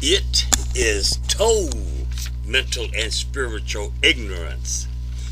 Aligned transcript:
It 0.00 0.46
is 0.76 1.18
total 1.26 2.06
mental 2.46 2.86
and 2.96 3.12
spiritual 3.12 3.92
ignorance 4.00 4.86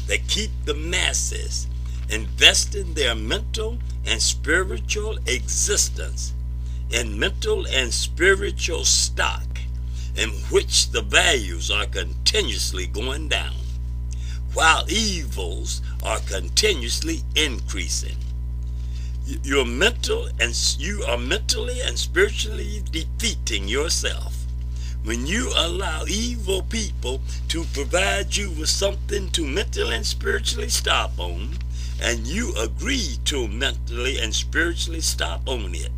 that 0.09 0.27
keep 0.27 0.51
the 0.65 0.75
masses 0.75 1.69
investing 2.11 2.95
their 2.95 3.15
mental 3.15 3.79
and 4.05 4.21
spiritual 4.21 5.19
existence 5.27 6.35
in 6.91 7.17
mental 7.17 7.65
and 7.69 7.95
spiritual 7.95 8.85
stock 8.85 9.47
in 10.17 10.31
which 10.51 10.91
the 10.91 11.03
values 11.03 11.71
are 11.71 11.87
continuously 11.87 12.89
going 12.89 13.29
down, 13.29 13.55
while 14.53 14.85
evils 14.91 15.81
are 16.03 16.19
continuously 16.19 17.23
increasing. 17.37 18.17
You're 19.45 19.65
mental 19.65 20.29
and 20.41 20.57
you 20.77 21.05
are 21.05 21.19
mentally 21.19 21.83
and 21.83 21.97
spiritually 21.97 22.83
defeating 22.91 23.69
yourself 23.69 24.36
when 25.07 25.25
you 25.25 25.53
allow 25.57 26.03
evil 26.09 26.63
people 26.63 27.21
to 27.47 27.63
provide 27.73 28.37
you 28.37 28.51
with 28.51 28.69
something 28.69 29.31
to 29.31 29.47
mentally 29.47 29.95
and 29.95 30.05
spiritually 30.05 30.69
stop 30.69 31.13
on, 31.17 31.49
and 32.03 32.27
you 32.27 32.53
agree 32.59 33.17
to 33.25 33.47
mentally 33.47 34.19
and 34.19 34.35
spiritually 34.35 35.01
stop 35.01 35.49
on 35.49 35.73
it, 35.77 35.93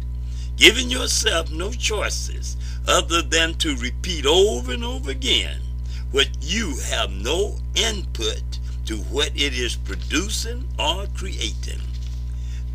giving 0.56 0.90
yourself 0.90 1.50
no 1.50 1.72
choices 1.72 2.58
other 2.86 3.22
than 3.22 3.54
to 3.54 3.74
repeat 3.76 4.26
over 4.26 4.72
and 4.72 4.84
over 4.84 5.10
again 5.10 5.58
what 6.10 6.28
you 6.42 6.76
have 6.90 7.10
no 7.10 7.56
input 7.76 8.58
to 8.84 8.98
what 8.98 9.30
it 9.34 9.54
is 9.54 9.74
producing 9.74 10.68
or 10.78 11.06
creating. 11.16 11.80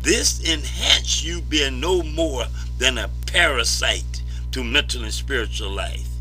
This 0.02 0.40
enhances 0.40 1.24
you 1.24 1.40
being 1.42 1.78
no 1.78 2.02
more 2.02 2.46
than 2.78 2.98
a 2.98 3.08
parasite 3.26 4.20
to 4.50 4.64
mental 4.64 5.04
and 5.04 5.14
spiritual 5.14 5.70
life. 5.70 6.13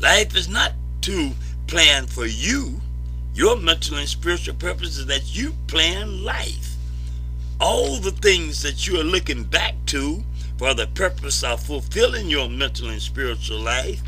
Life 0.00 0.36
is 0.36 0.48
not 0.48 0.72
to 1.02 1.32
plan 1.66 2.06
for 2.06 2.26
you. 2.26 2.80
Your 3.34 3.56
mental 3.56 3.96
and 3.96 4.08
spiritual 4.08 4.54
purpose 4.54 4.98
is 4.98 5.06
that 5.06 5.36
you 5.36 5.54
plan 5.66 6.24
life. 6.24 6.74
All 7.60 7.96
the 7.96 8.10
things 8.10 8.62
that 8.62 8.86
you 8.86 9.00
are 9.00 9.04
looking 9.04 9.44
back 9.44 9.74
to 9.86 10.22
for 10.58 10.74
the 10.74 10.86
purpose 10.88 11.42
of 11.42 11.62
fulfilling 11.62 12.28
your 12.28 12.48
mental 12.48 12.88
and 12.88 13.02
spiritual 13.02 13.58
life, 13.58 14.02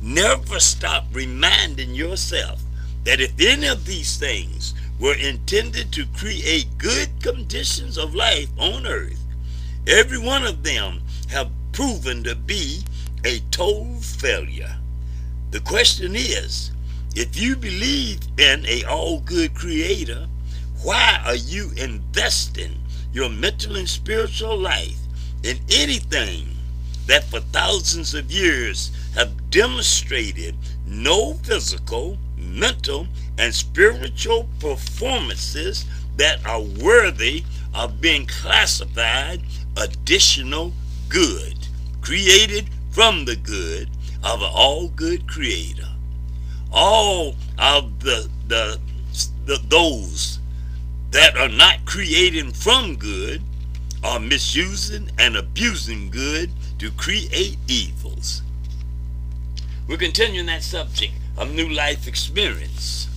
never 0.00 0.58
stop 0.60 1.06
reminding 1.12 1.94
yourself 1.94 2.62
that 3.04 3.20
if 3.20 3.32
any 3.40 3.66
of 3.66 3.84
these 3.86 4.16
things 4.16 4.74
were 4.98 5.14
intended 5.14 5.92
to 5.92 6.06
create 6.16 6.78
good 6.78 7.08
conditions 7.22 7.98
of 7.98 8.14
life 8.14 8.48
on 8.58 8.86
earth, 8.86 9.24
every 9.86 10.18
one 10.18 10.44
of 10.44 10.62
them 10.62 11.00
have 11.28 11.50
proven 11.72 12.22
to 12.24 12.34
be 12.34 12.82
a 13.24 13.40
total 13.50 13.96
failure. 14.00 14.79
The 15.50 15.60
question 15.60 16.14
is, 16.14 16.70
if 17.16 17.36
you 17.36 17.56
believe 17.56 18.20
in 18.38 18.64
a 18.66 18.84
all-good 18.84 19.52
creator, 19.52 20.28
why 20.84 21.20
are 21.24 21.34
you 21.34 21.72
investing 21.76 22.78
your 23.12 23.28
mental 23.28 23.74
and 23.74 23.88
spiritual 23.88 24.56
life 24.56 24.98
in 25.42 25.58
anything 25.68 26.56
that 27.06 27.24
for 27.24 27.40
thousands 27.40 28.14
of 28.14 28.30
years 28.30 28.92
have 29.16 29.50
demonstrated 29.50 30.54
no 30.86 31.34
physical, 31.42 32.16
mental, 32.36 33.08
and 33.36 33.52
spiritual 33.52 34.48
performances 34.60 35.84
that 36.16 36.46
are 36.46 36.62
worthy 36.62 37.42
of 37.74 38.00
being 38.00 38.24
classified 38.26 39.42
additional 39.76 40.72
good, 41.08 41.56
created 42.02 42.68
from 42.92 43.24
the 43.24 43.34
good 43.34 43.88
of 44.22 44.42
an 44.42 44.50
all 44.52 44.88
good 44.88 45.28
creator. 45.28 45.88
All 46.72 47.34
of 47.58 48.00
the, 48.00 48.28
the, 48.46 48.78
the 49.46 49.60
those 49.68 50.38
that 51.10 51.36
are 51.36 51.48
not 51.48 51.84
creating 51.84 52.52
from 52.52 52.96
good 52.96 53.42
are 54.02 54.20
misusing 54.20 55.10
and 55.18 55.36
abusing 55.36 56.10
good 56.10 56.50
to 56.78 56.90
create 56.92 57.58
evils. 57.68 58.42
We're 59.88 59.96
continuing 59.96 60.46
that 60.46 60.62
subject 60.62 61.12
of 61.36 61.52
new 61.52 61.68
life 61.68 62.06
experience. 62.06 63.08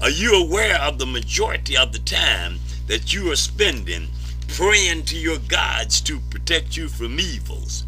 Are 0.00 0.10
you 0.10 0.34
aware 0.34 0.80
of 0.80 0.98
the 0.98 1.06
majority 1.06 1.76
of 1.76 1.92
the 1.92 1.98
time 2.00 2.58
that 2.88 3.14
you 3.14 3.30
are 3.32 3.36
spending 3.36 4.08
praying 4.48 5.04
to 5.04 5.16
your 5.16 5.38
gods 5.38 6.00
to 6.02 6.20
protect 6.30 6.76
you 6.76 6.88
from 6.88 7.18
evils? 7.18 7.84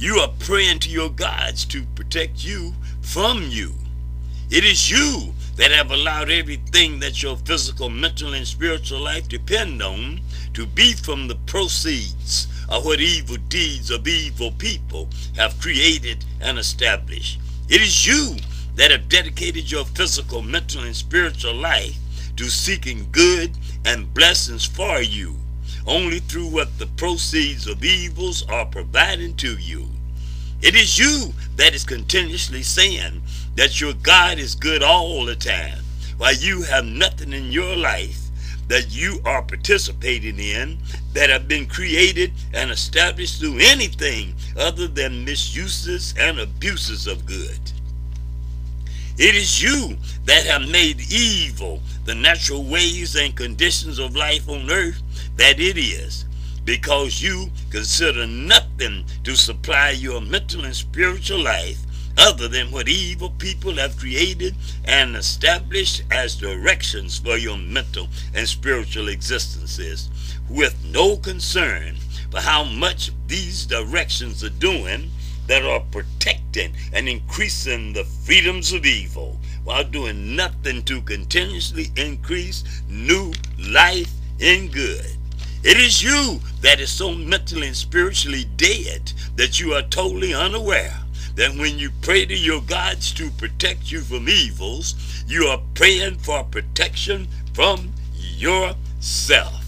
You 0.00 0.16
are 0.20 0.32
praying 0.38 0.78
to 0.78 0.88
your 0.88 1.10
gods 1.10 1.66
to 1.66 1.84
protect 1.94 2.42
you 2.42 2.72
from 3.02 3.42
you. 3.50 3.74
It 4.48 4.64
is 4.64 4.90
you 4.90 5.34
that 5.56 5.72
have 5.72 5.90
allowed 5.90 6.30
everything 6.30 7.00
that 7.00 7.22
your 7.22 7.36
physical, 7.36 7.90
mental, 7.90 8.32
and 8.32 8.46
spiritual 8.46 9.00
life 9.00 9.28
depend 9.28 9.82
on 9.82 10.22
to 10.54 10.64
be 10.64 10.94
from 10.94 11.28
the 11.28 11.34
proceeds 11.44 12.48
of 12.70 12.86
what 12.86 13.00
evil 13.00 13.36
deeds 13.50 13.90
of 13.90 14.08
evil 14.08 14.52
people 14.52 15.06
have 15.36 15.60
created 15.60 16.24
and 16.40 16.58
established. 16.58 17.38
It 17.68 17.82
is 17.82 18.06
you 18.06 18.36
that 18.76 18.92
have 18.92 19.10
dedicated 19.10 19.70
your 19.70 19.84
physical, 19.84 20.40
mental, 20.40 20.82
and 20.82 20.96
spiritual 20.96 21.52
life 21.52 21.98
to 22.36 22.48
seeking 22.48 23.06
good 23.12 23.50
and 23.84 24.14
blessings 24.14 24.64
for 24.64 25.02
you, 25.02 25.36
only 25.90 26.20
through 26.20 26.46
what 26.46 26.78
the 26.78 26.86
proceeds 26.86 27.66
of 27.66 27.84
evils 27.84 28.46
are 28.48 28.64
providing 28.64 29.34
to 29.34 29.58
you. 29.58 29.86
It 30.62 30.76
is 30.76 30.96
you 30.96 31.32
that 31.56 31.74
is 31.74 31.84
continuously 31.84 32.62
saying 32.62 33.22
that 33.56 33.80
your 33.80 33.94
God 33.94 34.38
is 34.38 34.54
good 34.54 34.82
all 34.84 35.24
the 35.24 35.34
time, 35.34 35.80
while 36.16 36.34
you 36.34 36.62
have 36.62 36.84
nothing 36.84 37.32
in 37.32 37.50
your 37.50 37.76
life 37.76 38.20
that 38.68 38.94
you 38.94 39.20
are 39.24 39.42
participating 39.42 40.38
in 40.38 40.78
that 41.12 41.28
have 41.28 41.48
been 41.48 41.66
created 41.66 42.32
and 42.54 42.70
established 42.70 43.40
through 43.40 43.58
anything 43.58 44.32
other 44.56 44.86
than 44.86 45.24
misuses 45.24 46.14
and 46.16 46.38
abuses 46.38 47.08
of 47.08 47.26
good. 47.26 47.58
It 49.20 49.34
is 49.34 49.62
you 49.62 49.98
that 50.24 50.46
have 50.46 50.66
made 50.66 51.12
evil 51.12 51.82
the 52.06 52.14
natural 52.14 52.64
ways 52.64 53.16
and 53.16 53.36
conditions 53.36 53.98
of 53.98 54.16
life 54.16 54.48
on 54.48 54.70
earth 54.70 55.02
that 55.36 55.60
it 55.60 55.76
is, 55.76 56.24
because 56.64 57.20
you 57.20 57.50
consider 57.70 58.26
nothing 58.26 59.04
to 59.24 59.36
supply 59.36 59.90
your 59.90 60.22
mental 60.22 60.64
and 60.64 60.74
spiritual 60.74 61.40
life 61.40 61.76
other 62.16 62.48
than 62.48 62.70
what 62.70 62.88
evil 62.88 63.28
people 63.36 63.74
have 63.74 63.98
created 63.98 64.54
and 64.86 65.14
established 65.14 66.02
as 66.10 66.34
directions 66.34 67.18
for 67.18 67.36
your 67.36 67.58
mental 67.58 68.08
and 68.34 68.48
spiritual 68.48 69.08
existences, 69.10 70.08
with 70.48 70.82
no 70.86 71.18
concern 71.18 71.94
for 72.30 72.40
how 72.40 72.64
much 72.64 73.10
these 73.26 73.66
directions 73.66 74.42
are 74.42 74.48
doing 74.48 75.10
that 75.50 75.64
are 75.64 75.82
protecting 75.90 76.72
and 76.92 77.08
increasing 77.08 77.92
the 77.92 78.04
freedoms 78.04 78.72
of 78.72 78.86
evil 78.86 79.36
while 79.64 79.82
doing 79.82 80.36
nothing 80.36 80.80
to 80.80 81.02
continuously 81.02 81.88
increase 81.96 82.62
new 82.88 83.32
life 83.58 84.12
in 84.38 84.68
good. 84.68 85.04
It 85.64 85.76
is 85.76 86.04
you 86.04 86.38
that 86.60 86.78
is 86.78 86.92
so 86.92 87.12
mentally 87.12 87.66
and 87.66 87.76
spiritually 87.76 88.44
dead 88.56 89.12
that 89.34 89.58
you 89.58 89.72
are 89.72 89.82
totally 89.82 90.32
unaware 90.32 90.96
that 91.34 91.56
when 91.56 91.80
you 91.80 91.90
pray 92.00 92.24
to 92.26 92.36
your 92.36 92.62
gods 92.62 93.12
to 93.14 93.28
protect 93.30 93.90
you 93.90 94.02
from 94.02 94.28
evils, 94.28 95.24
you 95.26 95.46
are 95.46 95.60
praying 95.74 96.18
for 96.18 96.44
protection 96.44 97.26
from 97.54 97.92
yourself. 98.14 99.64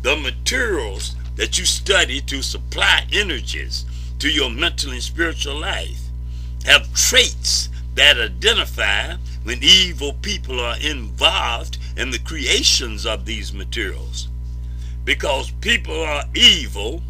The 0.00 0.16
materials 0.16 1.14
that 1.36 1.58
you 1.58 1.66
study 1.66 2.22
to 2.22 2.40
supply 2.40 3.04
energies 3.12 3.84
to 4.22 4.30
your 4.30 4.50
mental 4.50 4.92
and 4.92 5.02
spiritual 5.02 5.58
life 5.58 5.98
have 6.64 6.94
traits 6.94 7.68
that 7.96 8.16
identify 8.16 9.16
when 9.42 9.58
evil 9.60 10.12
people 10.12 10.60
are 10.60 10.78
involved 10.78 11.76
in 11.96 12.08
the 12.12 12.20
creations 12.20 13.04
of 13.04 13.24
these 13.24 13.52
materials. 13.52 14.28
Because 15.04 15.50
people 15.60 16.00
are 16.00 16.22
evil 16.36 17.02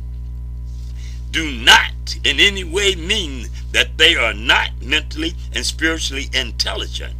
do 1.30 1.50
not 1.50 2.16
in 2.24 2.40
any 2.40 2.64
way 2.64 2.94
mean 2.94 3.46
that 3.72 3.98
they 3.98 4.16
are 4.16 4.32
not 4.32 4.70
mentally 4.80 5.34
and 5.54 5.66
spiritually 5.66 6.30
intelligent. 6.32 7.12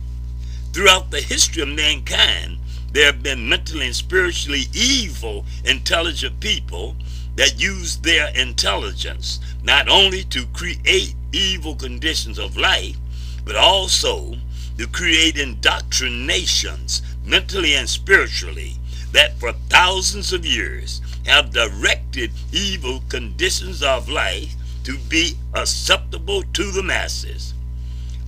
Throughout 0.73 1.11
the 1.11 1.21
history 1.21 1.65
of 1.65 1.69
mankind, 1.69 2.57
there 2.93 3.13
have 3.13 3.23
been 3.23 3.47
mentally 3.47 3.89
and 3.89 3.95
spiritually 3.95 4.69
evil, 4.73 5.45
intelligent 5.67 6.41
people 6.41 6.97
that 7.37 7.61
use 7.61 7.97
their 7.99 8.29
intelligence 8.35 9.41
not 9.63 9.89
only 9.89 10.25
to 10.25 10.47
create 10.47 11.15
evil 11.33 11.75
conditions 11.75 12.39
of 12.39 12.57
life, 12.57 12.97
but 13.45 13.57
also 13.57 14.35
to 14.79 14.87
create 14.87 15.39
indoctrinations 15.39 17.03
mentally 17.25 17.75
and 17.75 17.89
spiritually 17.89 18.75
that 19.13 19.39
for 19.39 19.53
thousands 19.69 20.33
of 20.33 20.45
years 20.45 21.01
have 21.27 21.53
directed 21.53 22.31
evil 22.53 23.03
conditions 23.09 23.83
of 23.83 24.09
life 24.09 24.55
to 24.85 24.99
be 24.99 25.37
acceptable 25.55 26.43
to 26.53 26.71
the 26.73 26.83
masses. 26.83 27.55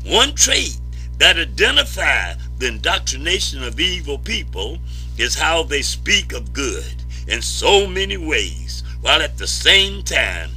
One 0.04 0.34
trait 0.34 0.78
that 1.18 1.38
identifies 1.38 2.36
the 2.58 2.68
indoctrination 2.68 3.62
of 3.64 3.80
evil 3.80 4.18
people 4.18 4.78
is 5.18 5.34
how 5.34 5.62
they 5.62 5.82
speak 5.82 6.32
of 6.32 6.52
good 6.52 6.94
in 7.26 7.40
so 7.42 7.86
many 7.86 8.16
ways, 8.16 8.83
while 9.04 9.20
at 9.20 9.36
the 9.36 9.46
same 9.46 10.02
time 10.02 10.50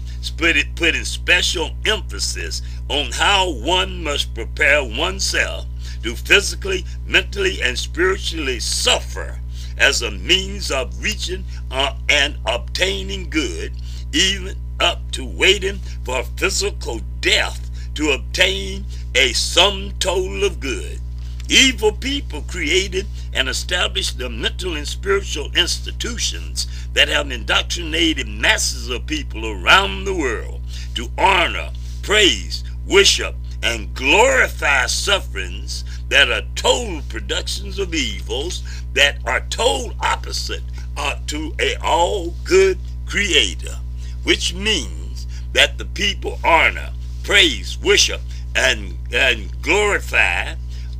putting 0.77 1.03
special 1.03 1.71
emphasis 1.85 2.61
on 2.88 3.11
how 3.11 3.49
one 3.49 4.01
must 4.03 4.33
prepare 4.33 4.83
oneself 4.83 5.65
to 6.03 6.15
physically, 6.15 6.85
mentally, 7.05 7.61
and 7.61 7.77
spiritually 7.77 8.59
suffer 8.59 9.39
as 9.77 10.01
a 10.01 10.11
means 10.11 10.71
of 10.71 11.03
reaching 11.03 11.44
uh, 11.71 11.94
and 12.07 12.38
obtaining 12.45 13.29
good, 13.29 13.73
even 14.13 14.55
up 14.79 15.00
to 15.11 15.25
waiting 15.25 15.79
for 16.05 16.23
physical 16.38 17.01
death 17.19 17.69
to 17.95 18.11
obtain 18.11 18.85
a 19.15 19.33
sum 19.33 19.91
total 20.00 20.45
of 20.45 20.59
good. 20.59 21.00
Evil 21.49 21.94
people 21.94 22.41
created 22.41 23.07
and 23.33 23.47
established 23.47 24.17
the 24.17 24.29
mental 24.29 24.75
and 24.75 24.88
spiritual 24.88 25.49
institutions 25.55 26.67
that 26.94 27.07
have 27.07 27.31
indoctrinated 27.31 28.27
masses 28.27 28.89
of 28.89 29.05
people 29.05 29.45
around 29.45 30.03
the 30.03 30.15
world 30.15 30.61
to 30.95 31.09
honor, 31.17 31.69
praise, 32.01 32.63
worship, 32.85 33.35
and 33.63 33.94
glorify 33.94 34.85
sufferings 34.85 35.83
that 36.09 36.29
are 36.29 36.41
total 36.55 37.01
productions 37.09 37.79
of 37.79 37.93
evils 37.93 38.63
that 38.93 39.17
are 39.25 39.41
total 39.50 39.93
opposite 40.00 40.63
uh, 40.95 41.15
to 41.27 41.53
a 41.59 41.75
all 41.81 42.33
good 42.43 42.77
creator, 43.05 43.77
which 44.23 44.53
means 44.53 45.27
that 45.53 45.77
the 45.77 45.85
people 45.85 46.39
honor, 46.43 46.91
praise, 47.23 47.77
worship, 47.79 48.21
and, 48.55 48.97
and 49.13 49.61
glorify, 49.61 50.55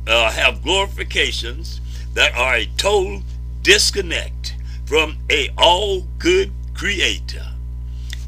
uh, 0.08 0.30
have 0.30 0.62
glorifications 0.62 1.80
that 2.14 2.34
are 2.34 2.56
a 2.56 2.66
total 2.76 3.22
disconnect 3.62 4.56
from 4.86 5.18
a 5.30 5.50
all 5.58 6.02
good 6.18 6.50
creator. 6.74 7.46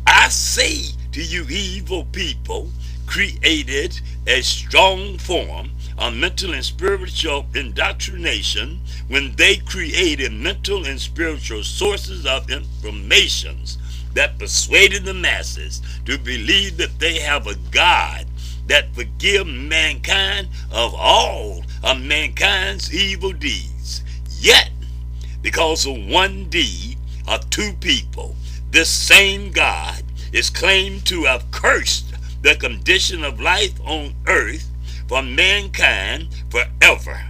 I 0.06 0.28
say 0.28 0.94
to 1.12 1.22
you 1.22 1.44
evil 1.48 2.04
people, 2.12 2.70
created 3.06 4.00
a 4.28 4.40
strong 4.40 5.18
form 5.18 5.72
of 5.98 6.14
mental 6.14 6.54
and 6.54 6.64
spiritual 6.64 7.44
indoctrination 7.54 8.80
when 9.08 9.34
they 9.34 9.56
created 9.56 10.32
mental 10.32 10.86
and 10.86 11.00
spiritual 11.00 11.64
sources 11.64 12.24
of 12.24 12.48
informations 12.50 13.78
that 14.14 14.38
persuaded 14.38 15.04
the 15.04 15.14
masses 15.14 15.82
to 16.04 16.16
believe 16.18 16.76
that 16.76 16.98
they 17.00 17.18
have 17.18 17.48
a 17.48 17.56
God 17.72 18.26
that 18.68 18.94
forgives 18.94 19.50
mankind 19.50 20.48
of 20.70 20.94
all 20.94 21.64
of 21.82 22.00
mankind's 22.00 22.92
evil 22.92 23.32
deeds. 23.32 24.02
Yet, 24.38 24.70
because 25.42 25.86
of 25.86 26.06
one 26.06 26.48
deed 26.48 26.98
of 27.26 27.48
two 27.50 27.72
people, 27.80 28.36
this 28.70 28.88
same 28.88 29.50
God 29.50 30.02
is 30.32 30.50
claimed 30.50 31.06
to 31.06 31.24
have 31.24 31.50
cursed 31.50 32.14
the 32.42 32.54
condition 32.54 33.24
of 33.24 33.40
life 33.40 33.78
on 33.84 34.14
earth 34.26 34.68
for 35.08 35.22
mankind 35.22 36.28
forever. 36.50 37.20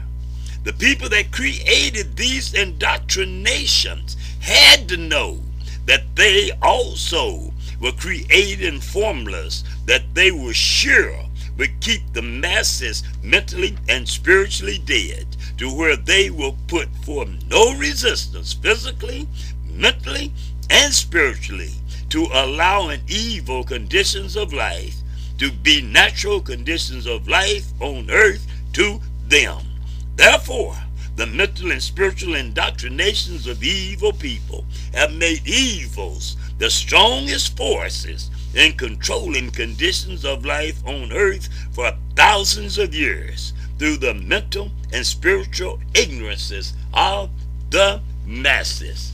The 0.65 0.73
people 0.75 1.09
that 1.09 1.33
created 1.33 2.17
these 2.17 2.53
indoctrinations 2.53 4.17
had 4.41 4.89
to 4.89 4.97
know 4.97 5.41
that 5.87 6.05
they 6.15 6.51
also 6.61 7.53
were 7.81 7.93
creating 7.93 8.81
formulas 8.81 9.65
that 9.87 10.15
they 10.15 10.31
were 10.31 10.53
sure 10.53 11.25
would 11.61 11.79
keep 11.83 12.01
the 12.15 12.23
masses 12.23 13.03
mentally 13.23 13.77
and 13.87 14.09
spiritually 14.09 14.79
dead 14.79 15.27
to 15.59 15.69
where 15.69 15.95
they 15.95 16.31
will 16.31 16.57
put 16.69 16.89
forth 17.05 17.29
no 17.51 17.77
resistance 17.77 18.55
physically, 18.55 19.29
mentally, 19.71 20.33
and 20.71 20.91
spiritually 20.91 21.73
to 22.09 22.27
allowing 22.33 23.03
evil 23.09 23.63
conditions 23.63 24.37
of 24.37 24.55
life 24.55 24.95
to 25.37 25.53
be 25.53 25.83
natural 25.83 26.41
conditions 26.41 27.07
of 27.07 27.29
life 27.29 27.67
on 27.79 28.11
earth 28.11 28.47
to 28.73 28.99
them. 29.29 29.61
Therefore, 30.17 30.75
the 31.17 31.27
mental 31.27 31.73
and 31.73 31.83
spiritual 31.83 32.37
indoctrinations 32.37 33.47
of 33.47 33.63
evil 33.63 34.15
people 34.15 34.65
have 34.95 35.13
made 35.13 35.47
evils 35.47 36.39
the 36.57 36.71
strongest 36.71 37.55
forces 37.55 38.31
in 38.55 38.73
controlling 38.73 39.51
conditions 39.51 40.25
of 40.25 40.45
life 40.45 40.85
on 40.87 41.13
earth 41.13 41.49
for 41.73 41.93
thousands 42.17 42.79
of 42.79 42.95
years 42.95 43.53
through 43.79 43.97
the 43.97 44.15
mental 44.15 44.71
and 44.93 45.07
spiritual 45.07 45.81
ignorances 45.95 46.75
of 46.93 47.31
the 47.71 48.01
masses. 48.27 49.13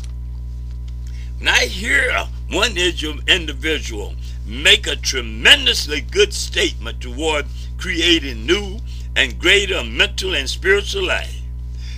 When 1.39 1.49
I 1.49 1.67
hear 1.67 2.11
one 2.51 2.77
individual 2.79 4.15
make 4.47 4.87
a 4.87 4.97
tremendously 4.97 6.01
good 6.01 6.33
statement 6.33 7.01
toward 7.01 7.47
creating 7.77 8.47
new 8.47 8.79
and 9.15 9.39
greater 9.39 9.83
mental 9.85 10.35
and 10.35 10.49
spiritual 10.49 11.05
life, 11.07 11.43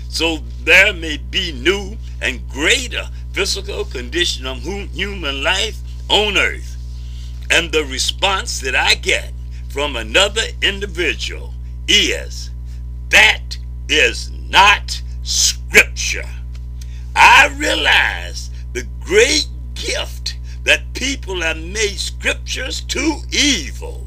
so 0.08 0.38
there 0.64 0.92
may 0.92 1.18
be 1.18 1.52
new 1.52 1.96
and 2.20 2.48
greater 2.48 3.08
physical 3.32 3.84
condition 3.84 4.46
of 4.46 4.62
human 4.62 5.42
life 5.42 5.78
on 6.08 6.36
earth. 6.36 6.77
And 7.50 7.72
the 7.72 7.84
response 7.84 8.60
that 8.60 8.74
I 8.74 8.94
get 8.94 9.32
from 9.68 9.96
another 9.96 10.42
individual 10.62 11.54
is, 11.86 12.50
that 13.10 13.56
is 13.88 14.30
not 14.48 15.00
scripture. 15.22 16.28
I 17.16 17.48
realize 17.56 18.50
the 18.72 18.86
great 19.00 19.48
gift 19.74 20.36
that 20.64 20.92
people 20.92 21.40
have 21.40 21.56
made 21.56 21.98
scriptures 21.98 22.82
too 22.82 23.20
evil. 23.30 24.06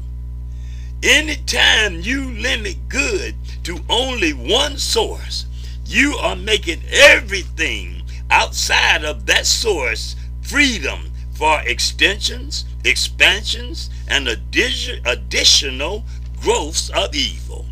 Anytime 1.02 2.00
you 2.00 2.30
limit 2.34 2.76
good 2.88 3.34
to 3.64 3.80
only 3.88 4.32
one 4.32 4.78
source, 4.78 5.46
you 5.84 6.16
are 6.20 6.36
making 6.36 6.82
everything 6.90 8.02
outside 8.30 9.04
of 9.04 9.26
that 9.26 9.46
source 9.46 10.14
freedom 10.42 11.11
for 11.42 11.60
extensions, 11.62 12.64
expansions, 12.84 13.90
and 14.06 14.28
additional 14.28 16.04
growths 16.40 16.88
of 16.90 17.12
evil. 17.16 17.66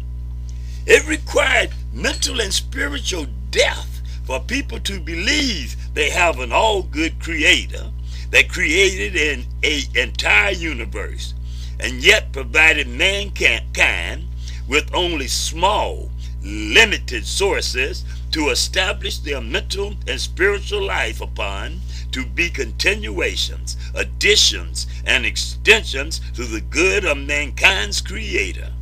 It 0.87 1.07
required 1.07 1.71
mental 1.93 2.41
and 2.41 2.53
spiritual 2.53 3.27
death 3.53 4.03
for 4.25 4.41
people 4.41 4.81
to 4.81 4.99
believe 4.99 5.77
they 5.95 6.11
have 6.11 6.41
an 6.41 6.51
all 6.51 6.83
good 6.83 7.21
creator 7.21 7.93
that 8.31 8.49
created 8.49 9.15
an 9.15 9.47
a 9.63 9.83
entire 9.95 10.51
universe 10.51 11.35
and 11.79 12.03
yet 12.05 12.33
provided 12.33 12.89
mankind 12.89 14.25
with 14.67 14.93
only 14.93 15.29
small, 15.29 16.11
limited 16.43 17.25
sources 17.25 18.05
to 18.33 18.49
establish 18.49 19.19
their 19.19 19.41
mental 19.41 19.95
and 20.09 20.21
spiritual 20.21 20.83
life 20.83 21.21
upon 21.21 21.81
to 22.13 22.25
be 22.25 22.51
continuations, 22.51 23.77
additions, 23.95 24.87
and 25.05 25.25
extensions 25.25 26.21
to 26.35 26.45
the 26.45 26.61
good 26.61 27.05
of 27.05 27.19
mankind's 27.19 28.01
creator. 28.01 28.73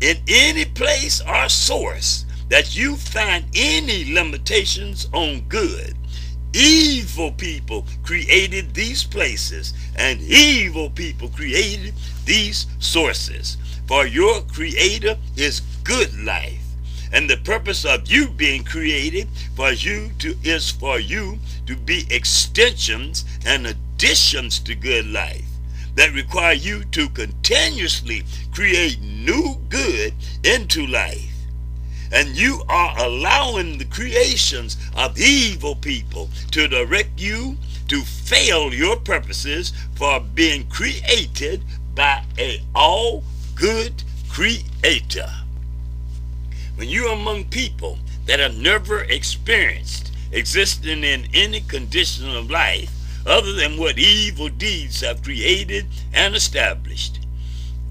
In 0.00 0.18
any 0.28 0.64
place 0.64 1.22
or 1.26 1.48
source 1.48 2.24
that 2.48 2.76
you 2.76 2.96
find 2.96 3.44
any 3.54 4.12
limitations 4.12 5.08
on 5.12 5.40
good, 5.48 5.96
Evil 6.56 7.32
people 7.32 7.84
created 8.02 8.72
these 8.72 9.04
places, 9.04 9.74
and 9.94 10.18
evil 10.22 10.88
people 10.88 11.28
created 11.28 11.92
these 12.24 12.66
sources. 12.78 13.58
For 13.86 14.06
your 14.06 14.40
creator 14.40 15.18
is 15.36 15.60
good 15.84 16.18
life. 16.24 16.65
And 17.12 17.30
the 17.30 17.36
purpose 17.36 17.84
of 17.84 18.10
you 18.10 18.28
being 18.28 18.64
created 18.64 19.28
for 19.54 19.72
you 19.72 20.10
to 20.18 20.36
is 20.42 20.70
for 20.70 20.98
you 20.98 21.38
to 21.66 21.76
be 21.76 22.06
extensions 22.10 23.24
and 23.44 23.66
additions 23.66 24.58
to 24.60 24.74
good 24.74 25.06
life 25.06 25.44
that 25.94 26.12
require 26.12 26.54
you 26.54 26.84
to 26.84 27.08
continuously 27.08 28.24
create 28.52 29.00
new 29.00 29.56
good 29.68 30.12
into 30.44 30.86
life 30.86 31.36
and 32.12 32.36
you 32.36 32.62
are 32.68 32.94
allowing 32.98 33.78
the 33.78 33.84
creations 33.84 34.76
of 34.94 35.18
evil 35.18 35.74
people 35.74 36.30
to 36.50 36.68
direct 36.68 37.20
you 37.20 37.56
to 37.88 38.02
fail 38.02 38.72
your 38.72 38.96
purposes 38.96 39.72
for 39.94 40.20
being 40.20 40.66
created 40.68 41.62
by 41.94 42.22
a 42.38 42.60
all 42.74 43.22
good 43.54 44.02
creator. 44.28 45.30
When 46.76 46.90
you're 46.90 47.12
among 47.12 47.46
people 47.46 47.98
that 48.26 48.38
have 48.38 48.56
never 48.56 49.00
experienced 49.04 50.12
existing 50.30 51.04
in 51.04 51.26
any 51.32 51.62
condition 51.62 52.28
of 52.28 52.50
life 52.50 52.90
other 53.26 53.54
than 53.54 53.78
what 53.78 53.98
evil 53.98 54.50
deeds 54.50 55.00
have 55.00 55.22
created 55.22 55.86
and 56.12 56.34
established. 56.34 57.20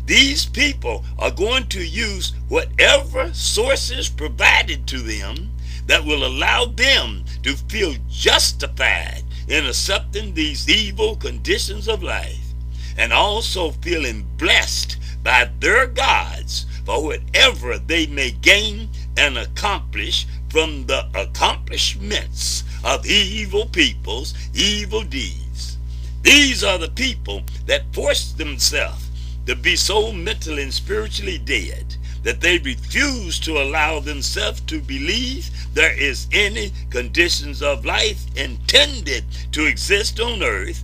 These 0.06 0.46
people 0.46 1.04
are 1.18 1.32
going 1.32 1.66
to 1.70 1.84
use 1.84 2.34
whatever 2.48 3.34
sources 3.34 4.08
provided 4.08 4.86
to 4.88 5.00
them 5.00 5.52
that 5.88 6.06
will 6.06 6.24
allow 6.24 6.66
them 6.66 7.26
to 7.42 7.56
feel 7.56 7.96
justified 8.08 9.24
in 9.48 9.66
accepting 9.66 10.34
these 10.36 10.70
evil 10.70 11.16
conditions 11.16 11.88
of 11.88 12.04
life 12.04 12.54
and 12.98 13.12
also 13.12 13.72
feeling 13.72 14.28
blessed 14.38 14.98
by 15.24 15.50
their 15.60 15.88
gods 15.88 16.68
for 16.86 17.04
whatever 17.04 17.78
they 17.80 18.06
may 18.08 18.32
gain 18.32 18.90
and 19.18 19.38
accomplish 19.38 20.28
from 20.50 20.86
the 20.86 21.08
accomplishments 21.16 22.64
of 22.84 23.06
evil 23.06 23.66
people's 23.66 24.34
evil 24.54 25.02
deeds. 25.02 25.78
These 26.22 26.64
are 26.64 26.78
the 26.78 26.90
people 26.90 27.44
that 27.66 27.94
force 27.94 28.32
themselves 28.32 29.10
to 29.46 29.56
be 29.56 29.76
so 29.76 30.12
mentally 30.12 30.64
and 30.64 30.74
spiritually 30.74 31.38
dead 31.40 31.96
that 32.24 32.42
they 32.42 32.58
refuse 32.60 33.40
to 33.40 33.62
allow 33.62 34.00
themselves 34.00 34.62
to 34.62 34.82
believe 34.82 35.50
there 35.74 35.96
is 36.00 36.28
any 36.32 36.72
conditions 36.90 37.62
of 37.62 37.86
life 37.86 38.26
intended 38.36 39.24
to 39.52 39.66
exist 39.68 40.20
on 40.20 40.42
earth 40.42 40.84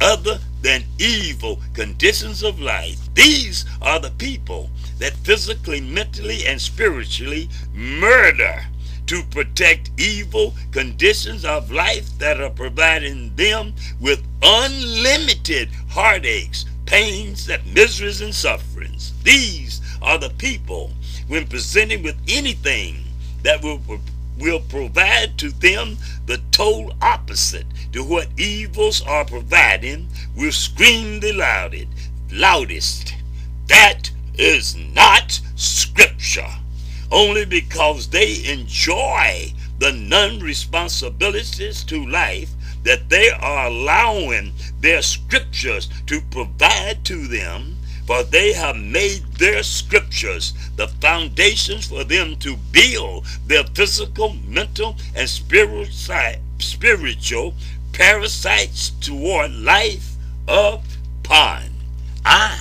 other 0.00 0.38
than 0.62 0.82
evil 0.98 1.60
conditions 1.74 2.42
of 2.42 2.60
life. 2.60 3.12
These 3.14 3.66
are 3.82 3.98
the 3.98 4.12
people 4.12 4.70
that 4.98 5.14
physically, 5.14 5.80
mentally, 5.80 6.46
and 6.46 6.60
spiritually 6.60 7.48
murder 7.72 8.64
to 9.06 9.22
protect 9.30 9.90
evil 9.98 10.54
conditions 10.70 11.44
of 11.44 11.70
life 11.70 12.18
that 12.18 12.40
are 12.40 12.50
providing 12.50 13.34
them 13.36 13.72
with 14.00 14.22
unlimited 14.42 15.70
heartaches, 15.88 16.66
pains, 16.84 17.48
and 17.48 17.74
miseries 17.74 18.20
and 18.20 18.34
sufferings. 18.34 19.14
These 19.22 19.80
are 20.02 20.18
the 20.18 20.30
people, 20.30 20.92
when 21.26 21.46
presented 21.46 22.04
with 22.04 22.16
anything 22.28 23.04
that 23.42 23.62
will, 23.62 23.80
will 24.38 24.60
provide 24.60 25.38
to 25.38 25.50
them 25.52 25.96
the 26.26 26.40
total 26.50 26.92
opposite 27.00 27.66
to 27.92 28.04
what 28.04 28.28
evils 28.38 29.00
are 29.02 29.24
providing, 29.24 30.08
will 30.36 30.52
scream 30.52 31.20
the 31.20 31.32
loudest. 31.32 31.88
loudest. 32.30 33.14
That 33.68 34.10
is 34.38 34.76
not 34.94 35.40
scripture. 35.56 36.48
Only 37.10 37.44
because 37.44 38.08
they 38.08 38.44
enjoy 38.44 39.52
the 39.78 39.92
non-responsibilities 39.92 41.84
to 41.84 42.06
life 42.06 42.50
that 42.84 43.08
they 43.08 43.30
are 43.30 43.66
allowing 43.66 44.52
their 44.80 45.02
scriptures 45.02 45.88
to 46.06 46.20
provide 46.30 47.04
to 47.04 47.26
them 47.26 47.78
for 48.08 48.22
they 48.22 48.54
have 48.54 48.76
made 48.76 49.22
their 49.34 49.62
scriptures 49.62 50.54
the 50.76 50.88
foundations 50.88 51.88
for 51.88 52.04
them 52.04 52.36
to 52.36 52.56
build 52.72 53.26
their 53.46 53.64
physical, 53.64 54.32
mental, 54.46 54.96
and 55.14 55.28
spiritual 55.28 57.54
parasites 57.92 58.90
toward 59.02 59.52
life 59.52 60.14
upon. 60.48 61.64
I 62.24 62.58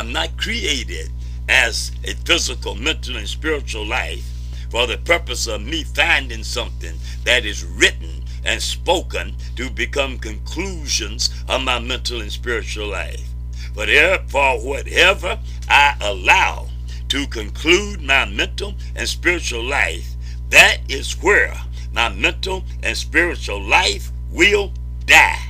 am 0.00 0.12
not 0.12 0.34
created 0.38 1.10
as 1.46 1.92
a 2.04 2.14
physical, 2.14 2.74
mental, 2.74 3.16
and 3.16 3.28
spiritual 3.28 3.86
life 3.86 4.24
for 4.70 4.86
the 4.86 4.96
purpose 4.96 5.46
of 5.46 5.60
me 5.60 5.84
finding 5.84 6.42
something 6.42 6.94
that 7.24 7.44
is 7.44 7.64
written 7.64 8.24
and 8.44 8.62
spoken 8.62 9.34
to 9.56 9.68
become 9.68 10.18
conclusions 10.18 11.28
of 11.48 11.62
my 11.62 11.78
mental 11.78 12.22
and 12.22 12.32
spiritual 12.32 12.88
life. 12.88 13.28
But 13.74 13.88
for 14.30 14.58
whatever 14.60 15.38
I 15.68 15.96
allow 16.00 16.68
to 17.08 17.26
conclude 17.26 18.00
my 18.00 18.24
mental 18.24 18.74
and 18.96 19.06
spiritual 19.06 19.64
life, 19.64 20.14
that 20.48 20.78
is 20.88 21.12
where 21.22 21.54
my 21.92 22.08
mental 22.08 22.64
and 22.82 22.96
spiritual 22.96 23.62
life 23.62 24.10
will 24.30 24.72
die. 25.04 25.49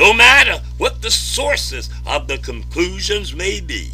No 0.00 0.14
matter 0.14 0.62
what 0.78 1.02
the 1.02 1.10
sources 1.10 1.90
of 2.06 2.26
the 2.26 2.38
conclusions 2.38 3.34
may 3.34 3.60
be, 3.60 3.90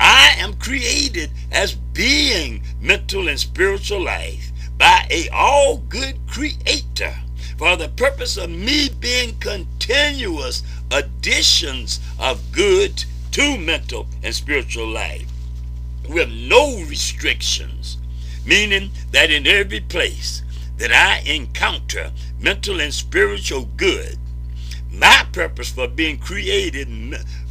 I 0.00 0.34
am 0.36 0.54
created 0.54 1.30
as 1.52 1.76
being 1.76 2.60
mental 2.80 3.28
and 3.28 3.38
spiritual 3.38 4.02
life 4.02 4.50
by 4.78 5.06
a 5.12 5.28
all 5.28 5.76
good 5.76 6.18
creator 6.26 7.14
for 7.56 7.76
the 7.76 7.88
purpose 7.90 8.36
of 8.36 8.50
me 8.50 8.88
being 8.88 9.38
continuous 9.38 10.64
additions 10.90 12.00
of 12.18 12.50
good 12.50 13.04
to 13.30 13.56
mental 13.56 14.08
and 14.24 14.34
spiritual 14.34 14.88
life 14.88 15.30
with 16.08 16.28
no 16.28 16.82
restrictions, 16.88 17.98
meaning 18.44 18.90
that 19.12 19.30
in 19.30 19.46
every 19.46 19.78
place 19.78 20.42
that 20.78 20.90
I 20.90 21.20
encounter 21.30 22.10
mental 22.40 22.80
and 22.80 22.92
spiritual 22.92 23.68
good, 23.76 24.18
my 24.98 25.26
purpose 25.32 25.70
for 25.70 25.86
being 25.86 26.18
created 26.18 26.88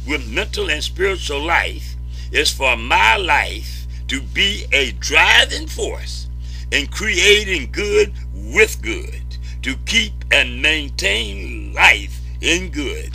with 0.06 0.28
mental 0.28 0.70
and 0.70 0.82
spiritual 0.84 1.40
life 1.40 1.96
is 2.30 2.52
for 2.52 2.76
my 2.76 3.16
life 3.16 3.86
to 4.08 4.20
be 4.20 4.66
a 4.72 4.92
driving 4.92 5.66
force 5.66 6.28
in 6.70 6.86
creating 6.86 7.70
good 7.72 8.12
with 8.34 8.80
good, 8.82 9.22
to 9.62 9.76
keep 9.86 10.12
and 10.30 10.60
maintain 10.60 11.72
life 11.72 12.20
in 12.40 12.70
good. 12.70 13.10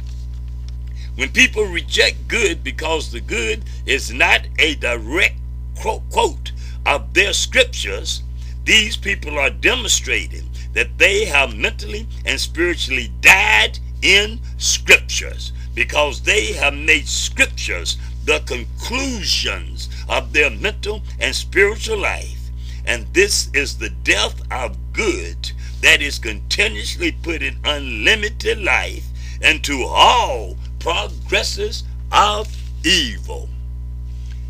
When 1.16 1.30
people 1.30 1.66
reject 1.66 2.28
good 2.28 2.64
because 2.64 3.12
the 3.12 3.22
good 3.22 3.64
is 3.86 4.12
not 4.12 4.42
a 4.58 4.76
direct 4.76 5.36
quote 5.76 6.52
of 6.86 7.14
their 7.14 7.34
scriptures, 7.34 8.24
these 8.66 8.98
people 8.98 9.38
are 9.38 9.50
demonstrating 9.52 10.50
that 10.74 10.98
they 10.98 11.26
have 11.26 11.56
mentally 11.56 12.08
and 12.26 12.40
spiritually 12.40 13.12
died 13.22 13.78
in 14.04 14.40
scriptures 14.58 15.54
because 15.74 16.22
they 16.22 16.52
have 16.54 16.74
made 16.74 17.08
scriptures 17.08 17.98
the 18.26 18.40
conclusions 18.46 19.90
of 20.08 20.32
their 20.34 20.50
mental 20.50 21.02
and 21.20 21.36
spiritual 21.36 21.98
life. 21.98 22.50
And 22.86 23.08
this 23.14 23.50
is 23.54 23.78
the 23.78 23.90
death 23.90 24.42
of 24.52 24.78
good 24.94 25.52
that 25.82 26.02
is 26.02 26.20
continuously 26.20 27.14
putting 27.24 27.58
unlimited 27.64 28.60
life 28.60 29.06
into 29.42 29.84
all 29.84 30.58
progresses 30.80 31.84
of 32.12 32.48
evil. 32.86 33.50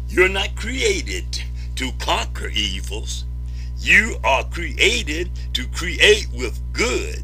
You're 0.10 0.30
not 0.30 0.56
created 0.56 1.44
to 1.76 1.92
conquer 2.00 2.50
evils. 2.50 3.26
You 3.80 4.18
are 4.24 4.44
created 4.44 5.32
to 5.54 5.68
create 5.68 6.28
with 6.34 6.60
good 6.74 7.24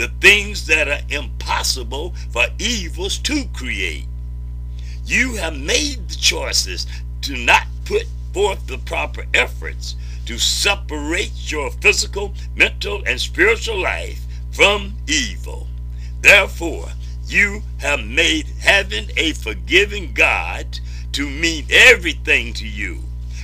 the 0.00 0.08
things 0.22 0.66
that 0.66 0.88
are 0.88 1.02
impossible 1.10 2.14
for 2.30 2.46
evils 2.58 3.18
to 3.18 3.44
create. 3.52 4.06
You 5.04 5.34
have 5.34 5.54
made 5.54 6.08
the 6.08 6.14
choices 6.14 6.86
to 7.20 7.36
not 7.36 7.66
put 7.84 8.06
forth 8.32 8.66
the 8.66 8.78
proper 8.78 9.26
efforts 9.34 9.96
to 10.24 10.38
separate 10.38 11.52
your 11.52 11.70
physical, 11.82 12.32
mental, 12.56 13.02
and 13.06 13.20
spiritual 13.20 13.76
life 13.78 14.22
from 14.52 14.94
evil. 15.06 15.66
Therefore, 16.22 16.88
you 17.26 17.62
have 17.80 18.02
made 18.02 18.46
heaven 18.58 19.04
a 19.18 19.34
forgiving 19.34 20.14
God 20.14 20.80
to 21.12 21.28
mean 21.28 21.66
everything 21.68 22.54
to 22.54 22.66
you, 22.66 23.00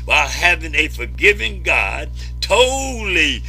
while 0.06 0.26
having 0.26 0.74
a 0.74 0.88
forgiving 0.88 1.62
God 1.62 2.08
totally 2.40 3.42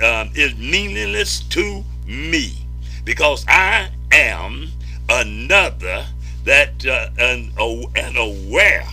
um, 0.00 0.30
is 0.36 0.54
meaningless 0.56 1.40
to 1.48 1.82
me, 2.06 2.66
because 3.04 3.44
I 3.48 3.90
am 4.12 4.68
another 5.08 6.06
that 6.44 6.84
uh, 6.86 7.08
and 7.18 8.16
aware 8.16 8.86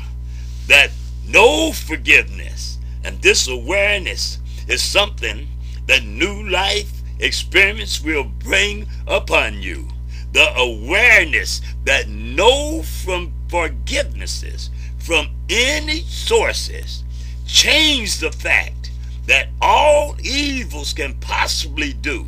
that 0.68 0.92
no 1.28 1.72
forgiveness 1.72 2.78
and 3.04 3.22
this 3.22 3.48
awareness 3.48 4.40
is 4.68 4.82
something 4.82 5.48
that 5.88 6.04
new 6.04 6.48
life 6.50 7.02
experience 7.20 8.02
will 8.02 8.24
bring 8.24 8.88
upon 9.08 9.62
you. 9.62 9.88
The 10.34 10.54
awareness 10.56 11.62
that 11.84 12.08
no 12.08 12.84
from 12.84 13.34
forgivenesses 13.48 14.70
from 15.00 15.28
any 15.50 16.02
sources 16.02 17.04
change 17.46 18.20
the 18.20 18.32
fact 18.32 18.92
that 19.26 19.50
all 19.62 20.16
evils 20.22 20.94
can 20.94 21.16
possibly 21.16 21.94
do 21.94 22.26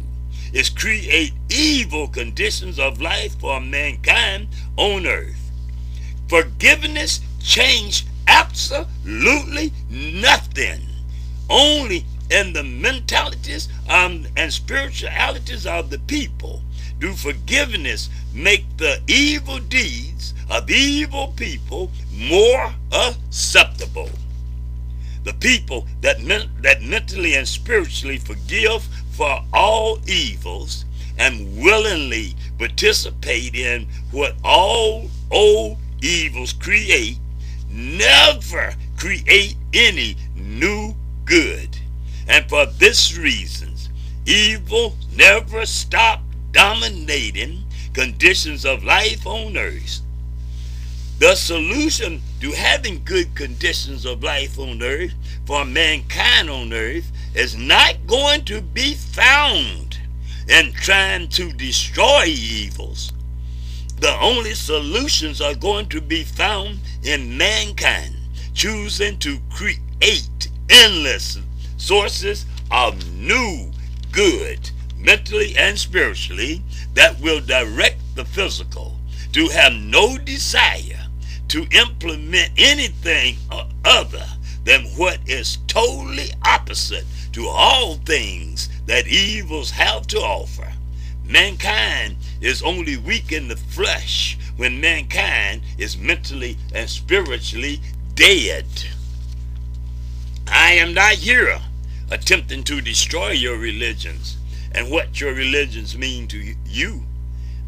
is 0.54 0.70
create 0.70 1.34
evil 1.50 2.08
conditions 2.08 2.80
of 2.80 3.02
life 3.02 3.38
for 3.40 3.60
mankind 3.60 4.48
on 4.78 5.06
earth. 5.06 5.52
Forgiveness 6.30 7.20
change 7.42 8.06
absolutely 8.28 9.74
nothing. 9.90 10.82
Only 11.50 12.06
in 12.32 12.54
the 12.54 12.64
mentalities 12.64 13.68
um, 13.90 14.26
and 14.38 14.52
spiritualities 14.52 15.66
of 15.66 15.90
the 15.90 16.00
people 16.00 16.62
do 17.00 17.14
forgiveness 17.14 18.10
make 18.34 18.66
the 18.78 19.02
evil 19.08 19.60
deeds 19.60 20.34
of 20.50 20.70
evil 20.70 21.34
people 21.36 21.92
more 22.12 22.74
acceptable. 22.92 24.10
The 25.24 25.34
people 25.34 25.88
that, 26.02 26.18
that 26.62 26.82
mentally 26.82 27.36
and 27.36 27.48
spiritually 27.48 28.18
forgive 28.18 28.84
for 29.12 29.44
all 29.54 30.00
evils 30.08 30.86
and 31.18 31.58
willingly 31.58 32.36
participate 32.58 33.56
in 33.56 33.88
what 34.12 34.36
all 34.44 35.10
old 35.32 35.78
evils 36.02 36.54
create 36.54 37.18
never 37.70 38.74
create 38.98 39.56
any 39.74 40.16
new 40.36 40.94
good. 41.26 41.78
And 42.28 42.48
for 42.50 42.66
this 42.66 43.18
reason, 43.18 43.74
evil 44.26 44.96
never 45.16 45.66
stop 45.66 46.22
dominating 46.52 47.64
conditions 47.94 48.66
of 48.66 48.84
life 48.84 49.26
on 49.26 49.58
earth. 49.58 50.02
The 51.20 51.36
solution 51.36 52.22
to 52.44 52.52
having 52.52 53.02
good 53.06 53.34
conditions 53.36 54.06
of 54.06 54.22
life 54.22 54.60
on 54.60 54.84
earth 54.84 55.14
for 55.46 55.64
mankind 55.64 56.50
on 56.50 56.74
earth 56.74 57.10
is 57.34 57.56
not 57.56 57.96
going 58.06 58.44
to 58.44 58.60
be 58.60 58.96
found 58.96 59.98
in 60.50 60.74
trying 60.74 61.26
to 61.30 61.54
destroy 61.54 62.26
evils. 62.26 63.14
The 64.02 64.14
only 64.20 64.56
solutions 64.56 65.40
are 65.40 65.56
going 65.56 65.88
to 65.88 66.02
be 66.02 66.26
found 66.26 66.80
in 67.04 67.38
mankind 67.38 68.14
choosing 68.54 69.18
to 69.20 69.40
create 69.50 70.50
endless 70.70 71.40
sources 71.78 72.46
of 72.70 73.10
new 73.14 73.72
good, 74.12 74.70
mentally 74.98 75.56
and 75.58 75.80
spiritually, 75.80 76.62
that 76.94 77.18
will 77.22 77.40
direct 77.40 78.02
the 78.16 78.26
physical 78.26 78.98
to 79.32 79.48
have 79.48 79.72
no 79.72 80.18
desire 80.18 81.03
to 81.50 81.68
implement 81.72 82.52
anything 82.58 83.36
other 83.86 84.26
than 84.64 84.84
what 84.96 85.20
is 85.28 85.58
totally 85.68 86.30
opposite 86.46 87.06
to 87.34 87.48
all 87.48 87.96
things 87.96 88.70
that 88.86 89.08
evils 89.08 89.72
have 89.72 90.08
to 90.08 90.18
offer. 90.20 90.72
Mankind 91.26 92.18
is 92.42 92.62
only 92.62 92.98
weak 92.98 93.32
in 93.32 93.48
the 93.48 93.56
flesh 93.56 94.38
when 94.58 94.80
mankind 94.80 95.62
is 95.78 95.98
mentally 95.98 96.58
and 96.74 96.90
spiritually 96.90 97.82
dead. 98.16 98.66
I 100.48 100.74
am 100.74 100.94
not 100.94 101.14
here 101.14 101.60
attempting 102.12 102.64
to 102.66 102.82
destroy 102.82 103.32
your 103.32 103.58
religions 103.58 104.38
and 104.74 104.92
what 104.92 105.20
your 105.20 105.34
religions 105.34 105.98
mean 105.98 106.28
to 106.28 106.56
you. 106.66 107.04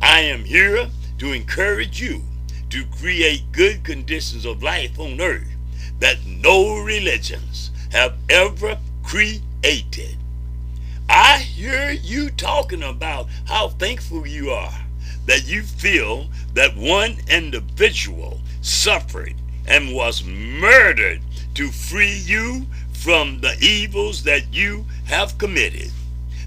I 0.01 0.21
am 0.21 0.43
here 0.43 0.89
to 1.17 1.31
encourage 1.31 2.01
you 2.01 2.21
to 2.75 2.83
create 2.87 3.53
good 3.53 3.85
conditions 3.85 4.43
of 4.43 4.61
life 4.61 4.99
on 4.99 5.21
earth 5.21 5.47
that 5.99 6.17
no 6.25 6.77
religions 6.83 7.71
have 7.89 8.13
ever 8.29 8.77
created. 9.01 10.17
I 11.07 11.37
hear 11.37 11.91
you 11.91 12.29
talking 12.31 12.83
about 12.83 13.27
how 13.45 13.69
thankful 13.69 14.27
you 14.27 14.49
are 14.49 14.77
that 15.25 15.47
you 15.47 15.61
feel 15.61 16.27
that 16.53 16.75
one 16.75 17.15
individual 17.29 18.41
suffered 18.59 19.35
and 19.65 19.95
was 19.95 20.25
murdered 20.25 21.21
to 21.53 21.69
free 21.69 22.21
you 22.25 22.65
from 22.91 23.39
the 23.39 23.55
evils 23.61 24.21
that 24.23 24.53
you 24.53 24.83
have 25.05 25.37
committed, 25.37 25.91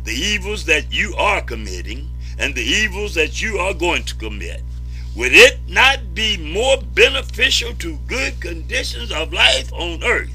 the 0.05 0.13
evils 0.13 0.67
that 0.67 0.93
you 0.93 1.15
are 1.17 1.41
committing, 1.41 2.11
and 2.39 2.55
the 2.55 2.63
evils 2.63 3.15
that 3.15 3.41
you 3.41 3.57
are 3.57 3.73
going 3.73 4.03
to 4.03 4.15
commit. 4.17 4.63
Would 5.19 5.35
it 5.35 5.59
not 5.67 6.15
be 6.15 6.37
more 6.37 6.77
beneficial 6.77 7.75
to 7.75 7.99
good 8.07 8.41
conditions 8.41 9.11
of 9.11 9.33
life 9.33 9.73
on 9.73 10.05
earth 10.05 10.31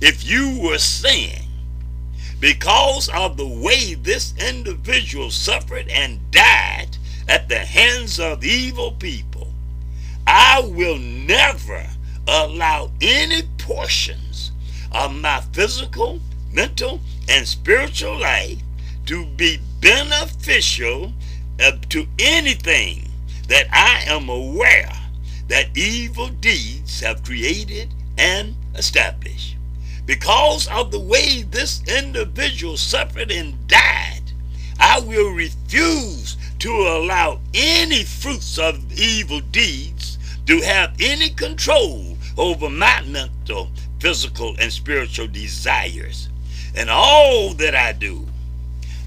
if 0.00 0.26
you 0.26 0.58
were 0.58 0.78
saying, 0.78 1.46
because 2.40 3.10
of 3.10 3.36
the 3.36 3.46
way 3.46 3.92
this 3.92 4.32
individual 4.38 5.30
suffered 5.30 5.90
and 5.90 6.30
died 6.30 6.96
at 7.28 7.50
the 7.50 7.58
hands 7.58 8.18
of 8.18 8.42
evil 8.42 8.92
people, 8.92 9.48
I 10.26 10.60
will 10.60 10.96
never 10.96 11.86
allow 12.26 12.92
any 13.02 13.42
portions 13.58 14.50
of 14.92 15.14
my 15.14 15.42
physical, 15.52 16.20
mental, 16.50 17.00
and 17.28 17.46
spiritual 17.46 18.18
life 18.18 18.60
to 19.04 19.26
be 19.26 19.58
beneficial 19.82 21.12
uh, 21.60 21.72
to 21.90 22.06
anything 22.18 23.05
that 23.48 23.66
I 23.72 24.04
am 24.10 24.28
aware 24.28 24.92
that 25.48 25.76
evil 25.76 26.28
deeds 26.28 27.00
have 27.00 27.22
created 27.22 27.88
and 28.18 28.54
established. 28.74 29.56
Because 30.04 30.68
of 30.68 30.90
the 30.90 31.00
way 31.00 31.42
this 31.42 31.82
individual 31.86 32.76
suffered 32.76 33.30
and 33.30 33.66
died, 33.66 34.22
I 34.78 35.00
will 35.00 35.30
refuse 35.30 36.36
to 36.60 36.70
allow 36.70 37.40
any 37.54 38.04
fruits 38.04 38.58
of 38.58 38.92
evil 38.98 39.40
deeds 39.40 40.18
to 40.46 40.60
have 40.60 40.94
any 41.00 41.30
control 41.30 42.16
over 42.38 42.70
my 42.70 43.02
mental, 43.02 43.70
physical, 43.98 44.54
and 44.58 44.72
spiritual 44.72 45.26
desires. 45.26 46.28
And 46.74 46.90
all 46.90 47.52
that 47.54 47.74
I 47.74 47.92
do, 47.92 48.26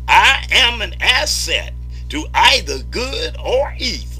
I 0.08 0.46
am 0.52 0.82
an 0.82 0.96
asset 1.00 1.74
to 2.10 2.26
either 2.34 2.80
good 2.84 3.38
or 3.38 3.74
evil. 3.80 4.19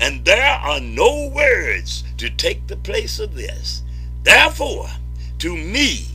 And 0.00 0.24
there 0.24 0.52
are 0.52 0.80
no 0.80 1.28
words 1.28 2.04
to 2.18 2.28
take 2.28 2.66
the 2.66 2.76
place 2.76 3.18
of 3.18 3.34
this. 3.34 3.82
Therefore, 4.22 4.88
to 5.38 5.56
me, 5.56 6.06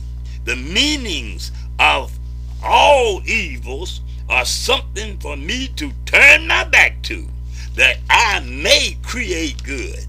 the 0.44 0.56
meanings 0.56 1.52
of 1.78 2.18
all 2.62 3.22
evils 3.26 4.00
are 4.28 4.44
something 4.44 5.18
for 5.18 5.36
me 5.36 5.68
to 5.76 5.92
turn 6.06 6.46
my 6.46 6.64
back 6.64 7.02
to, 7.02 7.26
that 7.74 7.98
I 8.08 8.40
may 8.40 8.96
create 9.02 9.62
good 9.62 10.06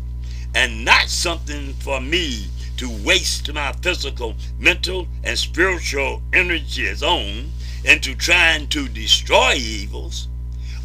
and 0.55 0.85
not 0.85 1.09
something 1.09 1.73
for 1.73 1.99
me 1.99 2.47
to 2.77 2.89
waste 3.03 3.51
my 3.53 3.71
physical, 3.81 4.35
mental, 4.59 5.07
and 5.23 5.37
spiritual 5.37 6.21
energies 6.31 7.01
on 7.01 7.51
into 7.85 8.15
trying 8.15 8.67
to 8.67 8.87
destroy 8.87 9.53
evils. 9.53 10.27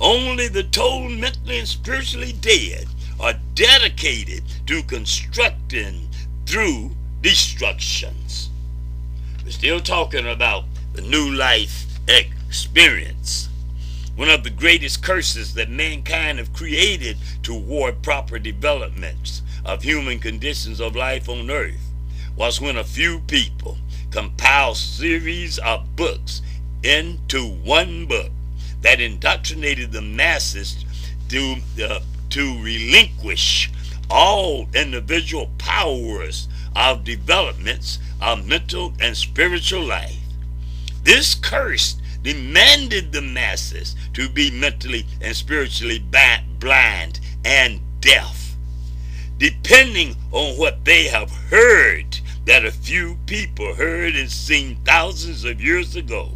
Only 0.00 0.46
the 0.46 0.62
total 0.62 1.08
mentally 1.08 1.58
and 1.58 1.66
spiritually 1.66 2.32
dead 2.32 2.86
are 3.18 3.34
dedicated 3.54 4.44
to 4.66 4.82
constructing 4.84 6.08
through 6.46 6.92
destructions. 7.20 8.50
We're 9.44 9.50
still 9.50 9.80
talking 9.80 10.28
about 10.28 10.64
the 10.92 11.02
new 11.02 11.30
life 11.30 11.86
experience. 12.06 13.48
One 14.14 14.30
of 14.30 14.44
the 14.44 14.50
greatest 14.50 15.02
curses 15.02 15.54
that 15.54 15.68
mankind 15.68 16.38
have 16.38 16.52
created 16.52 17.16
toward 17.42 18.02
proper 18.02 18.38
developments 18.38 19.42
of 19.64 19.82
human 19.82 20.20
conditions 20.20 20.80
of 20.80 20.94
life 20.94 21.28
on 21.28 21.50
earth 21.50 21.92
was 22.36 22.60
when 22.60 22.76
a 22.76 22.84
few 22.84 23.18
people 23.20 23.78
compiled 24.12 24.76
series 24.76 25.58
of 25.58 25.96
books 25.96 26.40
into 26.84 27.48
one 27.48 28.06
book 28.06 28.30
that 28.82 29.00
indoctrinated 29.00 29.92
the 29.92 30.02
masses 30.02 30.84
to, 31.28 31.56
uh, 31.82 32.00
to 32.30 32.62
relinquish 32.62 33.70
all 34.10 34.68
individual 34.74 35.50
powers 35.58 36.48
of 36.74 37.04
developments 37.04 37.98
of 38.20 38.46
mental 38.46 38.94
and 39.00 39.16
spiritual 39.16 39.82
life. 39.82 40.18
This 41.02 41.34
curse 41.34 41.96
demanded 42.22 43.12
the 43.12 43.22
masses 43.22 43.94
to 44.14 44.28
be 44.28 44.50
mentally 44.50 45.06
and 45.20 45.36
spiritually 45.36 46.02
blind 46.58 47.20
and 47.44 47.80
deaf 48.00 48.48
depending 49.38 50.16
on 50.32 50.56
what 50.58 50.84
they 50.84 51.04
have 51.04 51.30
heard 51.30 52.18
that 52.44 52.64
a 52.64 52.72
few 52.72 53.16
people 53.26 53.74
heard 53.74 54.14
and 54.16 54.30
seen 54.30 54.76
thousands 54.84 55.44
of 55.44 55.60
years 55.60 55.96
ago. 55.96 56.32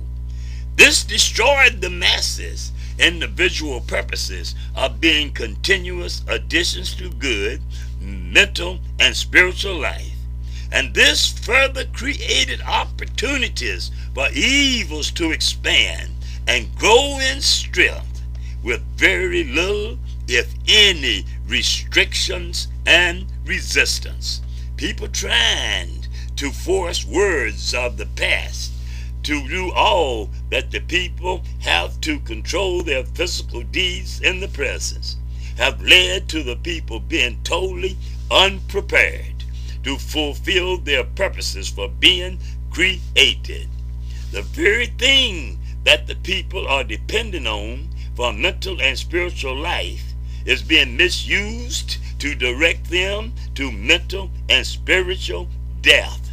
This 0.83 1.05
destroyed 1.05 1.81
the 1.81 1.91
masses 1.91 2.73
individual 2.99 3.83
purposes 3.83 4.57
of 4.75 5.01
being 5.01 5.31
continuous 5.31 6.25
additions 6.27 6.93
to 6.97 7.09
good, 7.09 7.63
mental, 8.01 8.81
and 8.99 9.15
spiritual 9.15 9.79
life. 9.79 10.17
And 10.73 10.93
this 10.93 11.29
further 11.29 11.85
created 11.85 12.63
opportunities 12.63 13.93
for 14.13 14.27
evils 14.33 15.13
to 15.13 15.31
expand 15.31 16.11
and 16.49 16.75
grow 16.75 17.21
in 17.31 17.41
strength 17.41 18.21
with 18.65 18.83
very 18.97 19.45
little, 19.45 19.99
if 20.27 20.53
any, 20.67 21.25
restrictions 21.47 22.67
and 22.87 23.27
resistance. 23.47 24.41
People 24.77 25.07
trying 25.07 26.07
to 26.35 26.51
force 26.51 27.07
words 27.07 27.73
of 27.73 27.99
the 27.99 28.07
past 28.07 28.73
to 29.25 29.49
do 29.49 29.71
all 29.73 30.31
that 30.51 30.71
the 30.71 30.81
people 30.81 31.43
have 31.61 32.01
to 32.01 32.19
control 32.21 32.83
their 32.83 33.05
physical 33.05 33.63
deeds 33.63 34.21
in 34.21 34.41
the 34.41 34.49
presence 34.49 35.17
have 35.57 35.83
led 35.83 36.29
to 36.29 36.43
the 36.43 36.57
people 36.57 36.99
being 36.99 37.39
totally 37.45 37.97
unprepared 38.31 39.45
to 39.85 39.97
fulfill 39.97 40.79
their 40.79 41.05
purposes 41.05 41.69
for 41.69 41.89
being 41.89 42.39
created. 42.71 43.69
The 44.31 44.43
very 44.43 44.87
thing 44.87 45.59
that 45.85 46.07
the 46.07 46.15
people 46.17 46.67
are 46.67 46.85
dependent 46.85 47.47
on 47.47 47.89
for 48.15 48.33
mental 48.33 48.81
and 48.81 48.97
spiritual 48.97 49.57
life 49.57 50.15
is 50.45 50.63
being 50.63 50.97
misused 50.97 51.99
to 52.19 52.35
direct 52.35 52.89
them 52.89 53.33
to 53.55 53.71
mental 53.71 54.31
and 54.49 54.67
spiritual 54.67 55.49
death. 55.81 56.31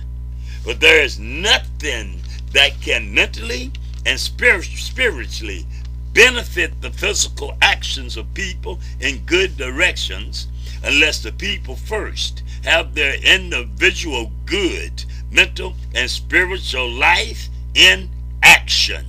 But 0.64 0.80
there 0.80 1.02
is 1.02 1.20
nothing 1.20 2.19
that 2.54 2.80
can 2.82 3.14
mentally 3.14 3.72
and 4.06 4.20
spiritually 4.20 5.66
benefit 6.14 6.82
the 6.82 6.90
physical 6.90 7.56
actions 7.62 8.18
of 8.18 8.34
people 8.34 8.80
in 9.00 9.20
good 9.26 9.56
directions 9.58 10.48
unless 10.84 11.22
the 11.22 11.32
people 11.32 11.76
first 11.76 12.44
have 12.64 12.96
their 12.96 13.16
individual 13.24 14.32
good 14.46 15.04
mental 15.32 15.76
and 15.94 16.10
spiritual 16.10 16.90
life 16.90 17.50
in 17.76 18.10
action 18.44 19.06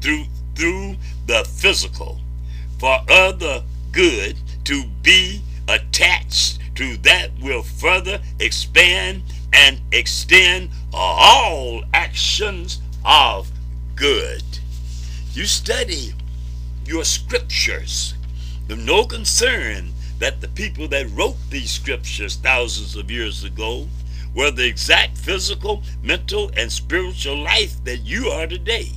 through 0.00 0.24
through 0.54 0.94
the 1.26 1.44
physical. 1.44 2.20
For 2.78 2.98
other 3.08 3.62
good 3.90 4.36
to 4.64 4.84
be 5.02 5.42
attached 5.68 6.60
to 6.76 6.96
that 6.98 7.30
will 7.40 7.62
further 7.62 8.20
expand 8.38 9.22
and 9.52 9.80
extend 9.92 10.70
all 10.92 11.82
actions 11.92 12.80
of 13.04 13.50
good. 13.96 14.42
You 15.32 15.46
study 15.46 16.14
your 16.86 17.04
scriptures. 17.04 18.14
There's 18.66 18.84
no 18.84 19.04
concern 19.04 19.92
that 20.18 20.40
the 20.40 20.48
people 20.48 20.88
that 20.88 21.10
wrote 21.10 21.36
these 21.50 21.70
scriptures 21.70 22.36
thousands 22.36 22.96
of 22.96 23.10
years 23.10 23.44
ago 23.44 23.88
were 24.34 24.50
the 24.50 24.66
exact 24.66 25.18
physical, 25.18 25.82
mental, 26.02 26.50
and 26.56 26.70
spiritual 26.70 27.36
life 27.36 27.82
that 27.84 27.98
you 27.98 28.28
are 28.28 28.46
today. 28.46 28.90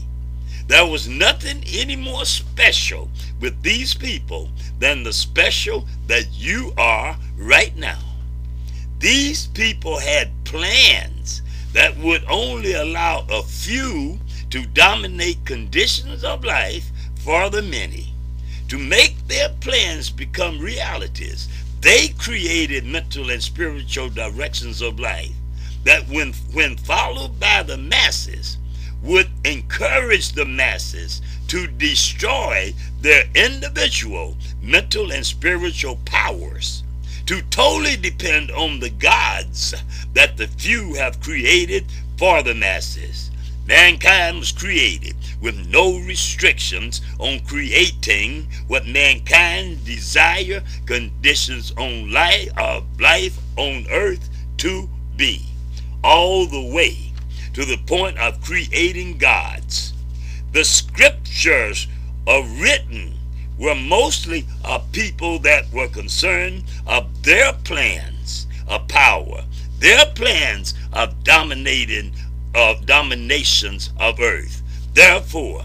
There 0.67 0.85
was 0.85 1.07
nothing 1.07 1.63
any 1.67 1.95
more 1.95 2.25
special 2.25 3.09
with 3.39 3.61
these 3.61 3.93
people 3.93 4.49
than 4.79 5.03
the 5.03 5.13
special 5.13 5.87
that 6.07 6.27
you 6.33 6.73
are 6.77 7.17
right 7.37 7.75
now. 7.75 7.99
These 8.99 9.47
people 9.47 9.99
had 9.99 10.29
plans 10.43 11.16
that 11.77 11.95
would 11.97 12.25
only 12.27 12.73
allow 12.73 13.23
a 13.29 13.43
few 13.43 14.17
to 14.49 14.65
dominate 14.65 15.45
conditions 15.45 16.23
of 16.23 16.43
life 16.43 16.89
for 17.23 17.51
the 17.51 17.61
many. 17.61 18.15
To 18.69 18.79
make 18.79 19.15
their 19.27 19.49
plans 19.61 20.09
become 20.09 20.57
realities, 20.57 21.47
they 21.81 22.07
created 22.17 22.83
mental 22.83 23.29
and 23.29 23.43
spiritual 23.43 24.09
directions 24.09 24.81
of 24.81 24.99
life 24.99 25.31
that 25.83 26.01
when, 26.09 26.33
when 26.51 26.77
followed 26.77 27.39
by 27.39 27.61
the 27.61 27.77
masses 27.77 28.57
would 29.03 29.29
encourage 29.45 30.31
the 30.31 30.45
masses 30.45 31.21
to 31.47 31.67
destroy 31.67 32.73
their 33.01 33.25
individual 33.35 34.35
mental 34.63 35.11
and 35.11 35.23
spiritual 35.23 35.99
powers, 36.05 36.81
to 37.27 37.41
totally 37.49 37.97
depend 37.97 38.49
on 38.51 38.79
the 38.79 38.89
gods 38.89 39.75
that 40.13 40.37
the 40.37 40.47
few 40.47 40.93
have 40.93 41.19
created 41.19 41.85
for 42.17 42.41
the 42.41 42.55
masses. 42.55 43.29
Mankind 43.67 44.39
was 44.39 44.53
created 44.53 45.13
with 45.41 45.67
no 45.67 45.99
restrictions 45.99 47.01
on 47.19 47.41
creating 47.41 48.47
what 48.67 48.87
mankind 48.87 49.83
desire 49.83 50.63
conditions 50.85 51.73
on 51.77 52.13
life 52.13 52.49
of 52.57 52.85
life 52.97 53.37
on 53.57 53.85
earth 53.91 54.29
to 54.55 54.87
be 55.17 55.45
all 56.05 56.45
the 56.45 56.73
way 56.73 57.11
to 57.51 57.65
the 57.65 57.77
point 57.85 58.17
of 58.19 58.41
creating 58.41 59.17
gods. 59.17 59.93
The 60.53 60.63
scriptures 60.63 61.89
are 62.25 62.43
written 62.61 63.16
were 63.57 63.75
mostly 63.75 64.45
of 64.63 64.91
people 64.91 65.39
that 65.39 65.71
were 65.71 65.87
concerned 65.87 66.63
of 66.85 67.23
their 67.23 67.53
plans 67.53 68.47
of 68.67 68.87
power, 68.87 69.43
their 69.79 70.05
plans 70.15 70.73
of 70.93 71.23
dominating 71.23 72.13
of 72.53 72.85
dominations 72.85 73.91
of 73.99 74.19
earth. 74.19 74.61
Therefore, 74.93 75.63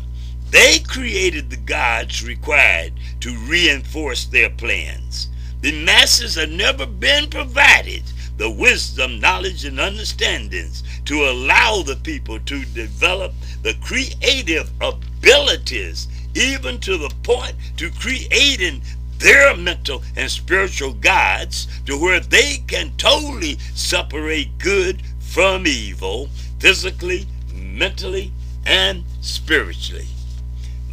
they 0.51 0.81
created 0.81 1.49
the 1.49 1.57
gods 1.57 2.23
required 2.23 2.93
to 3.21 3.35
reinforce 3.49 4.27
their 4.27 4.51
plans. 4.51 5.29
The 5.63 5.73
masses 5.85 6.35
have 6.35 6.51
never 6.51 6.85
been 6.85 7.31
provided 7.31 8.03
the 8.37 8.51
wisdom, 8.51 9.21
knowledge, 9.21 9.65
and 9.65 9.79
understandings 9.79 10.83
to 11.05 11.25
allow 11.25 11.83
the 11.83 11.97
people 11.97 12.39
to 12.41 12.65
develop 12.65 13.33
the 13.63 13.75
creative 13.81 14.71
abilities, 14.81 16.09
even 16.35 16.79
to 16.81 16.97
the 16.97 17.13
point 17.23 17.55
to 17.77 17.91
creating 17.91 18.83
their 19.19 19.57
mental 19.57 20.03
and 20.17 20.31
spiritual 20.31 20.93
gods 20.95 21.69
to 21.87 21.97
where 21.97 22.21
they 22.21 22.57
can 22.67 22.91
totally 22.97 23.57
separate 23.75 24.59
good 24.59 25.03
from 25.21 25.67
evil, 25.67 26.29
physically, 26.59 27.27
mentally, 27.55 28.33
and 28.67 29.05
spiritually. 29.21 30.07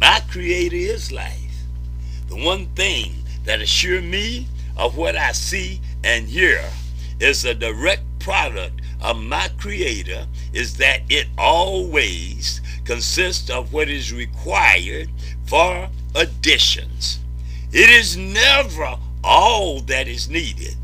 My 0.00 0.20
creator 0.30 0.76
is 0.76 1.12
life. 1.12 1.36
The 2.28 2.36
one 2.36 2.66
thing 2.68 3.12
that 3.44 3.60
assures 3.60 4.04
me 4.04 4.46
of 4.76 4.96
what 4.96 5.16
I 5.16 5.32
see 5.32 5.80
and 6.04 6.28
hear 6.28 6.62
is 7.18 7.44
a 7.44 7.54
direct 7.54 8.02
product 8.20 8.80
of 9.02 9.18
my 9.18 9.48
creator 9.58 10.26
is 10.52 10.76
that 10.76 11.00
it 11.08 11.26
always 11.36 12.60
consists 12.84 13.50
of 13.50 13.72
what 13.72 13.88
is 13.88 14.12
required 14.12 15.08
for 15.46 15.88
additions. 16.14 17.20
It 17.72 17.90
is 17.90 18.16
never 18.16 18.96
all 19.22 19.80
that 19.82 20.08
is 20.08 20.28
needed. 20.28 20.76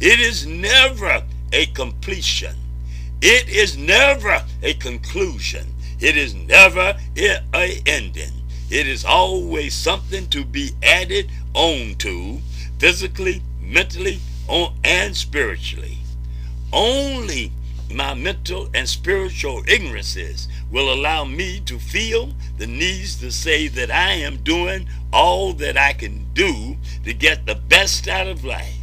It 0.00 0.20
is 0.20 0.46
never 0.46 1.22
a 1.52 1.66
completion. 1.66 2.56
It 3.22 3.48
is 3.48 3.76
never 3.76 4.44
a 4.62 4.74
conclusion. 4.74 5.66
It 6.00 6.16
is 6.16 6.34
never 6.34 6.96
a 7.16 7.82
ending. 7.86 8.32
It 8.70 8.88
is 8.88 9.04
always 9.04 9.74
something 9.74 10.26
to 10.28 10.44
be 10.44 10.72
added 10.82 11.30
on 11.54 11.94
to 11.98 12.40
physically, 12.78 13.42
mentally, 13.60 14.20
and 14.82 15.16
spiritually. 15.16 15.98
Only 16.72 17.52
my 17.94 18.12
mental 18.12 18.68
and 18.74 18.88
spiritual 18.88 19.62
ignorances 19.68 20.48
will 20.70 20.92
allow 20.92 21.24
me 21.24 21.60
to 21.60 21.78
feel 21.78 22.34
the 22.58 22.66
needs 22.66 23.16
to 23.20 23.30
say 23.30 23.68
that 23.68 23.90
I 23.90 24.14
am 24.14 24.38
doing 24.38 24.88
all 25.12 25.52
that 25.54 25.76
I 25.76 25.92
can 25.92 26.26
do 26.34 26.76
to 27.04 27.14
get 27.14 27.46
the 27.46 27.54
best 27.54 28.08
out 28.08 28.26
of 28.26 28.44
life. 28.44 28.80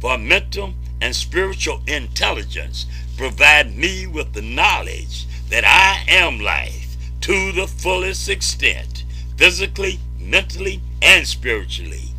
For 0.00 0.18
mental 0.18 0.74
and 1.00 1.16
spiritual 1.16 1.80
intelligence 1.86 2.86
provide 3.16 3.74
me 3.74 4.06
with 4.06 4.34
the 4.34 4.42
knowledge 4.42 5.26
that 5.48 5.64
I 5.64 6.04
am 6.10 6.38
life 6.40 6.96
to 7.22 7.52
the 7.52 7.66
fullest 7.66 8.28
extent, 8.28 9.04
physically, 9.36 9.98
mentally, 10.18 10.82
and 11.00 11.26
spiritually. 11.26 12.10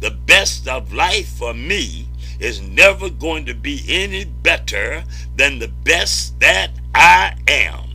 The 0.00 0.10
best 0.10 0.68
of 0.68 0.92
life 0.92 1.28
for 1.28 1.54
me 1.54 2.07
is 2.40 2.60
never 2.60 3.10
going 3.10 3.44
to 3.46 3.54
be 3.54 3.82
any 3.88 4.24
better 4.24 5.04
than 5.36 5.58
the 5.58 5.68
best 5.68 6.38
that 6.40 6.70
I 6.94 7.34
am. 7.48 7.90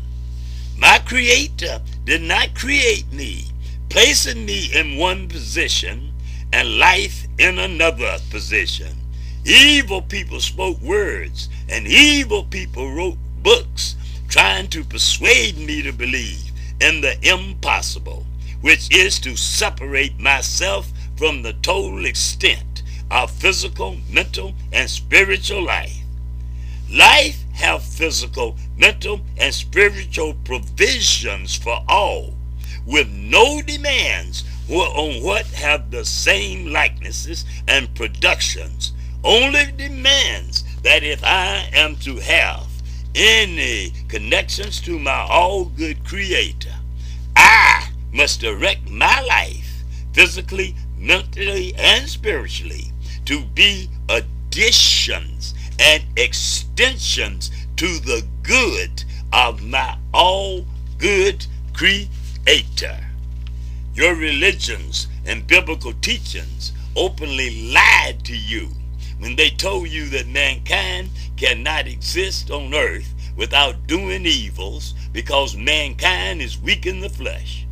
My 0.77 0.99
Creator 0.99 1.81
did 2.05 2.21
not 2.21 2.55
create 2.55 3.11
me, 3.11 3.45
placing 3.89 4.45
me 4.45 4.69
in 4.73 4.97
one 4.97 5.27
position 5.27 6.11
and 6.51 6.77
life 6.77 7.25
in 7.37 7.57
another 7.59 8.17
position. 8.29 8.95
Evil 9.45 10.01
people 10.01 10.39
spoke 10.39 10.79
words, 10.81 11.49
and 11.69 11.87
evil 11.87 12.43
people 12.43 12.93
wrote 12.93 13.17
books 13.41 13.95
trying 14.27 14.67
to 14.67 14.83
persuade 14.83 15.57
me 15.57 15.81
to 15.81 15.91
believe 15.91 16.51
in 16.81 17.01
the 17.01 17.17
impossible, 17.21 18.25
which 18.61 18.93
is 18.95 19.19
to 19.19 19.35
separate 19.35 20.17
myself 20.19 20.91
from 21.17 21.41
the 21.41 21.53
total 21.53 22.05
extent 22.05 22.72
our 23.11 23.27
physical, 23.27 23.97
mental, 24.09 24.53
and 24.71 24.89
spiritual 24.89 25.63
life. 25.63 26.03
Life 26.89 27.43
have 27.53 27.83
physical, 27.83 28.57
mental, 28.77 29.21
and 29.37 29.53
spiritual 29.53 30.33
provisions 30.45 31.55
for 31.55 31.83
all, 31.87 32.35
with 32.85 33.09
no 33.09 33.61
demands 33.61 34.43
on 34.69 35.23
what 35.23 35.45
have 35.47 35.91
the 35.91 36.05
same 36.05 36.67
likenesses 36.67 37.45
and 37.67 37.93
productions. 37.95 38.93
Only 39.23 39.71
demands 39.71 40.63
that 40.83 41.03
if 41.03 41.23
I 41.23 41.69
am 41.73 41.95
to 41.97 42.17
have 42.17 42.67
any 43.15 43.93
connections 44.07 44.81
to 44.81 44.97
my 44.99 45.25
all 45.29 45.65
good 45.65 46.03
creator. 46.05 46.73
I 47.35 47.89
must 48.11 48.41
direct 48.41 48.89
my 48.89 49.21
life 49.21 49.83
physically, 50.13 50.75
mentally, 50.97 51.73
and 51.75 52.07
spiritually 52.07 52.92
to 53.25 53.43
be 53.43 53.89
additions 54.09 55.53
and 55.79 56.03
extensions 56.15 57.51
to 57.77 57.87
the 57.99 58.25
good 58.43 59.03
of 59.31 59.63
my 59.63 59.97
all 60.13 60.65
good 60.97 61.45
creator. 61.73 62.97
Your 63.93 64.15
religions 64.15 65.07
and 65.25 65.47
biblical 65.47 65.93
teachings 65.93 66.71
openly 66.95 67.71
lied 67.71 68.23
to 68.25 68.37
you 68.37 68.69
when 69.19 69.35
they 69.35 69.49
told 69.49 69.87
you 69.87 70.07
that 70.09 70.27
mankind 70.27 71.09
cannot 71.37 71.87
exist 71.87 72.51
on 72.51 72.73
earth 72.73 73.13
without 73.35 73.87
doing 73.87 74.25
evils 74.25 74.93
because 75.11 75.55
mankind 75.55 76.41
is 76.41 76.61
weak 76.61 76.85
in 76.85 76.99
the 76.99 77.09
flesh. 77.09 77.65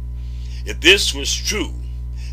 If 0.65 0.79
this 0.79 1.13
was 1.13 1.33
true, 1.33 1.73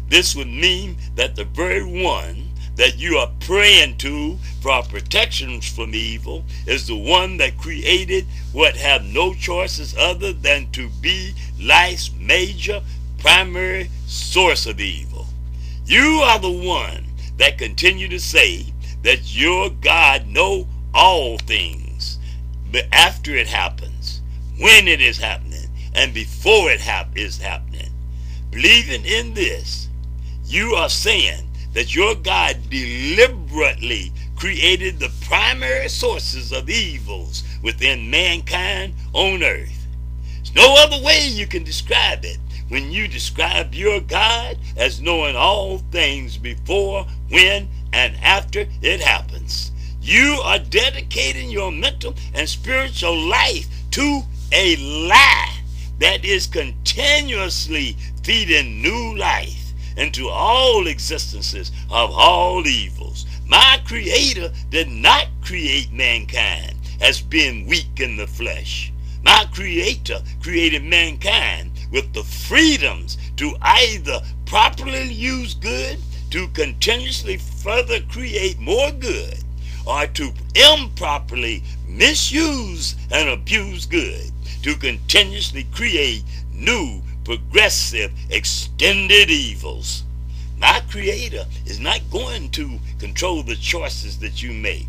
this 0.09 0.35
would 0.35 0.49
mean 0.49 0.97
that 1.17 1.37
the 1.37 1.45
very 1.45 1.85
one 1.85 2.48
that 2.79 2.97
you 2.97 3.19
are 3.19 3.31
praying 3.41 3.97
to 3.99 4.39
for 4.63 4.83
protection 4.85 5.61
from 5.61 5.95
evil 5.95 6.45
is 6.65 6.87
the 6.87 6.97
one 6.97 7.37
that 7.37 7.59
created 7.59 8.25
what 8.53 8.77
have 8.77 9.05
no 9.05 9.35
choices 9.35 9.97
other 9.99 10.33
than 10.33 10.71
to 10.71 10.89
be 11.01 11.35
life's 11.61 12.13
major 12.19 12.81
primary 13.19 13.91
source 14.07 14.65
of 14.65 14.81
evil. 14.81 15.27
You 15.87 16.23
are 16.25 16.39
the 16.39 16.51
one 16.51 17.05
that 17.37 17.59
continue 17.59 18.07
to 18.09 18.21
say 18.21 18.73
that 19.03 19.35
your 19.35 19.71
God 19.71 20.29
know 20.29 20.69
all 20.95 21.37
things. 21.39 22.19
But 22.71 22.87
after 22.93 23.35
it 23.35 23.49
happens, 23.49 24.23
when 24.59 24.87
it 24.87 25.01
is 25.01 25.19
happening, 25.19 25.69
and 25.95 26.15
before 26.15 26.71
it 26.71 26.81
hap- 26.81 27.17
is 27.17 27.39
happening, 27.39 27.91
believing 28.53 29.05
in 29.05 29.35
this, 29.35 29.89
you 30.45 30.75
are 30.75 30.89
saying 30.89 31.48
that 31.79 31.95
your 31.95 32.17
God 32.17 32.57
deliberately 32.71 34.11
created 34.35 34.99
the 34.99 35.13
primary 35.21 35.89
sources 35.89 36.51
of 36.51 36.69
evils 36.69 37.45
within 37.63 38.11
mankind 38.11 38.95
on 39.13 39.45
earth. 39.45 39.87
There's 40.35 40.57
no 40.57 40.75
other 40.77 41.01
way 41.05 41.29
you 41.29 41.47
can 41.47 41.63
describe 41.63 42.25
it 42.25 42.39
when 42.67 42.91
you 42.91 43.07
describe 43.07 43.77
your 43.77 44.01
God 44.01 44.59
as 44.77 45.01
knowing 45.01 45.37
all 45.37 45.79
things 45.93 46.37
before, 46.37 47.07
when, 47.31 47.69
and 47.93 48.17
after 48.25 48.67
it 48.83 49.01
happens. 49.01 49.71
You 50.03 50.41
are 50.43 50.59
dedicating 50.59 51.49
your 51.49 51.71
mental 51.71 52.17
and 52.35 52.49
spiritual 52.49 53.17
life 53.17 53.69
to 53.93 54.23
a 54.51 54.75
lie 55.07 55.55
that 56.01 56.25
is 56.25 56.49
continuously 56.49 57.97
feeding 58.25 58.83
new 58.83 59.17
life 59.17 59.58
into 59.99 60.29
all 60.29 60.87
existences 60.87 61.73
of 61.91 62.11
all 62.13 62.67
evils. 62.67 63.27
My 63.47 63.81
Creator 63.85 64.53
did 64.71 64.89
not 64.89 65.27
create 65.43 65.93
mankind 65.93 66.77
as 67.01 67.21
being 67.21 67.67
weak 67.67 68.01
in 68.01 68.17
the 68.17 68.27
flesh. 68.27 68.93
My 69.23 69.47
Creator 69.53 70.21
created 70.41 70.85
mankind 70.85 71.73
with 71.91 72.13
the 72.13 72.23
freedoms 72.23 73.19
to 73.37 73.57
either 73.61 74.21
properly 74.47 75.13
use 75.13 75.55
good 75.55 75.99
to 76.31 76.47
continuously 76.49 77.37
further 77.37 78.01
create 78.01 78.59
more 78.59 78.93
good 78.93 79.39
or 79.87 80.07
to 80.07 80.33
improperly 80.55 81.65
misuse 81.87 82.95
and 83.11 83.29
abuse 83.31 83.87
good 83.87 84.31
to 84.63 84.77
continuously 84.77 85.67
create 85.73 86.23
new 86.53 87.03
progressive 87.29 88.11
extended 88.31 89.29
evils. 89.29 90.03
My 90.57 90.81
creator 90.89 91.45
is 91.67 91.79
not 91.79 92.01
going 92.11 92.49
to 92.53 92.79
control 92.99 93.43
the 93.43 93.55
choices 93.55 94.19
that 94.21 94.43
you 94.43 94.55
make. 94.55 94.87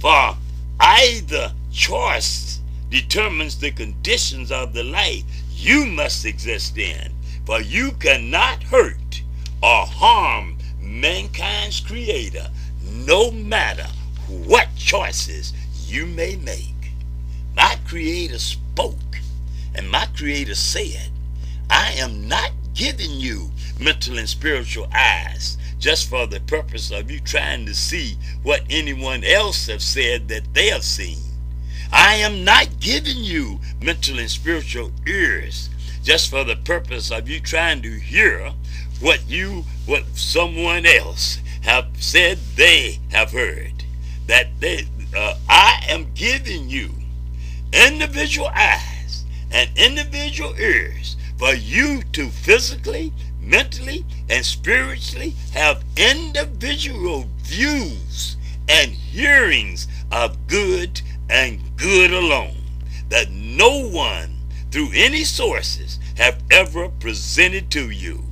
For 0.00 0.34
either 0.80 1.52
choice 1.70 2.58
determines 2.90 3.60
the 3.60 3.70
conditions 3.70 4.50
of 4.50 4.72
the 4.72 4.82
life 4.82 5.22
you 5.54 5.86
must 5.86 6.24
exist 6.24 6.76
in. 6.78 7.12
For 7.46 7.60
you 7.60 7.92
cannot 7.92 8.64
hurt 8.64 9.22
or 9.62 9.86
harm 9.86 10.58
mankind's 10.80 11.78
creator 11.78 12.48
no 12.82 13.30
matter 13.30 13.86
what 14.26 14.66
choices 14.74 15.52
you 15.86 16.06
may 16.06 16.34
make. 16.34 16.90
My 17.54 17.78
creator 17.86 18.40
spoke 18.40 18.96
and 19.76 19.88
my 19.88 20.06
creator 20.06 20.56
said, 20.56 21.11
I 21.70 21.92
am 21.92 22.28
not 22.28 22.52
giving 22.74 23.12
you 23.12 23.50
mental 23.78 24.18
and 24.18 24.28
spiritual 24.28 24.88
eyes 24.94 25.58
just 25.78 26.08
for 26.08 26.26
the 26.26 26.40
purpose 26.40 26.90
of 26.92 27.10
you 27.10 27.18
trying 27.20 27.66
to 27.66 27.74
see 27.74 28.16
what 28.42 28.62
anyone 28.70 29.24
else 29.24 29.66
have 29.66 29.82
said 29.82 30.28
that 30.28 30.54
they 30.54 30.68
have 30.68 30.84
seen. 30.84 31.18
I 31.92 32.14
am 32.14 32.44
not 32.44 32.80
giving 32.80 33.18
you 33.18 33.60
mental 33.82 34.18
and 34.18 34.30
spiritual 34.30 34.92
ears 35.06 35.68
just 36.02 36.30
for 36.30 36.44
the 36.44 36.56
purpose 36.56 37.10
of 37.10 37.28
you 37.28 37.40
trying 37.40 37.82
to 37.82 37.90
hear 37.90 38.52
what 39.00 39.28
you, 39.28 39.64
what 39.86 40.04
someone 40.14 40.86
else 40.86 41.40
have 41.62 41.86
said 41.98 42.38
they 42.56 42.98
have 43.10 43.32
heard. 43.32 43.84
That 44.26 44.48
they, 44.60 44.86
uh, 45.16 45.34
I 45.48 45.84
am 45.88 46.12
giving 46.14 46.70
you 46.70 46.90
individual 47.72 48.48
eyes 48.48 49.24
and 49.50 49.68
individual 49.76 50.54
ears 50.58 51.16
for 51.42 51.54
you 51.54 52.00
to 52.12 52.28
physically, 52.28 53.12
mentally, 53.40 54.04
and 54.30 54.46
spiritually 54.46 55.34
have 55.52 55.82
individual 55.96 57.28
views 57.38 58.36
and 58.68 58.92
hearings 58.92 59.88
of 60.12 60.46
good 60.46 61.02
and 61.28 61.60
good 61.76 62.12
alone 62.12 62.62
that 63.08 63.28
no 63.32 63.88
one 63.88 64.36
through 64.70 64.88
any 64.94 65.24
sources 65.24 65.98
have 66.16 66.40
ever 66.52 66.88
presented 66.88 67.68
to 67.72 67.90
you. 67.90 68.22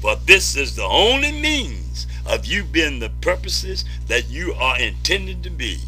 For 0.00 0.14
this 0.14 0.54
is 0.54 0.76
the 0.76 0.84
only 0.84 1.32
means 1.32 2.06
of 2.24 2.46
you 2.46 2.62
being 2.62 3.00
the 3.00 3.10
purposes 3.20 3.84
that 4.06 4.30
you 4.30 4.54
are 4.54 4.78
intended 4.78 5.42
to 5.42 5.50
be, 5.50 5.80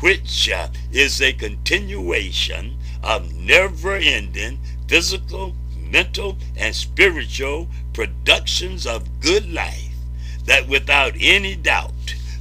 which 0.00 0.50
uh, 0.50 0.66
is 0.90 1.22
a 1.22 1.32
continuation 1.32 2.76
of 3.04 3.32
never-ending 3.34 4.58
physical, 4.88 5.54
mental, 5.90 6.36
and 6.56 6.74
spiritual 6.74 7.68
productions 7.92 8.86
of 8.86 9.20
good 9.20 9.52
life, 9.52 9.92
that 10.44 10.68
without 10.68 11.12
any 11.20 11.54
doubt, 11.56 11.92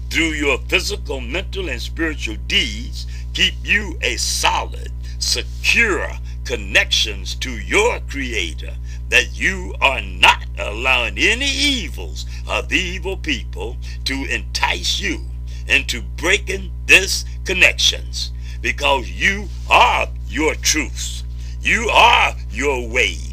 through 0.10 0.31
your 0.31 0.57
physical, 0.69 1.19
mental, 1.19 1.69
and 1.69 1.81
spiritual 1.81 2.38
deeds, 2.47 3.07
keep 3.33 3.53
you 3.63 3.97
a 4.01 4.15
solid, 4.17 4.91
secure 5.19 6.10
connections 6.45 7.36
to 7.36 7.51
your 7.51 7.99
Creator, 8.01 8.73
that 9.10 9.38
you 9.38 9.75
are 9.81 10.01
not 10.01 10.45
allowing 10.57 11.17
any 11.17 11.49
evils 11.49 12.25
of 12.47 12.71
evil 12.71 13.17
people 13.17 13.77
to 14.05 14.25
entice 14.33 14.99
you 14.99 15.19
into 15.67 16.01
breaking 16.01 16.71
this 16.86 17.25
connections, 17.43 18.31
because 18.62 19.10
you 19.10 19.47
are 19.69 20.07
your 20.27 20.55
truths. 20.55 21.23
You 21.62 21.89
are 21.89 22.33
your 22.49 22.88
ways. 22.88 23.26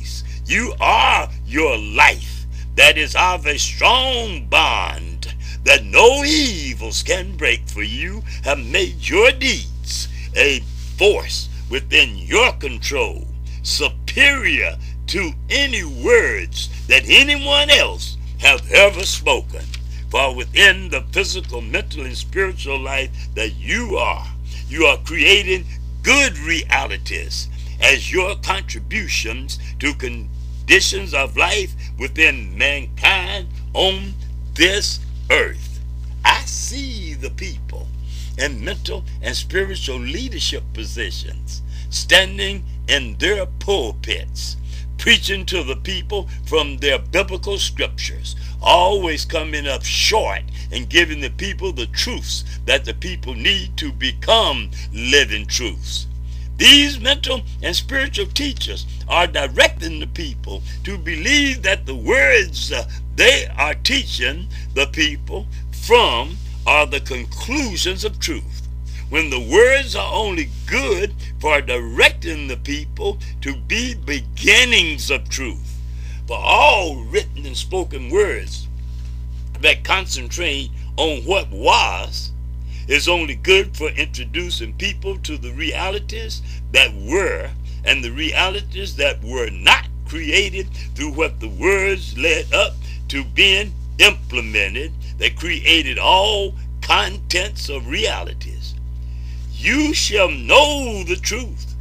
You 0.47 0.75
are 0.81 1.31
your 1.47 1.79
life 1.79 2.45
that 2.77 2.99
is 2.99 3.17
of 3.17 3.47
a 3.47 3.59
strong 3.59 4.47
bond 4.47 5.35
that 5.65 5.85
no 5.85 6.23
evils 6.23 7.03
can 7.03 7.37
break 7.37 7.67
for 7.67 7.83
you 7.83 8.23
have 8.43 8.59
made 8.59 9.09
your 9.09 9.33
deeds 9.33 10.09
a 10.37 10.61
force 10.99 11.49
within 11.71 12.19
your 12.19 12.53
control, 12.53 13.27
superior 13.63 14.77
to 15.07 15.33
any 15.49 15.83
words 15.83 16.69
that 16.89 17.05
anyone 17.09 17.71
else 17.71 18.19
have 18.39 18.71
ever 18.71 19.05
spoken. 19.05 19.65
For 20.11 20.35
within 20.35 20.91
the 20.91 21.03
physical, 21.13 21.63
mental, 21.63 22.05
and 22.05 22.17
spiritual 22.17 22.79
life 22.79 23.11
that 23.35 23.55
you 23.55 23.97
are, 23.97 24.27
you 24.69 24.85
are 24.85 24.99
creating 24.99 25.65
good 26.03 26.39
realities 26.39 27.49
as 27.81 28.13
your 28.13 28.37
contributions 28.37 29.59
to 29.79 29.95
conditions 30.67 31.13
of 31.13 31.37
life 31.37 31.75
within 31.99 32.57
mankind 32.57 33.47
on 33.75 34.15
this 34.55 34.99
earth. 35.31 35.79
I 36.25 36.41
see 36.47 37.13
the 37.13 37.29
people 37.29 37.87
in 38.39 38.65
mental 38.65 39.05
and 39.21 39.37
spiritual 39.37 39.99
leadership 39.99 40.63
positions, 40.73 41.61
standing 41.91 42.65
in 42.89 43.15
their 43.19 43.45
pulpits, 43.45 44.57
preaching 44.97 45.45
to 45.45 45.63
the 45.65 45.77
people 45.77 46.31
from 46.47 46.79
their 46.79 46.99
biblical 46.99 47.59
scriptures, 47.59 48.35
always 48.63 49.27
coming 49.27 49.67
up 49.67 49.85
short 49.85 50.45
and 50.73 50.89
giving 50.89 51.21
the 51.21 51.29
people 51.29 51.73
the 51.73 51.89
truths 51.89 52.43
that 52.65 52.87
the 52.87 52.95
people 52.95 53.35
need 53.35 53.77
to 53.77 53.93
become 53.93 54.71
living 54.95 55.45
truths. 55.45 56.07
These 56.57 57.01
mental 57.01 57.43
and 57.63 57.75
spiritual 57.75 58.27
teachers 58.27 58.87
are 59.09 59.27
directing 59.27 59.99
the 59.99 60.07
people 60.07 60.63
to 60.85 60.97
believe 60.97 61.63
that 61.63 61.85
the 61.85 61.95
words 61.95 62.71
uh, 62.71 62.89
they 63.17 63.47
are 63.57 63.75
teaching 63.75 64.49
the 64.75 64.87
people 64.87 65.47
from 65.73 66.37
are 66.67 66.87
the 66.87 67.01
conclusions 67.01 68.05
of 68.05 68.19
truth. 68.19 68.69
When 69.11 69.31
the 69.31 69.41
words 69.41 69.95
are 69.95 70.13
only 70.13 70.49
good 70.67 71.13
for 71.41 71.61
directing 71.61 72.49
the 72.49 72.57
people 72.57 73.19
to 73.43 73.57
be 73.57 73.95
beginnings 73.95 75.11
of 75.11 75.29
truth. 75.29 75.79
For 76.27 76.39
all 76.39 76.97
written 77.05 77.45
and 77.45 77.57
spoken 77.57 78.11
words 78.11 78.67
that 79.61 79.85
concentrate 79.85 80.71
on 80.97 81.23
what 81.25 81.51
was 81.51 82.33
is 82.89 83.09
only 83.09 83.35
good 83.35 83.77
for 83.77 83.89
introducing 83.91 84.73
people 84.75 85.19
to 85.19 85.39
the 85.39 85.53
realities 85.53 86.43
that 86.73 86.93
were 86.95 87.51
and 87.85 88.03
the 88.03 88.11
realities 88.11 88.97
that 88.97 89.23
were 89.23 89.51
not 89.51 89.87
created 90.07 90.69
through 90.95 91.13
what 91.13 91.41
the 91.41 91.49
words 91.49 92.17
led 92.19 92.53
up 92.53 92.75
to 93.09 93.25
being 93.25 93.73
implemented 93.99 94.93
that 95.19 95.37
created 95.37 95.99
all 95.99 96.55
contents 96.83 97.69
of 97.69 97.87
realities. 97.87 98.75
You 99.53 99.95
shall 99.95 100.31
know 100.31 101.03
the 101.05 101.17
truth, 101.17 101.75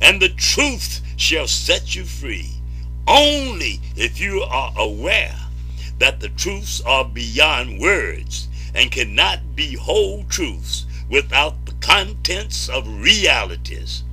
and 0.00 0.20
the 0.20 0.30
truth 0.30 1.00
shall 1.16 1.46
set 1.46 1.94
you 1.94 2.04
free. 2.04 2.50
Only 3.06 3.80
if 3.96 4.20
you 4.20 4.42
are 4.42 4.72
aware 4.76 5.36
that 5.98 6.20
the 6.20 6.28
truths 6.30 6.80
are 6.82 7.04
beyond 7.04 7.80
words 7.80 8.48
and 8.74 8.90
cannot 8.90 9.54
be 9.56 9.76
whole 9.76 10.24
truths 10.24 10.86
without 11.08 11.66
the 11.66 11.72
contents 11.80 12.68
of 12.68 12.86
realities. 13.02 14.04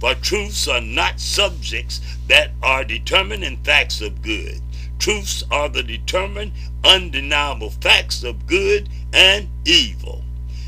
For 0.00 0.14
truths 0.14 0.66
are 0.68 0.80
not 0.80 1.20
subjects 1.20 2.00
that 2.28 2.50
are 2.62 2.84
determining 2.84 3.58
facts 3.58 4.00
of 4.00 4.20
good. 4.20 4.60
Truths 4.98 5.44
are 5.50 5.68
the 5.68 5.82
determined, 5.82 6.52
undeniable 6.84 7.70
facts 7.70 8.22
of 8.22 8.46
good 8.46 8.88
and 9.12 9.48
evil. 9.64 10.22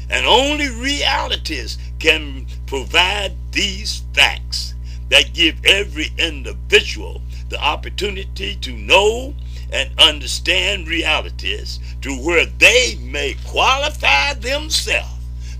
And 0.08 0.26
only 0.26 0.68
realities 0.68 1.78
can 1.98 2.46
provide 2.66 3.32
these 3.52 4.02
facts 4.12 4.74
that 5.08 5.32
give 5.32 5.64
every 5.64 6.10
individual 6.18 7.22
the 7.48 7.60
opportunity 7.60 8.56
to 8.56 8.72
know 8.72 9.34
and 9.74 9.90
understand 9.98 10.86
realities 10.86 11.80
to 12.00 12.14
where 12.14 12.46
they 12.46 12.96
may 13.00 13.34
qualify 13.44 14.32
themselves 14.34 15.10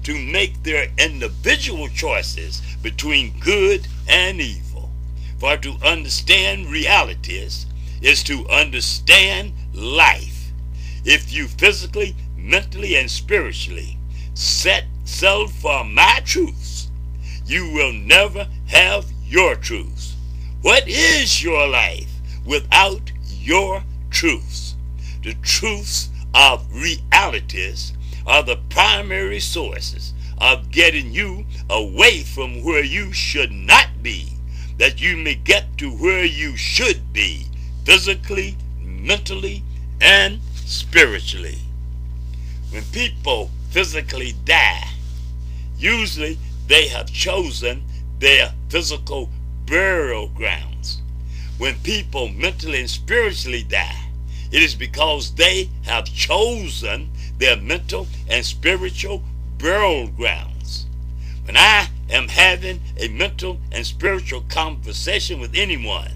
to 0.04 0.16
make 0.16 0.62
their 0.62 0.86
individual 0.98 1.88
choices 1.88 2.62
between 2.80 3.36
good 3.40 3.88
and 4.08 4.40
evil. 4.40 4.90
For 5.38 5.56
to 5.56 5.74
understand 5.82 6.70
realities 6.70 7.66
is 8.00 8.22
to 8.24 8.48
understand 8.48 9.52
life. 9.72 10.52
If 11.04 11.32
you 11.32 11.48
physically, 11.48 12.14
mentally, 12.36 12.96
and 12.96 13.10
spiritually 13.10 13.98
set 14.34 14.84
settle 15.04 15.48
for 15.48 15.84
my 15.84 16.20
truths, 16.24 16.88
you 17.46 17.70
will 17.72 17.92
never 17.92 18.48
have 18.66 19.06
your 19.26 19.56
truths. 19.56 20.14
What 20.62 20.86
is 20.86 21.42
your 21.42 21.66
life 21.66 22.10
without 22.46 23.10
your 23.28 23.82
truths. 24.14 24.76
The 25.24 25.34
truths 25.42 26.08
of 26.34 26.64
realities 26.72 27.92
are 28.26 28.42
the 28.42 28.60
primary 28.70 29.40
sources 29.40 30.14
of 30.38 30.70
getting 30.70 31.12
you 31.12 31.44
away 31.68 32.20
from 32.20 32.62
where 32.62 32.84
you 32.84 33.12
should 33.12 33.50
not 33.50 33.88
be, 34.02 34.28
that 34.78 35.00
you 35.00 35.16
may 35.16 35.34
get 35.34 35.76
to 35.78 35.90
where 35.90 36.24
you 36.24 36.56
should 36.56 37.12
be, 37.12 37.46
physically, 37.84 38.56
mentally, 38.80 39.64
and 40.00 40.38
spiritually. 40.54 41.58
When 42.70 42.84
people 42.92 43.50
physically 43.70 44.34
die, 44.44 44.88
usually 45.76 46.38
they 46.68 46.86
have 46.88 47.12
chosen 47.12 47.82
their 48.20 48.52
physical 48.68 49.28
burial 49.66 50.28
grounds. 50.28 51.00
When 51.58 51.76
people 51.80 52.28
mentally 52.28 52.80
and 52.80 52.90
spiritually 52.90 53.62
die, 53.62 54.03
it 54.54 54.62
is 54.62 54.76
because 54.76 55.34
they 55.34 55.68
have 55.82 56.04
chosen 56.04 57.10
their 57.38 57.56
mental 57.56 58.06
and 58.28 58.46
spiritual 58.46 59.20
burial 59.58 60.06
grounds. 60.06 60.86
When 61.44 61.56
I 61.56 61.88
am 62.08 62.28
having 62.28 62.80
a 62.96 63.08
mental 63.08 63.58
and 63.72 63.84
spiritual 63.84 64.42
conversation 64.42 65.40
with 65.40 65.56
anyone, 65.56 66.12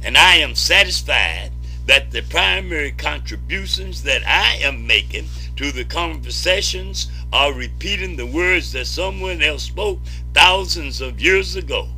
and 0.00 0.16
I 0.16 0.36
am 0.36 0.54
satisfied 0.54 1.50
that 1.86 2.12
the 2.12 2.22
primary 2.22 2.92
contributions 2.92 4.04
that 4.04 4.24
I 4.24 4.60
am 4.62 4.86
making 4.86 5.26
to 5.56 5.72
the 5.72 5.84
conversations 5.84 7.10
are 7.32 7.52
repeating 7.52 8.14
the 8.14 8.26
words 8.26 8.70
that 8.74 8.86
someone 8.86 9.42
else 9.42 9.64
spoke 9.64 9.98
thousands 10.34 11.00
of 11.00 11.20
years 11.20 11.56
ago. 11.56 11.88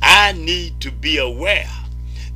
I 0.00 0.34
need 0.34 0.80
to 0.82 0.92
be 0.92 1.18
aware 1.18 1.68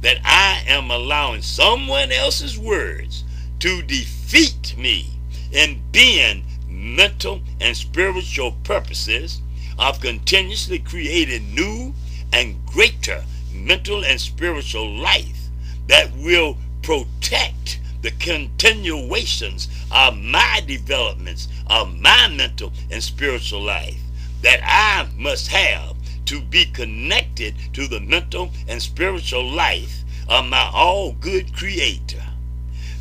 that 0.02 0.18
I 0.24 0.62
am 0.66 0.90
allowing 0.90 1.42
someone 1.42 2.12
else's 2.12 2.58
words 2.58 3.24
to 3.60 3.82
defeat 3.82 4.74
me 4.76 5.06
in 5.52 5.80
being 5.92 6.44
mental 6.68 7.40
and 7.60 7.76
spiritual 7.76 8.52
purposes 8.64 9.40
of 9.78 10.00
continuously 10.00 10.80
creating 10.80 11.54
new 11.54 11.94
and 12.32 12.56
greater 12.66 13.24
mental 13.52 14.04
and 14.04 14.20
spiritual 14.20 14.90
life 14.90 15.48
that 15.86 16.10
will 16.16 16.56
protect 16.82 17.78
the 18.02 18.10
continuations 18.12 19.68
of 19.92 20.16
my 20.16 20.62
developments 20.66 21.46
of 21.68 21.96
my 22.00 22.26
mental 22.28 22.72
and 22.90 23.02
spiritual 23.02 23.62
life 23.62 24.00
that 24.42 24.60
I 24.64 25.08
must 25.16 25.48
have 25.48 25.94
to 26.26 26.40
be 26.40 26.66
connected 26.66 27.54
to 27.72 27.86
the 27.86 28.00
mental 28.00 28.50
and 28.68 28.80
spiritual 28.80 29.48
life 29.48 30.02
of 30.28 30.46
my 30.46 30.70
all 30.72 31.12
good 31.12 31.54
creator. 31.54 32.22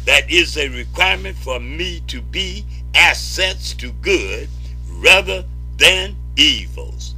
That 0.05 0.29
is 0.29 0.57
a 0.57 0.69
requirement 0.69 1.37
for 1.37 1.59
me 1.59 2.01
to 2.07 2.21
be 2.21 2.65
assets 2.95 3.73
to 3.75 3.91
good 3.91 4.49
rather 4.87 5.45
than 5.77 6.15
evils. 6.35 7.15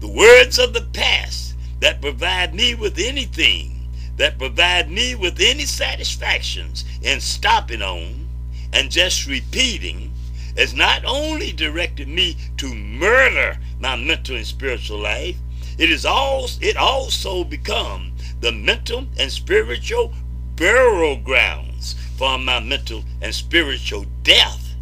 The 0.00 0.08
words 0.08 0.58
of 0.58 0.72
the 0.72 0.86
past 0.92 1.54
that 1.80 2.00
provide 2.00 2.54
me 2.54 2.74
with 2.74 2.98
anything, 2.98 3.86
that 4.16 4.38
provide 4.38 4.90
me 4.90 5.14
with 5.14 5.40
any 5.40 5.64
satisfactions 5.64 6.84
in 7.02 7.20
stopping 7.20 7.82
on 7.82 8.28
and 8.72 8.90
just 8.90 9.26
repeating, 9.26 10.12
has 10.56 10.74
not 10.74 11.04
only 11.04 11.52
directed 11.52 12.08
me 12.08 12.36
to 12.56 12.74
murder 12.74 13.58
my 13.80 13.96
mental 13.96 14.36
and 14.36 14.46
spiritual 14.46 14.98
life, 14.98 15.36
it 15.78 15.90
is 15.90 16.04
also 16.04 16.58
it 16.60 16.76
also 16.76 17.44
become 17.44 18.12
the 18.40 18.52
mental 18.52 19.06
and 19.18 19.30
spiritual 19.30 20.12
burial 20.56 21.16
grounds 21.16 21.94
for 22.16 22.36
my 22.38 22.58
mental 22.60 23.04
and 23.22 23.34
spiritual 23.34 24.04
death. 24.22 24.74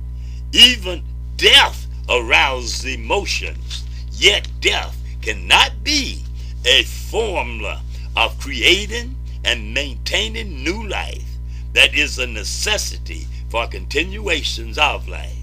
Even 0.53 1.03
death 1.37 1.87
arouses 2.09 2.85
emotions, 2.85 3.85
yet 4.13 4.49
death 4.61 4.97
cannot 5.21 5.85
be 5.85 6.23
a 6.65 6.83
formula 6.85 7.83
of 8.17 8.39
creating 8.39 9.15
and 9.45 9.75
maintaining 9.75 10.65
new 10.65 10.89
life 10.89 11.37
that 11.75 11.95
is 11.95 12.19
a 12.19 12.27
necessity 12.27 13.27
for 13.51 13.67
continuations 13.67 14.79
of 14.79 15.07
life. 15.09 15.37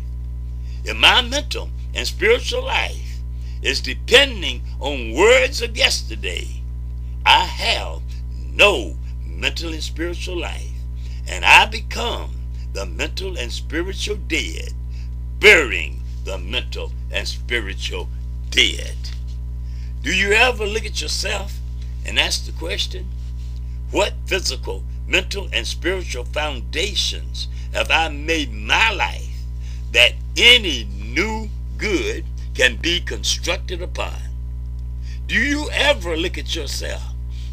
In 0.84 0.98
my 0.98 1.22
mental 1.22 1.70
and 1.94 2.08
spiritual 2.08 2.64
life, 2.64 3.13
is 3.64 3.82
depending 3.82 4.62
on 4.80 5.14
words 5.14 5.62
of 5.62 5.76
yesterday, 5.78 6.48
I 7.26 7.46
have 7.46 8.02
no 8.52 8.98
mental 9.26 9.74
and 9.74 9.82
spiritual 9.82 10.38
life, 10.38 10.70
and 11.28 11.46
I 11.46 11.66
become 11.66 12.32
the 12.74 12.86
mental 12.86 13.38
and 13.38 13.52
spiritual 13.52 14.18
dead, 14.18 14.74
burying 15.40 16.02
the 16.26 16.38
mental 16.38 16.92
and 17.12 17.28
spiritual 17.28 18.10
dead. 18.50 18.98
Do 20.02 20.14
you 20.14 20.34
ever 20.34 20.66
look 20.66 20.86
at 20.86 21.02
yourself 21.02 21.54
and 22.06 22.20
ask 22.20 22.46
the 22.46 22.52
question, 22.52 23.08
what 23.92 24.14
physical, 24.26 24.84
mental, 25.08 25.48
and 25.54 25.66
spiritual 25.66 26.26
foundations 26.26 27.48
have 27.74 27.90
I 27.90 28.10
made 28.10 28.52
my 28.52 28.92
life 28.92 29.30
that 29.94 30.14
any 30.36 30.86
new 30.86 31.50
good 31.78 32.26
can 32.54 32.76
be 32.76 33.00
constructed 33.00 33.82
upon. 33.82 34.14
Do 35.26 35.36
you 35.36 35.70
ever 35.72 36.16
look 36.16 36.38
at 36.38 36.56
yourself 36.56 37.02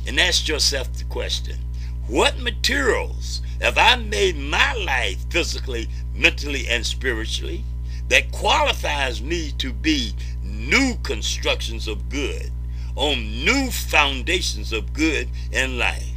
and 0.06 0.20
ask 0.20 0.48
yourself 0.48 0.92
the 0.92 1.04
question, 1.04 1.58
what 2.06 2.38
materials 2.38 3.40
have 3.60 3.78
I 3.78 3.96
made 3.96 4.36
my 4.36 4.74
life 4.74 5.24
physically, 5.30 5.88
mentally, 6.14 6.66
and 6.68 6.84
spiritually 6.84 7.64
that 8.08 8.32
qualifies 8.32 9.22
me 9.22 9.52
to 9.58 9.72
be 9.72 10.12
new 10.42 10.96
constructions 11.02 11.86
of 11.86 12.08
good 12.08 12.50
on 12.96 13.44
new 13.44 13.70
foundations 13.70 14.72
of 14.72 14.92
good 14.92 15.28
in 15.52 15.78
life? 15.78 16.10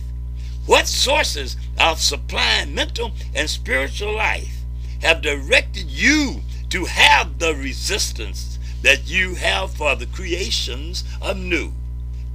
What 0.65 0.88
sources 0.88 1.55
of 1.79 2.01
supplying 2.01 2.73
mental 2.73 3.11
and 3.36 3.49
spiritual 3.49 4.15
life 4.15 4.61
have 5.01 5.21
directed 5.21 5.89
you 5.89 6.41
to 6.69 6.86
have 6.86 7.38
the 7.38 7.53
resistance 7.53 8.52
that 8.84 9.09
you 9.09 9.36
have 9.36 9.73
for 9.73 9.95
the 9.95 10.05
creations 10.05 11.03
of 11.21 11.38
new, 11.38 11.73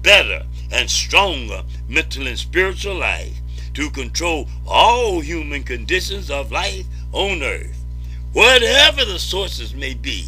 better, 0.03 0.43
and 0.73 0.91
stronger 0.91 1.63
mental 1.89 2.27
and 2.27 2.39
spiritual 2.39 2.97
life 2.97 3.39
to 3.75 3.89
control 3.91 4.49
all 4.67 5.21
human 5.21 5.63
conditions 5.63 6.31
of 6.31 6.51
life 6.51 6.87
on 7.13 7.43
earth? 7.43 7.85
Whatever 8.33 9.05
the 9.05 9.19
sources 9.19 9.75
may 9.75 9.95
be, 9.95 10.27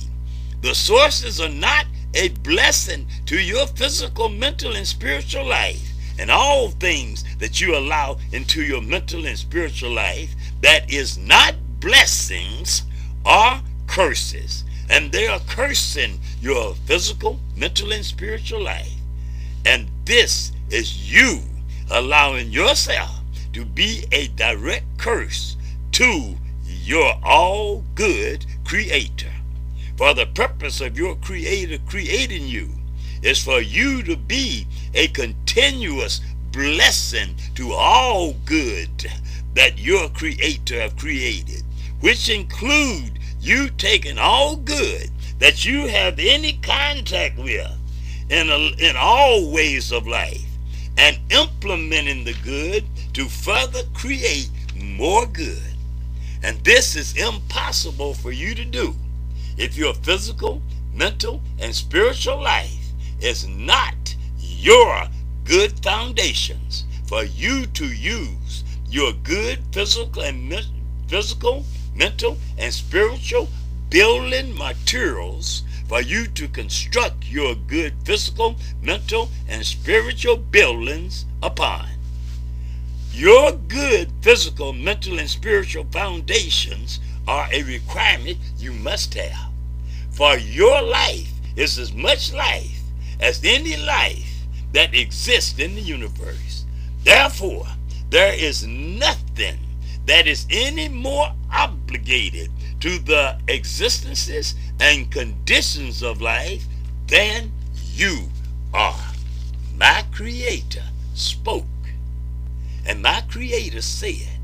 the 0.63 0.75
sources 0.75 1.41
are 1.41 1.49
not 1.49 1.87
a 2.15 2.29
blessing 2.29 3.07
to 3.27 3.41
your 3.41 3.67
physical, 3.67 4.29
mental, 4.29 4.75
and 4.75 4.87
spiritual 4.87 5.47
life 5.47 5.91
and 6.19 6.31
all 6.31 6.69
things 6.69 7.25
that 7.39 7.61
you 7.61 7.77
allow 7.77 8.19
into 8.33 8.63
your 8.63 8.83
mental 8.83 9.27
and 9.27 9.39
spiritual 9.39 9.91
life 9.91 10.35
that 10.61 10.91
is 10.93 11.17
not 11.17 11.55
blessings 11.81 12.83
are 13.25 13.63
curses. 13.87 14.65
And 14.91 15.13
they 15.13 15.29
are 15.29 15.41
cursing 15.47 16.19
your 16.41 16.75
physical, 16.85 17.39
mental, 17.57 17.93
and 17.93 18.05
spiritual 18.05 18.61
life. 18.61 18.93
And 19.65 19.89
this 20.05 20.53
is 20.69 21.13
you 21.13 21.41
allowing 21.91 22.51
yourself 22.51 23.21
to 23.53 23.65
be 23.65 24.05
a 24.11 24.27
direct 24.29 24.99
curse 24.99 25.57
to 25.93 26.35
your 26.65 27.15
all 27.23 27.85
good 27.95 28.45
creator. 28.65 29.33
For 29.97 30.13
the 30.13 30.27
purpose 30.27 30.81
of 30.81 30.99
your 30.99 31.15
creator 31.17 31.79
creating 31.87 32.49
you 32.49 32.71
is 33.23 33.39
for 33.39 33.61
you 33.61 34.03
to 34.03 34.17
be 34.17 34.67
a 34.95 35.07
continuous 35.09 36.21
blessing 36.51 37.37
to 37.55 37.73
all 37.73 38.33
good 38.45 39.07
that 39.55 39.79
your 39.79 40.09
creator 40.09 40.81
have 40.81 40.97
created, 40.97 41.63
which 42.01 42.29
include 42.29 43.20
you 43.41 43.69
taking 43.71 44.19
all 44.19 44.57
good 44.57 45.11
that 45.39 45.65
you 45.65 45.87
have 45.87 46.19
any 46.19 46.55
contact 46.63 47.39
with 47.39 47.71
in, 48.29 48.51
a, 48.51 48.59
in 48.79 48.97
all 48.97 49.51
ways 49.51 49.93
of 49.93 50.07
life 50.07 50.45
and 50.99 51.19
implementing 51.31 52.25
the 52.25 52.37
good 52.45 52.85
to 53.15 53.25
further 53.27 53.83
create 53.95 54.51
more 54.77 55.27
good. 55.27 55.63
And 56.43 56.63
this 56.65 56.97
is 56.97 57.17
impossible 57.17 58.15
for 58.15 58.33
you 58.33 58.55
to 58.55 58.65
do 58.65 58.95
if 59.57 59.77
your 59.77 59.95
physical, 59.95 60.63
mental, 60.95 61.43
and 61.59 61.75
spiritual 61.75 62.41
life 62.41 62.93
is 63.21 63.47
not 63.47 64.15
your 64.39 65.09
good 65.45 65.83
foundations 65.83 66.85
for 67.07 67.25
you 67.25 67.67
to 67.67 67.87
use 67.87 68.65
your 68.89 69.13
good 69.13 69.59
physical 69.73 70.23
and 70.23 70.55
physical, 71.09 71.65
mental, 71.95 72.39
and 72.59 72.73
spiritual 72.73 73.49
building 73.89 74.57
materials 74.57 75.63
for 75.89 76.01
you 76.01 76.27
to 76.29 76.47
construct 76.47 77.27
your 77.29 77.55
good 77.55 77.93
physical, 78.05 78.57
mental, 78.81 79.29
and 79.49 79.67
spiritual 79.67 80.37
buildings 80.37 81.25
upon. 81.43 81.89
Your 83.13 83.53
good 83.53 84.13
physical, 84.23 84.73
mental, 84.73 85.19
and 85.19 85.29
spiritual 85.29 85.85
foundations 85.91 87.01
are 87.27 87.49
a 87.53 87.65
requirement 87.65 88.39
you 88.57 88.73
must 88.73 89.15
have. 89.15 89.51
For 90.13 90.37
your 90.37 90.81
life 90.81 91.33
is 91.57 91.79
as 91.79 91.93
much 91.93 92.33
life 92.33 92.81
as 93.19 93.41
any 93.45 93.77
life 93.77 94.45
that 94.73 94.95
exists 94.95 95.59
in 95.59 95.75
the 95.75 95.81
universe. 95.81 96.65
Therefore, 97.03 97.67
there 98.11 98.33
is 98.33 98.67
nothing 98.67 99.59
that 100.11 100.27
is 100.27 100.45
any 100.51 100.89
more 100.89 101.33
obligated 101.53 102.51
to 102.81 102.99
the 102.99 103.39
existences 103.47 104.57
and 104.81 105.11
conditions 105.11 106.03
of 106.03 106.21
life 106.21 106.65
than 107.07 107.53
you 107.93 108.29
are. 108.75 109.13
My 109.77 110.05
Creator 110.13 110.83
spoke, 111.15 111.65
and 112.85 113.01
my 113.01 113.23
Creator 113.31 113.83
said, 113.83 114.39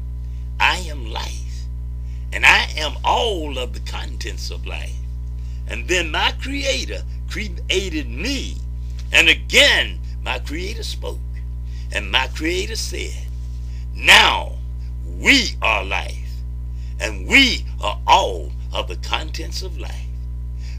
I 0.61 0.79
am 0.89 1.11
life, 1.11 1.65
and 2.33 2.47
I 2.47 2.69
am 2.77 2.97
all 3.05 3.59
of 3.59 3.73
the 3.73 3.81
contents 3.81 4.51
of 4.51 4.67
life. 4.67 4.95
And 5.67 5.89
then 5.89 6.13
my 6.13 6.33
Creator 6.41 7.03
created 7.29 8.09
me 8.09 8.57
and 9.13 9.29
again, 9.29 9.99
my 10.23 10.39
Creator 10.39 10.83
spoke, 10.83 11.19
and 11.93 12.11
my 12.11 12.29
Creator 12.29 12.77
said, 12.77 13.27
Now 13.95 14.56
we 15.19 15.51
are 15.63 15.85
life, 15.85 16.31
and 17.01 17.27
we 17.27 17.65
are 17.83 18.01
all 18.07 18.51
of 18.73 18.89
the 18.89 18.97
contents 18.97 19.63
of 19.63 19.79
life. 19.79 20.07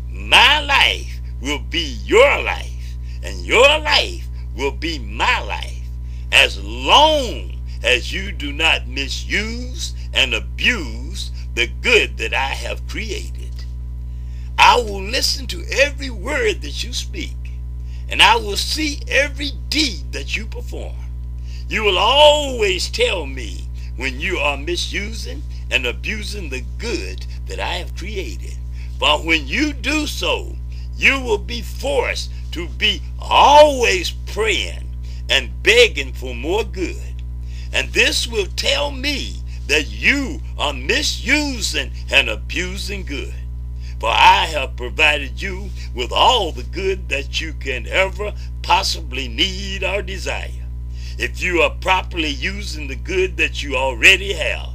My 0.09 0.59
life 0.61 1.19
will 1.41 1.59
be 1.59 1.97
your 2.03 2.41
life, 2.41 2.95
and 3.23 3.45
your 3.45 3.67
life 3.79 4.27
will 4.55 4.71
be 4.71 4.99
my 4.99 5.41
life, 5.43 5.83
as 6.31 6.61
long 6.63 7.53
as 7.83 8.11
you 8.11 8.31
do 8.31 8.51
not 8.51 8.87
misuse 8.87 9.93
and 10.13 10.33
abuse 10.33 11.31
the 11.55 11.67
good 11.81 12.17
that 12.17 12.33
I 12.33 12.49
have 12.49 12.87
created. 12.87 13.51
I 14.57 14.77
will 14.77 15.01
listen 15.01 15.47
to 15.47 15.63
every 15.71 16.09
word 16.09 16.61
that 16.61 16.83
you 16.83 16.93
speak 16.93 17.35
and 18.09 18.21
I 18.21 18.35
will 18.37 18.57
see 18.57 19.01
every 19.07 19.51
deed 19.69 20.11
that 20.13 20.35
you 20.35 20.45
perform. 20.45 20.95
You 21.67 21.83
will 21.83 21.97
always 21.97 22.89
tell 22.89 23.25
me 23.25 23.66
when 23.97 24.19
you 24.19 24.37
are 24.37 24.57
misusing 24.57 25.43
and 25.69 25.85
abusing 25.85 26.49
the 26.49 26.63
good 26.77 27.25
that 27.47 27.59
I 27.59 27.73
have 27.73 27.95
created. 27.95 28.55
But 28.99 29.25
when 29.25 29.47
you 29.47 29.73
do 29.73 30.07
so, 30.07 30.55
you 30.95 31.21
will 31.21 31.37
be 31.37 31.61
forced 31.61 32.31
to 32.51 32.67
be 32.67 33.01
always 33.19 34.11
praying 34.11 34.89
and 35.29 35.61
begging 35.61 36.13
for 36.13 36.33
more 36.33 36.63
good. 36.63 37.21
And 37.73 37.89
this 37.89 38.27
will 38.27 38.47
tell 38.55 38.91
me 38.91 39.41
that 39.67 39.89
you 39.89 40.39
are 40.57 40.73
misusing 40.73 41.91
and 42.09 42.29
abusing 42.29 43.03
good. 43.03 43.33
For 43.99 44.09
I 44.09 44.45
have 44.45 44.75
provided 44.75 45.41
you 45.41 45.69
with 45.93 46.11
all 46.11 46.51
the 46.51 46.63
good 46.63 47.09
that 47.09 47.41
you 47.41 47.53
can 47.53 47.87
ever 47.87 48.33
possibly 48.61 49.27
need 49.27 49.83
or 49.83 50.01
desire. 50.01 50.66
If 51.17 51.41
you 51.41 51.61
are 51.61 51.71
properly 51.81 52.29
using 52.29 52.87
the 52.87 52.95
good 52.95 53.37
that 53.37 53.63
you 53.63 53.75
already 53.75 54.33
have. 54.33 54.69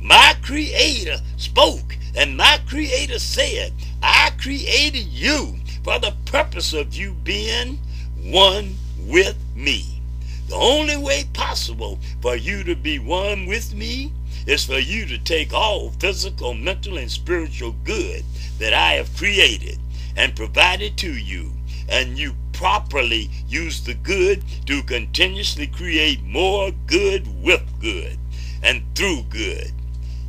My 0.00 0.34
Creator 0.42 1.18
spoke, 1.36 1.96
and 2.14 2.36
my 2.36 2.58
Creator 2.66 3.18
said, 3.18 3.72
I 4.02 4.30
created 4.40 5.06
you 5.06 5.56
for 5.82 5.98
the 5.98 6.14
purpose 6.24 6.72
of 6.72 6.94
you 6.94 7.12
being 7.24 7.78
one 8.22 8.76
with 8.98 9.36
me. 9.54 10.00
The 10.48 10.54
only 10.54 10.96
way 10.96 11.24
possible 11.32 11.98
for 12.22 12.36
you 12.36 12.64
to 12.64 12.74
be 12.74 12.98
one 12.98 13.46
with 13.46 13.74
me 13.74 14.12
is 14.46 14.64
for 14.64 14.78
you 14.78 15.06
to 15.06 15.18
take 15.18 15.52
all 15.52 15.90
physical, 15.90 16.54
mental, 16.54 16.98
and 16.98 17.10
spiritual 17.10 17.72
good 17.84 18.24
that 18.58 18.74
I 18.74 18.92
have 18.94 19.16
created 19.16 19.78
and 20.16 20.36
provided 20.36 20.96
to 20.98 21.12
you, 21.12 21.50
and 21.88 22.18
you 22.18 22.34
properly 22.52 23.30
use 23.48 23.80
the 23.82 23.94
good 23.94 24.42
to 24.66 24.82
continuously 24.82 25.66
create 25.66 26.22
more 26.22 26.70
good 26.86 27.26
with 27.42 27.62
good 27.80 28.18
and 28.62 28.82
through 28.94 29.22
good. 29.28 29.72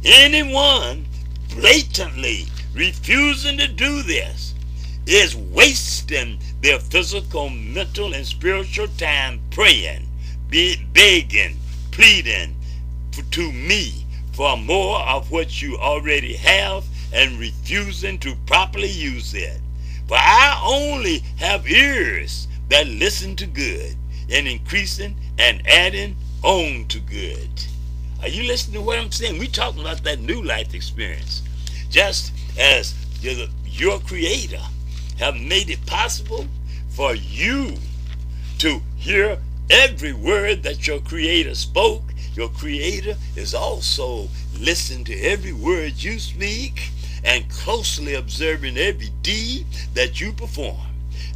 Anyone 0.03 1.05
blatantly 1.49 2.45
refusing 2.73 3.57
to 3.57 3.67
do 3.67 4.01
this 4.03 4.53
is 5.07 5.35
wasting 5.35 6.39
their 6.61 6.79
physical, 6.79 7.49
mental, 7.49 8.13
and 8.13 8.25
spiritual 8.25 8.87
time 8.97 9.39
praying, 9.51 10.07
begging, 10.49 11.57
pleading 11.91 12.55
to 13.31 13.51
me 13.51 14.05
for 14.33 14.57
more 14.57 14.99
of 15.01 15.31
what 15.31 15.61
you 15.61 15.77
already 15.77 16.35
have 16.35 16.83
and 17.13 17.39
refusing 17.39 18.19
to 18.19 18.35
properly 18.45 18.89
use 18.89 19.33
it. 19.33 19.61
For 20.07 20.17
I 20.17 20.61
only 20.63 21.19
have 21.37 21.67
ears 21.67 22.47
that 22.69 22.87
listen 22.87 23.35
to 23.37 23.47
good 23.47 23.95
and 24.29 24.47
increasing 24.47 25.15
and 25.37 25.65
adding 25.67 26.15
on 26.43 26.85
to 26.89 26.99
good. 26.99 27.49
Are 28.21 28.27
you 28.27 28.43
listening 28.43 28.75
to 28.75 28.81
what 28.81 28.99
I'm 28.99 29.11
saying? 29.11 29.39
We're 29.39 29.47
talking 29.47 29.81
about 29.81 30.03
that 30.03 30.19
new 30.19 30.41
life 30.41 30.73
experience. 30.73 31.41
Just 31.89 32.33
as 32.59 32.93
your 33.65 33.99
creator 33.99 34.61
have 35.17 35.35
made 35.35 35.69
it 35.69 35.85
possible 35.85 36.45
for 36.89 37.15
you 37.15 37.77
to 38.59 38.81
hear 38.95 39.39
every 39.69 40.13
word 40.13 40.63
that 40.63 40.87
your 40.87 40.99
creator 40.99 41.55
spoke, 41.55 42.03
your 42.35 42.49
creator 42.49 43.15
is 43.35 43.53
also 43.53 44.27
listening 44.59 45.03
to 45.05 45.19
every 45.21 45.53
word 45.53 46.01
you 46.03 46.19
speak 46.19 46.91
and 47.25 47.49
closely 47.49 48.13
observing 48.13 48.77
every 48.77 49.09
deed 49.21 49.65
that 49.93 50.21
you 50.21 50.31
perform. 50.31 50.77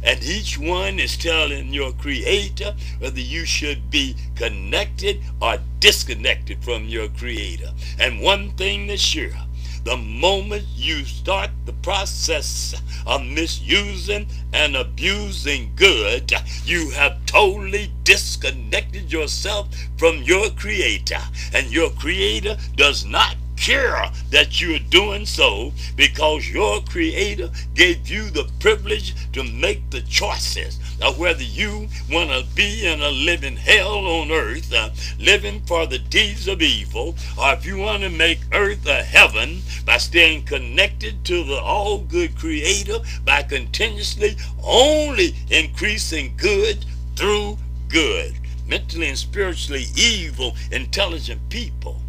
And 0.02 0.22
each 0.22 0.58
one 0.58 0.98
is 0.98 1.18
telling 1.18 1.74
your 1.74 1.92
creator 1.92 2.74
whether 3.00 3.20
you 3.20 3.44
should 3.44 3.90
be 3.90 4.16
connected 4.34 5.20
or 5.42 5.58
disconnected 5.78 6.64
from 6.64 6.84
your 6.84 7.08
creator. 7.08 7.70
And 7.98 8.20
one 8.20 8.52
thing 8.52 8.88
is 8.88 9.00
sure, 9.02 9.36
the 9.84 9.96
moment 9.96 10.64
you 10.74 11.04
start 11.04 11.50
the 11.64 11.72
process 11.72 12.74
of 13.06 13.24
misusing 13.24 14.26
and 14.52 14.76
abusing 14.76 15.72
good, 15.74 16.32
you 16.64 16.90
have 16.90 17.24
totally 17.26 17.90
disconnected 18.04 19.10
yourself 19.10 19.68
from 19.96 20.22
your 20.22 20.50
creator. 20.50 21.20
And 21.52 21.70
your 21.72 21.90
creator 21.90 22.56
does 22.76 23.04
not 23.04 23.36
care 23.60 24.10
that 24.30 24.58
you're 24.60 24.78
doing 24.78 25.26
so 25.26 25.70
because 25.94 26.48
your 26.48 26.80
creator 26.80 27.50
gave 27.74 28.08
you 28.08 28.30
the 28.30 28.50
privilege 28.58 29.14
to 29.32 29.44
make 29.44 29.90
the 29.90 30.00
choices 30.02 30.78
of 31.02 31.18
whether 31.18 31.42
you 31.42 31.86
want 32.10 32.30
to 32.30 32.44
be 32.54 32.86
in 32.86 33.02
a 33.02 33.10
living 33.10 33.56
hell 33.56 34.06
on 34.06 34.30
earth, 34.30 34.72
uh, 34.72 34.88
living 35.18 35.60
for 35.66 35.86
the 35.86 35.98
deeds 35.98 36.48
of 36.48 36.62
evil, 36.62 37.14
or 37.38 37.52
if 37.52 37.66
you 37.66 37.76
want 37.76 38.02
to 38.02 38.08
make 38.08 38.40
earth 38.52 38.86
a 38.86 39.02
heaven 39.02 39.60
by 39.84 39.98
staying 39.98 40.42
connected 40.44 41.22
to 41.24 41.44
the 41.44 41.60
all 41.60 41.98
good 41.98 42.36
creator 42.38 42.98
by 43.26 43.42
continuously 43.42 44.36
only 44.64 45.34
increasing 45.50 46.32
good 46.38 46.84
through 47.14 47.58
good. 47.88 48.34
Mentally 48.66 49.08
and 49.08 49.18
spiritually 49.18 49.84
evil, 49.96 50.54
intelligent 50.70 51.40
people 51.50 52.00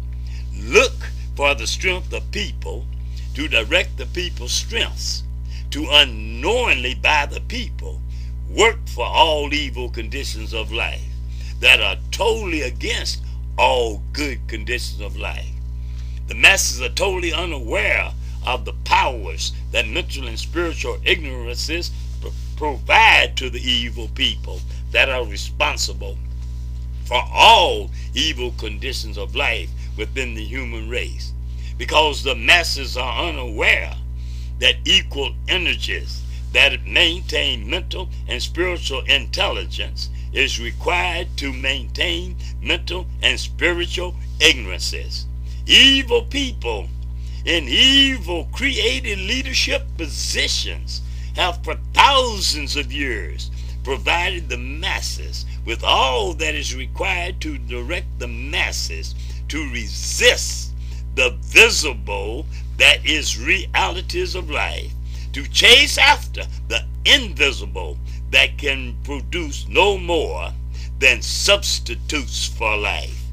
look 0.54 0.92
for 1.36 1.54
the 1.54 1.66
strength 1.66 2.12
of 2.12 2.30
people, 2.30 2.86
to 3.34 3.48
direct 3.48 3.96
the 3.96 4.06
people's 4.06 4.52
strengths, 4.52 5.22
to 5.70 5.88
unknowingly 5.90 6.94
by 6.94 7.26
the 7.26 7.40
people 7.40 8.00
work 8.50 8.78
for 8.86 9.06
all 9.06 9.52
evil 9.54 9.88
conditions 9.88 10.52
of 10.52 10.70
life 10.70 11.00
that 11.60 11.80
are 11.80 11.96
totally 12.10 12.62
against 12.62 13.22
all 13.56 14.02
good 14.12 14.46
conditions 14.48 15.00
of 15.00 15.16
life. 15.16 15.48
The 16.28 16.34
masses 16.34 16.82
are 16.82 16.90
totally 16.90 17.32
unaware 17.32 18.12
of 18.46 18.64
the 18.64 18.74
powers 18.84 19.52
that 19.70 19.86
mental 19.86 20.26
and 20.26 20.38
spiritual 20.38 20.98
ignorances 21.04 21.90
provide 22.56 23.36
to 23.36 23.50
the 23.50 23.60
evil 23.60 24.08
people 24.14 24.60
that 24.90 25.08
are 25.08 25.24
responsible 25.24 26.16
for 27.04 27.20
all 27.32 27.90
evil 28.14 28.52
conditions 28.58 29.18
of 29.18 29.34
life 29.34 29.68
within 29.96 30.34
the 30.34 30.44
human 30.44 30.88
race 30.88 31.32
because 31.78 32.22
the 32.22 32.34
masses 32.34 32.96
are 32.96 33.28
unaware 33.28 33.94
that 34.58 34.76
equal 34.84 35.34
energies 35.48 36.22
that 36.52 36.86
maintain 36.86 37.68
mental 37.68 38.08
and 38.28 38.42
spiritual 38.42 39.00
intelligence 39.06 40.10
is 40.32 40.60
required 40.60 41.28
to 41.36 41.52
maintain 41.52 42.36
mental 42.60 43.06
and 43.22 43.38
spiritual 43.38 44.14
ignorances. 44.40 45.26
Evil 45.66 46.22
people 46.22 46.88
in 47.44 47.66
evil 47.68 48.48
created 48.52 49.18
leadership 49.18 49.84
positions 49.96 51.02
have 51.34 51.62
for 51.64 51.76
thousands 51.92 52.76
of 52.76 52.92
years 52.92 53.50
provided 53.82 54.48
the 54.48 54.56
masses 54.56 55.44
with 55.64 55.82
all 55.82 56.34
that 56.34 56.54
is 56.54 56.74
required 56.76 57.40
to 57.40 57.58
direct 57.58 58.06
the 58.18 58.28
masses 58.28 59.14
to 59.52 59.70
resist 59.70 60.72
the 61.14 61.28
visible 61.42 62.46
that 62.78 63.04
is 63.04 63.38
realities 63.38 64.34
of 64.34 64.48
life, 64.48 64.90
to 65.30 65.46
chase 65.50 65.98
after 65.98 66.42
the 66.68 66.82
invisible 67.04 67.98
that 68.30 68.56
can 68.56 68.96
produce 69.04 69.68
no 69.68 69.98
more 69.98 70.50
than 71.00 71.20
substitutes 71.20 72.46
for 72.48 72.78
life. 72.78 73.24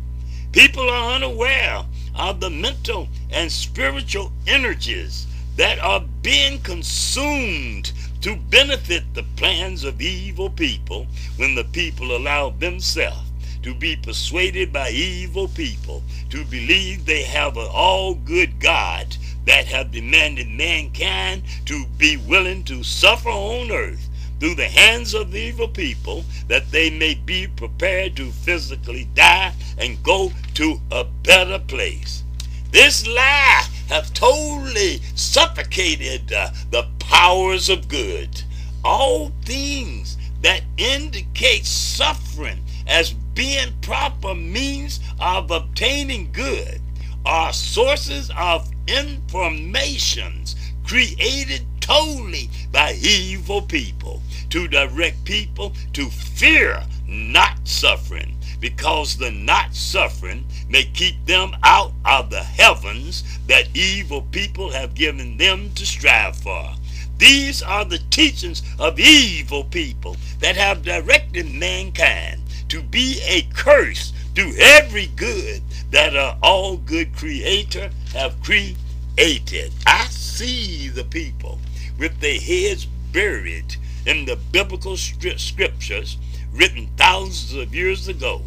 People 0.52 0.90
are 0.90 1.14
unaware 1.14 1.86
of 2.16 2.42
the 2.42 2.50
mental 2.50 3.08
and 3.32 3.50
spiritual 3.50 4.30
energies 4.46 5.26
that 5.56 5.80
are 5.80 6.04
being 6.22 6.60
consumed 6.60 7.94
to 8.20 8.36
benefit 8.36 9.06
the 9.14 9.24
plans 9.38 9.86
of 9.86 10.02
evil 10.02 10.50
people 10.50 11.08
when 11.38 11.56
the 11.56 11.64
people 11.64 12.14
allow 12.14 12.50
themselves 12.50 13.29
to 13.64 13.74
be 13.74 13.96
persuaded 13.96 14.72
by 14.72 14.90
evil 14.90 15.48
people 15.48 16.04
to 16.30 16.44
believe 16.46 17.06
they 17.06 17.24
have 17.24 17.58
an 17.58 17.68
all 17.72 18.14
good 18.14 18.60
God 18.60 19.18
that 19.46 19.66
have 19.66 19.92
demanded 19.92 20.48
mankind 20.48 21.44
to 21.66 21.86
be 21.98 22.18
willing 22.18 22.64
to 22.66 22.84
suffer 22.84 23.30
on 23.30 23.72
earth 23.72 24.10
through 24.40 24.56
the 24.56 24.68
hands 24.68 25.14
of 25.14 25.36
evil 25.36 25.68
people 25.68 26.24
that 26.48 26.72
they 26.72 26.90
may 26.90 27.14
be 27.14 27.48
prepared 27.48 28.16
to 28.16 28.32
physically 28.32 29.10
die 29.14 29.54
and 29.78 30.02
go 30.04 30.32
to 30.54 30.80
a 30.92 31.04
better 31.04 31.60
place. 31.60 32.24
This 32.72 33.08
lie 33.08 33.66
have 33.90 34.14
totally 34.14 35.02
suffocated 35.16 36.32
uh, 36.32 36.50
the 36.70 36.88
powers 37.00 37.70
of 37.70 37.88
good. 37.88 38.44
All 38.84 39.32
things 39.44 40.18
that 40.42 40.62
indicate 40.78 41.66
suffering 41.66 42.60
as 42.88 43.14
being 43.40 43.72
proper 43.82 44.36
means 44.36 45.00
of 45.22 45.50
obtaining 45.50 46.30
good 46.34 46.82
are 47.26 47.54
sources 47.54 48.30
of 48.38 48.70
informations 48.86 50.58
created 50.84 51.62
totally 51.80 52.50
by 52.74 52.92
evil 53.02 53.62
people 53.62 54.22
to 54.50 54.68
direct 54.68 55.24
people 55.24 55.72
to 55.94 56.10
fear 56.10 56.84
not 57.08 57.58
suffering 57.66 58.36
because 58.60 59.16
the 59.16 59.32
not 59.32 59.74
suffering 59.74 60.44
may 60.68 60.84
keep 60.84 61.16
them 61.26 61.56
out 61.64 61.94
of 62.04 62.30
the 62.30 62.44
heavens 62.44 63.24
that 63.48 63.74
evil 63.74 64.22
people 64.34 64.70
have 64.70 64.94
given 64.94 65.38
them 65.38 65.72
to 65.76 65.86
strive 65.86 66.36
for. 66.36 66.74
These 67.18 67.62
are 67.62 67.86
the 67.86 68.00
teachings 68.10 68.64
of 68.80 69.00
evil 69.00 69.64
people 69.64 70.18
that 70.40 70.58
have 70.58 70.84
directed 70.84 71.50
mankind 71.54 72.42
to 72.70 72.82
be 72.82 73.22
a 73.28 73.42
curse 73.54 74.14
to 74.36 74.54
every 74.58 75.08
good 75.16 75.62
that 75.92 76.16
our 76.16 76.38
all 76.42 76.78
good 76.78 77.16
creator 77.16 77.90
have 78.14 78.42
created. 78.42 79.74
I 79.86 80.06
see 80.10 80.88
the 80.88 81.04
people 81.04 81.60
with 81.98 82.20
their 82.20 82.40
heads 82.40 82.86
buried 83.12 83.76
in 84.06 84.26
the 84.26 84.38
biblical 84.52 84.96
scriptures 84.98 86.18
written 86.54 86.90
thousands 86.96 87.62
of 87.62 87.76
years 87.76 88.08
ago. 88.08 88.42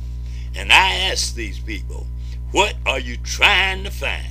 And 0.54 0.72
I 0.72 0.94
ask 1.10 1.34
these 1.34 1.58
people, 1.58 2.06
what 2.50 2.74
are 2.86 3.00
you 3.00 3.16
trying 3.18 3.84
to 3.84 3.90
find? 3.90 4.26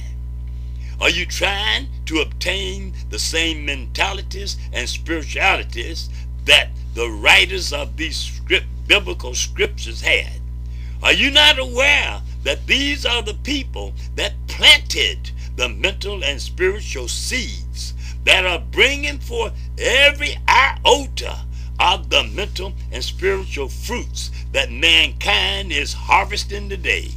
Are 0.99 1.09
you 1.09 1.25
trying 1.25 1.87
to 2.05 2.21
obtain 2.21 2.93
the 3.09 3.17
same 3.17 3.65
mentalities 3.65 4.57
and 4.71 4.87
spiritualities 4.87 6.09
that 6.45 6.69
the 6.93 7.09
writers 7.09 7.73
of 7.73 7.97
these 7.97 8.17
script, 8.17 8.65
biblical 8.87 9.33
scriptures 9.33 10.01
had? 10.01 10.41
Are 11.03 11.13
you 11.13 11.31
not 11.31 11.57
aware 11.57 12.21
that 12.43 12.67
these 12.67 13.05
are 13.05 13.21
the 13.21 13.33
people 13.33 13.93
that 14.15 14.33
planted 14.47 15.31
the 15.55 15.69
mental 15.69 16.23
and 16.23 16.41
spiritual 16.41 17.07
seeds 17.07 17.93
that 18.23 18.45
are 18.45 18.59
bringing 18.71 19.19
forth 19.19 19.53
every 19.77 20.37
iota 20.47 21.39
of 21.79 22.09
the 22.09 22.23
mental 22.23 22.73
and 22.91 23.03
spiritual 23.03 23.67
fruits 23.67 24.29
that 24.51 24.71
mankind 24.71 25.71
is 25.71 25.93
harvesting 25.93 26.69
today. 26.69 27.09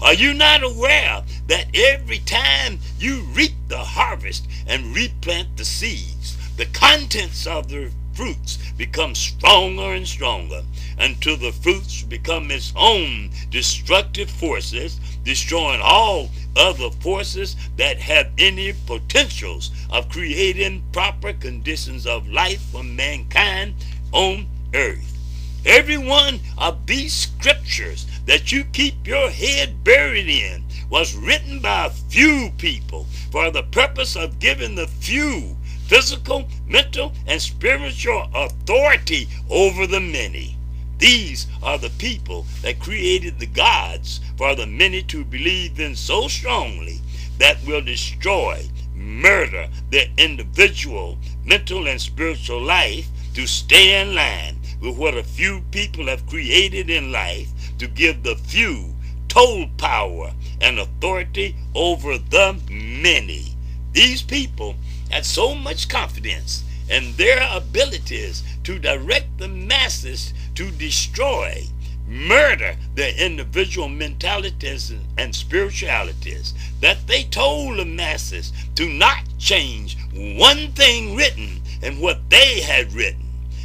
Are 0.00 0.14
you 0.14 0.34
not 0.34 0.62
aware 0.62 1.24
that 1.48 1.66
every 1.74 2.18
time 2.20 2.78
you 2.98 3.22
reap 3.32 3.54
the 3.68 3.78
harvest 3.78 4.46
and 4.66 4.94
replant 4.94 5.56
the 5.56 5.64
seeds, 5.64 6.36
the 6.56 6.66
contents 6.66 7.46
of 7.46 7.68
the 7.68 7.90
fruits 8.14 8.58
become 8.76 9.14
stronger 9.14 9.94
and 9.94 10.06
stronger 10.06 10.62
until 10.98 11.36
the 11.36 11.52
fruits 11.52 12.02
become 12.02 12.50
its 12.50 12.72
own 12.76 13.30
destructive 13.50 14.30
forces, 14.30 15.00
destroying 15.24 15.80
all 15.82 16.30
other 16.56 16.90
forces 17.00 17.56
that 17.76 17.98
have 17.98 18.30
any 18.38 18.72
potentials 18.86 19.70
of 19.90 20.08
creating 20.08 20.82
proper 20.92 21.32
conditions 21.32 22.06
of 22.06 22.28
life 22.28 22.62
for 22.70 22.82
mankind 22.82 23.74
on 24.12 24.46
earth. 24.74 25.18
Every 25.66 25.98
one 25.98 26.40
of 26.58 26.86
these 26.86 27.14
scriptures 27.14 28.06
that 28.26 28.52
you 28.52 28.64
keep 28.64 29.06
your 29.06 29.30
head 29.30 29.82
buried 29.82 30.28
in 30.28 30.62
was 30.90 31.16
written 31.16 31.60
by 31.60 31.86
a 31.86 31.90
few 31.90 32.50
people 32.58 33.06
for 33.30 33.50
the 33.50 33.62
purpose 33.62 34.14
of 34.14 34.38
giving 34.38 34.74
the 34.74 34.86
few 34.86 35.56
physical, 35.86 36.48
mental, 36.66 37.12
and 37.26 37.40
spiritual 37.40 38.28
authority 38.34 39.28
over 39.50 39.86
the 39.86 40.00
many. 40.00 40.56
These 40.98 41.46
are 41.62 41.78
the 41.78 41.90
people 41.90 42.46
that 42.62 42.78
created 42.80 43.38
the 43.38 43.46
gods 43.46 44.20
for 44.36 44.54
the 44.54 44.66
many 44.66 45.02
to 45.04 45.24
believe 45.24 45.78
in 45.80 45.94
so 45.96 46.28
strongly 46.28 47.00
that 47.38 47.58
will 47.66 47.82
destroy 47.82 48.64
murder 48.94 49.68
their 49.90 50.06
individual 50.16 51.18
mental 51.44 51.88
and 51.88 52.00
spiritual 52.00 52.62
life 52.62 53.08
to 53.34 53.46
stay 53.46 54.00
in 54.00 54.14
line 54.14 54.56
with 54.80 54.96
what 54.96 55.16
a 55.16 55.22
few 55.22 55.60
people 55.72 56.06
have 56.06 56.26
created 56.26 56.88
in 56.88 57.10
life 57.10 57.48
to 57.78 57.86
give 57.88 58.22
the 58.22 58.36
few 58.36 58.94
total 59.28 59.68
power 59.76 60.32
and 60.60 60.78
authority 60.78 61.56
over 61.74 62.18
the 62.18 62.56
many. 62.70 63.54
These 63.92 64.22
people 64.22 64.76
had 65.10 65.24
so 65.24 65.54
much 65.54 65.88
confidence 65.88 66.64
in 66.88 67.14
their 67.16 67.48
abilities 67.50 68.42
to 68.64 68.78
direct 68.78 69.38
the 69.38 69.48
masses 69.48 70.34
to 70.54 70.70
destroy, 70.70 71.64
murder 72.06 72.76
their 72.94 73.14
individual 73.16 73.88
mentalities 73.88 74.92
and 75.16 75.34
spiritualities 75.34 76.52
that 76.80 77.06
they 77.06 77.24
told 77.24 77.78
the 77.78 77.84
masses 77.84 78.52
to 78.74 78.88
not 78.88 79.22
change 79.38 79.96
one 80.36 80.72
thing 80.72 81.14
written 81.14 81.62
in 81.82 82.00
what 82.00 82.28
they 82.30 82.60
had 82.60 82.92
written. 82.92 83.20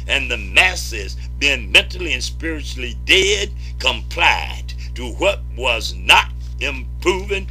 And 0.08 0.30
the 0.30 0.38
masses, 0.38 1.16
being 1.38 1.70
mentally 1.70 2.14
and 2.14 2.22
spiritually 2.22 2.96
dead, 3.04 3.52
complied 3.78 4.72
to 4.94 5.12
what 5.12 5.40
was 5.56 5.94
not 5.94 6.32
improving 6.60 7.46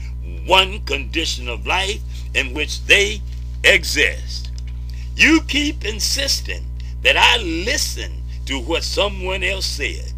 one 0.45 0.79
condition 0.81 1.47
of 1.47 1.65
life 1.65 2.01
in 2.33 2.53
which 2.53 2.83
they 2.85 3.21
exist. 3.63 4.51
You 5.15 5.41
keep 5.47 5.85
insisting 5.85 6.65
that 7.01 7.17
I 7.17 7.37
listen 7.37 8.23
to 8.45 8.59
what 8.59 8.83
someone 8.83 9.43
else 9.43 9.65
said 9.65 10.13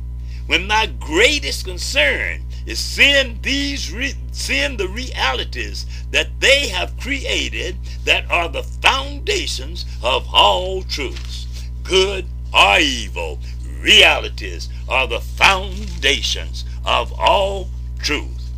when 0.47 0.67
my 0.67 0.85
greatest 0.99 1.65
concern 1.65 2.41
is 2.65 2.79
seeing 2.79 3.39
these 3.41 3.91
re- 3.91 4.15
seeing 4.31 4.77
the 4.77 4.87
realities 4.87 5.85
that 6.11 6.27
they 6.39 6.67
have 6.67 6.97
created 6.99 7.75
that 8.05 8.29
are 8.29 8.49
the 8.49 8.63
foundations 8.63 9.85
of 10.03 10.27
all 10.33 10.83
truths 10.83 11.47
good 11.83 12.25
or 12.53 12.79
evil 12.79 13.39
realities 13.79 14.69
are 14.87 15.07
the 15.07 15.19
foundations 15.19 16.65
of 16.85 17.11
all 17.19 17.69
truth 17.99 18.49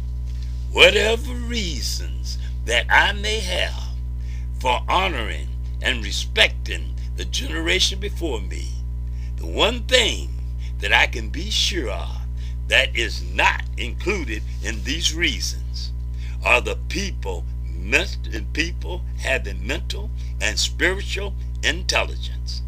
whatever 0.72 1.34
reasons 1.34 2.38
that 2.66 2.86
I 2.90 3.14
may 3.14 3.40
have 3.40 3.83
for 4.64 4.80
honoring 4.88 5.50
and 5.82 6.06
respecting 6.06 6.96
the 7.18 7.26
generation 7.26 8.00
before 8.00 8.40
me 8.40 8.70
the 9.36 9.46
one 9.46 9.84
thing 9.84 10.30
that 10.80 10.94
I 10.94 11.06
can 11.08 11.28
be 11.28 11.50
sure 11.50 11.92
of 11.92 12.22
that 12.70 12.96
is 12.96 13.22
not 13.34 13.64
included 13.76 14.42
in 14.64 14.82
these 14.86 15.14
reasons 15.14 15.92
are 16.46 16.62
the 16.62 16.78
people 16.88 17.44
people 18.54 19.02
having 19.20 19.68
mental 19.68 20.10
and 20.40 20.58
spiritual 20.58 21.34
intelligence. 21.62 22.62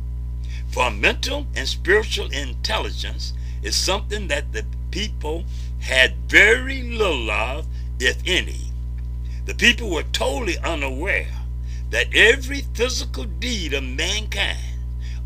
For 0.72 0.92
mental 0.92 1.48
and 1.56 1.66
spiritual 1.66 2.30
intelligence 2.32 3.32
is 3.64 3.78
something 3.78 4.28
that 4.28 4.52
the 4.52 4.66
people 4.92 5.46
had 5.80 6.16
very 6.28 6.84
little 6.84 7.32
of, 7.32 7.66
if 8.02 8.18
any. 8.26 8.72
The 9.46 9.56
people 9.56 9.90
were 9.90 10.04
totally 10.04 10.58
unaware 10.58 11.45
that 11.90 12.14
every 12.14 12.62
physical 12.74 13.24
deed 13.24 13.74
of 13.74 13.84
mankind 13.84 14.58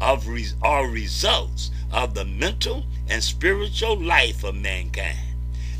of 0.02 0.28
are 0.62 0.88
results 0.88 1.72
of 1.92 2.14
the 2.14 2.26
mental 2.26 2.86
and 3.08 3.24
spiritual 3.24 3.98
life 3.98 4.44
of 4.44 4.56
mankind. 4.56 5.18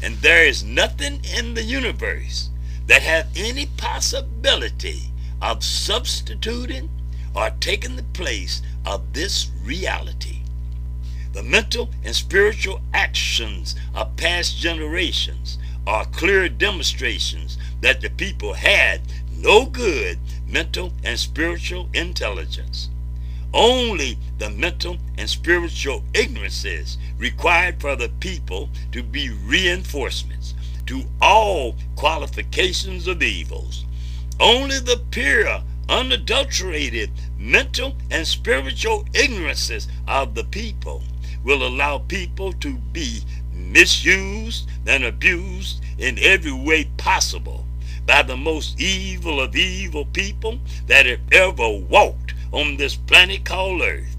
And 0.02 0.16
there 0.18 0.46
is 0.46 0.64
nothing 0.64 1.22
in 1.38 1.54
the 1.54 1.64
universe 1.64 2.50
that 2.88 3.02
have 3.02 3.28
any 3.36 3.68
possibility 3.78 5.12
of 5.42 5.64
substituting 5.64 6.90
or 7.36 7.52
taking 7.60 7.96
the 7.96 8.04
place 8.04 8.62
of 8.86 9.14
this 9.14 9.52
reality. 9.64 10.40
The 11.34 11.44
mental 11.44 11.90
and 12.04 12.16
spiritual 12.16 12.82
actions 12.94 13.76
of 13.94 14.16
past 14.18 14.58
generations 14.58 15.60
are 15.86 16.06
clear 16.06 16.50
demonstrations 16.50 17.58
that 17.82 18.02
the 18.02 18.10
people 18.10 18.54
had 18.54 19.02
no 19.38 19.66
good 19.66 20.18
mental 20.52 20.92
and 21.04 21.20
spiritual 21.20 21.90
intelligence. 21.94 22.90
Only 23.54 24.18
the 24.38 24.50
mental 24.50 24.98
and 25.18 25.30
spiritual 25.30 26.04
ignorances 26.14 26.98
required 27.18 27.82
for 27.82 27.96
the 27.96 28.10
people 28.20 28.70
to 28.92 29.04
be 29.04 29.30
reinforcements 29.30 30.54
to 30.88 31.04
all 31.22 31.76
qualifications 31.96 33.08
of 33.08 33.22
evils. 33.22 33.86
Only 34.40 34.80
the 34.80 35.02
pure, 35.12 35.62
unadulterated 35.88 37.12
mental 37.38 37.96
and 38.12 38.28
spiritual 38.28 39.06
ignorances 39.14 39.88
of 40.08 40.36
the 40.36 40.44
people 40.44 41.04
will 41.44 41.66
allow 41.66 42.00
people 42.00 42.54
to 42.54 42.74
be 42.92 43.22
misused 43.54 44.68
and 44.88 45.04
abused 45.04 45.82
in 45.98 46.18
every 46.20 46.52
way 46.52 46.86
possible 46.98 47.66
by 48.10 48.24
the 48.24 48.36
most 48.36 48.82
evil 48.82 49.40
of 49.40 49.56
evil 49.56 50.04
people 50.04 50.58
that 50.88 51.06
have 51.06 51.20
ever 51.32 51.70
walked 51.70 52.34
on 52.52 52.76
this 52.76 52.96
planet 52.96 53.46
called 53.46 53.84
Earth. 53.84 54.16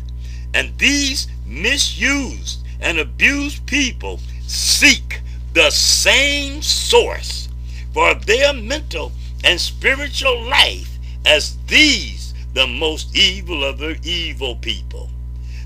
And 0.54 0.78
these 0.78 1.26
misused 1.44 2.64
and 2.80 3.00
abused 3.00 3.66
people 3.66 4.20
seek 4.46 5.20
the 5.54 5.72
same 5.72 6.62
source 6.62 7.48
for 7.92 8.14
their 8.14 8.52
mental 8.52 9.10
and 9.42 9.60
spiritual 9.60 10.40
life 10.44 10.96
as 11.26 11.58
these, 11.66 12.32
the 12.54 12.68
most 12.68 13.16
evil 13.16 13.64
of 13.64 13.78
the 13.78 13.98
evil 14.04 14.54
people. 14.54 15.10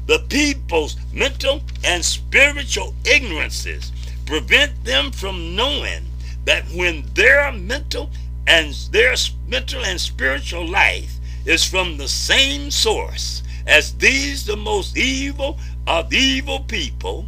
The 0.06 0.20
people's 0.30 0.96
mental 1.12 1.60
and 1.84 2.02
spiritual 2.02 2.94
ignorances 3.04 3.92
prevent 4.24 4.82
them 4.86 5.12
from 5.12 5.54
knowing 5.54 6.06
that 6.44 6.64
when 6.74 7.04
their 7.14 7.50
mental 7.52 8.10
and 8.46 8.74
their 8.90 9.14
mental 9.48 9.84
and 9.84 10.00
spiritual 10.00 10.66
life 10.66 11.16
is 11.46 11.64
from 11.64 11.96
the 11.96 12.08
same 12.08 12.70
source 12.70 13.42
as 13.66 13.94
these 13.94 14.44
the 14.44 14.56
most 14.56 14.96
evil 14.96 15.58
of 15.86 16.12
evil 16.12 16.60
people, 16.60 17.26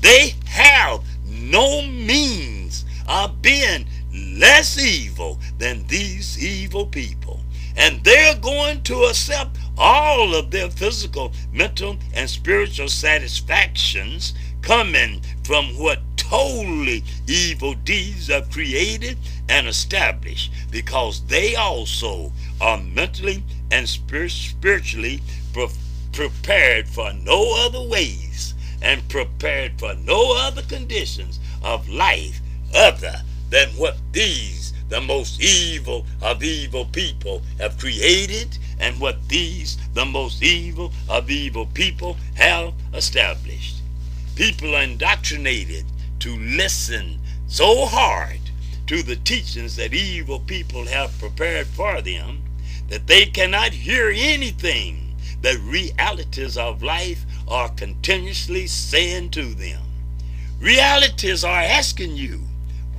they 0.00 0.34
have 0.46 1.02
no 1.26 1.82
means 1.82 2.84
of 3.08 3.40
being 3.42 3.86
less 4.12 4.78
evil 4.78 5.38
than 5.58 5.86
these 5.86 6.42
evil 6.42 6.86
people. 6.86 7.40
And 7.76 8.02
they're 8.04 8.36
going 8.36 8.82
to 8.84 9.04
accept 9.04 9.56
all 9.78 10.34
of 10.34 10.50
their 10.50 10.70
physical, 10.70 11.32
mental, 11.52 11.96
and 12.12 12.28
spiritual 12.28 12.88
satisfactions 12.88 14.34
coming 14.60 15.22
from 15.44 15.66
what 15.78 16.00
totally 16.30 17.02
evil 17.26 17.74
deeds 17.74 18.28
have 18.28 18.48
created 18.52 19.18
and 19.48 19.66
established 19.66 20.52
because 20.70 21.26
they 21.26 21.56
also 21.56 22.30
are 22.60 22.78
mentally 22.78 23.42
and 23.72 23.88
spiritually 23.88 25.20
pre- 25.52 25.66
prepared 26.12 26.86
for 26.86 27.12
no 27.14 27.66
other 27.66 27.82
ways 27.82 28.54
and 28.80 29.08
prepared 29.08 29.72
for 29.76 29.92
no 29.94 30.36
other 30.38 30.62
conditions 30.62 31.40
of 31.64 31.88
life 31.88 32.40
other 32.76 33.16
than 33.50 33.68
what 33.70 33.96
these, 34.12 34.72
the 34.88 35.00
most 35.00 35.40
evil 35.40 36.06
of 36.22 36.44
evil 36.44 36.84
people, 36.84 37.42
have 37.58 37.76
created 37.76 38.56
and 38.78 39.00
what 39.00 39.16
these, 39.28 39.78
the 39.94 40.04
most 40.04 40.44
evil 40.44 40.92
of 41.08 41.28
evil 41.28 41.66
people, 41.74 42.16
have 42.36 42.72
established. 42.94 43.78
People 44.36 44.76
are 44.76 44.84
indoctrinated 44.84 45.84
to 46.20 46.36
listen 46.36 47.18
so 47.46 47.86
hard 47.86 48.38
to 48.86 49.02
the 49.02 49.16
teachings 49.16 49.76
that 49.76 49.94
evil 49.94 50.40
people 50.40 50.84
have 50.84 51.18
prepared 51.18 51.66
for 51.66 52.00
them 52.02 52.42
that 52.88 53.06
they 53.06 53.24
cannot 53.24 53.72
hear 53.72 54.12
anything 54.14 55.16
the 55.42 55.58
realities 55.64 56.58
of 56.58 56.82
life 56.82 57.24
are 57.48 57.68
continuously 57.70 58.66
saying 58.66 59.30
to 59.30 59.54
them. 59.54 59.80
Realities 60.60 61.44
are 61.44 61.62
asking 61.62 62.16
you, 62.16 62.40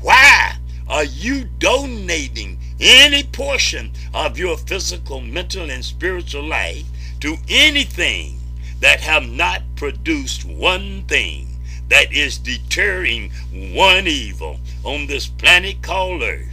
why 0.02 0.56
are 0.88 1.04
you 1.04 1.44
donating 1.60 2.58
any 2.80 3.24
portion 3.24 3.92
of 4.14 4.40
your 4.40 4.58
physical, 4.58 5.22
mental, 5.22 5.70
and 5.70 5.86
spiritual 5.86 6.44
life 6.44 6.86
to 7.20 7.36
anything 7.48 8.40
that 8.80 9.02
have 9.02 9.30
not 9.30 9.62
produced 9.76 10.44
one 10.46 11.04
thing 11.04 11.51
that 11.92 12.14
is 12.14 12.38
deterring 12.38 13.30
one 13.52 14.08
evil 14.08 14.58
on 14.86 15.08
this 15.08 15.28
planet 15.28 15.82
called 15.82 16.22
Earth? 16.22 16.48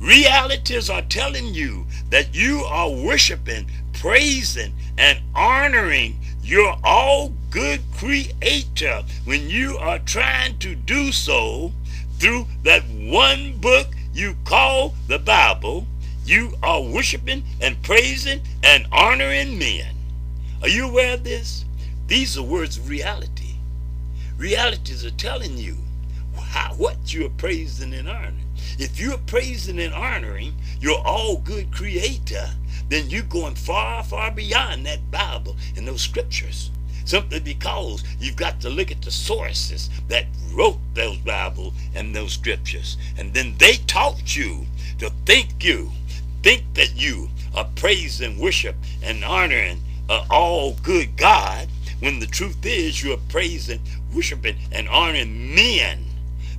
Realities 0.00 0.90
are 0.90 1.02
telling 1.02 1.54
you 1.54 1.86
that 2.08 2.34
you 2.34 2.64
are 2.64 2.90
worshiping, 2.90 3.70
praising, 3.92 4.72
and 4.98 5.20
honoring 5.34 6.18
your 6.42 6.76
all 6.82 7.32
good 7.50 7.80
creator 7.96 9.04
when 9.24 9.48
you 9.48 9.76
are 9.78 10.00
trying 10.00 10.58
to 10.58 10.74
do 10.74 11.12
so 11.12 11.70
through 12.18 12.46
that 12.64 12.82
one 12.88 13.56
book 13.58 13.86
you 14.12 14.34
call 14.44 14.94
the 15.06 15.20
Bible, 15.20 15.86
you 16.24 16.54
are 16.64 16.82
worshiping 16.82 17.44
and 17.60 17.80
praising 17.82 18.40
and 18.64 18.86
honoring 18.90 19.56
men. 19.56 19.94
Are 20.62 20.68
you 20.68 20.88
aware 20.88 21.14
of 21.14 21.22
this? 21.22 21.64
These 22.08 22.36
are 22.36 22.42
words 22.42 22.76
of 22.76 22.88
reality. 22.88 23.49
Realities 24.40 25.04
are 25.04 25.10
telling 25.10 25.58
you 25.58 25.76
how, 26.34 26.72
what 26.72 27.12
you 27.12 27.26
are 27.26 27.36
praising 27.36 27.92
and 27.92 28.08
honoring. 28.08 28.46
If 28.78 28.98
you're 28.98 29.18
praising 29.18 29.78
and 29.78 29.92
honoring 29.92 30.54
your 30.80 30.98
all 31.06 31.36
good 31.36 31.70
creator, 31.70 32.48
then 32.88 33.10
you're 33.10 33.22
going 33.24 33.54
far, 33.54 34.02
far 34.02 34.30
beyond 34.30 34.86
that 34.86 35.10
Bible 35.10 35.56
and 35.76 35.86
those 35.86 36.00
scriptures. 36.00 36.70
Simply 37.04 37.40
because 37.40 38.02
you've 38.18 38.36
got 38.36 38.62
to 38.62 38.70
look 38.70 38.90
at 38.90 39.02
the 39.02 39.10
sources 39.10 39.90
that 40.08 40.24
wrote 40.54 40.78
those 40.94 41.18
Bible 41.18 41.74
and 41.94 42.16
those 42.16 42.32
scriptures. 42.32 42.96
And 43.18 43.34
then 43.34 43.56
they 43.58 43.74
taught 43.88 44.34
you 44.34 44.64
to 45.00 45.10
think 45.26 45.62
you, 45.62 45.90
think 46.42 46.62
that 46.72 46.96
you 46.96 47.28
are 47.54 47.68
praising, 47.76 48.40
worship, 48.40 48.76
and 49.02 49.22
honoring 49.22 49.82
uh, 50.08 50.24
all 50.30 50.76
good 50.82 51.18
God, 51.18 51.68
when 52.00 52.18
the 52.18 52.26
truth 52.26 52.64
is 52.64 53.02
you 53.02 53.12
are 53.12 53.20
praising, 53.28 53.80
worshiping, 54.14 54.56
and 54.72 54.88
honoring 54.88 55.54
men 55.54 56.04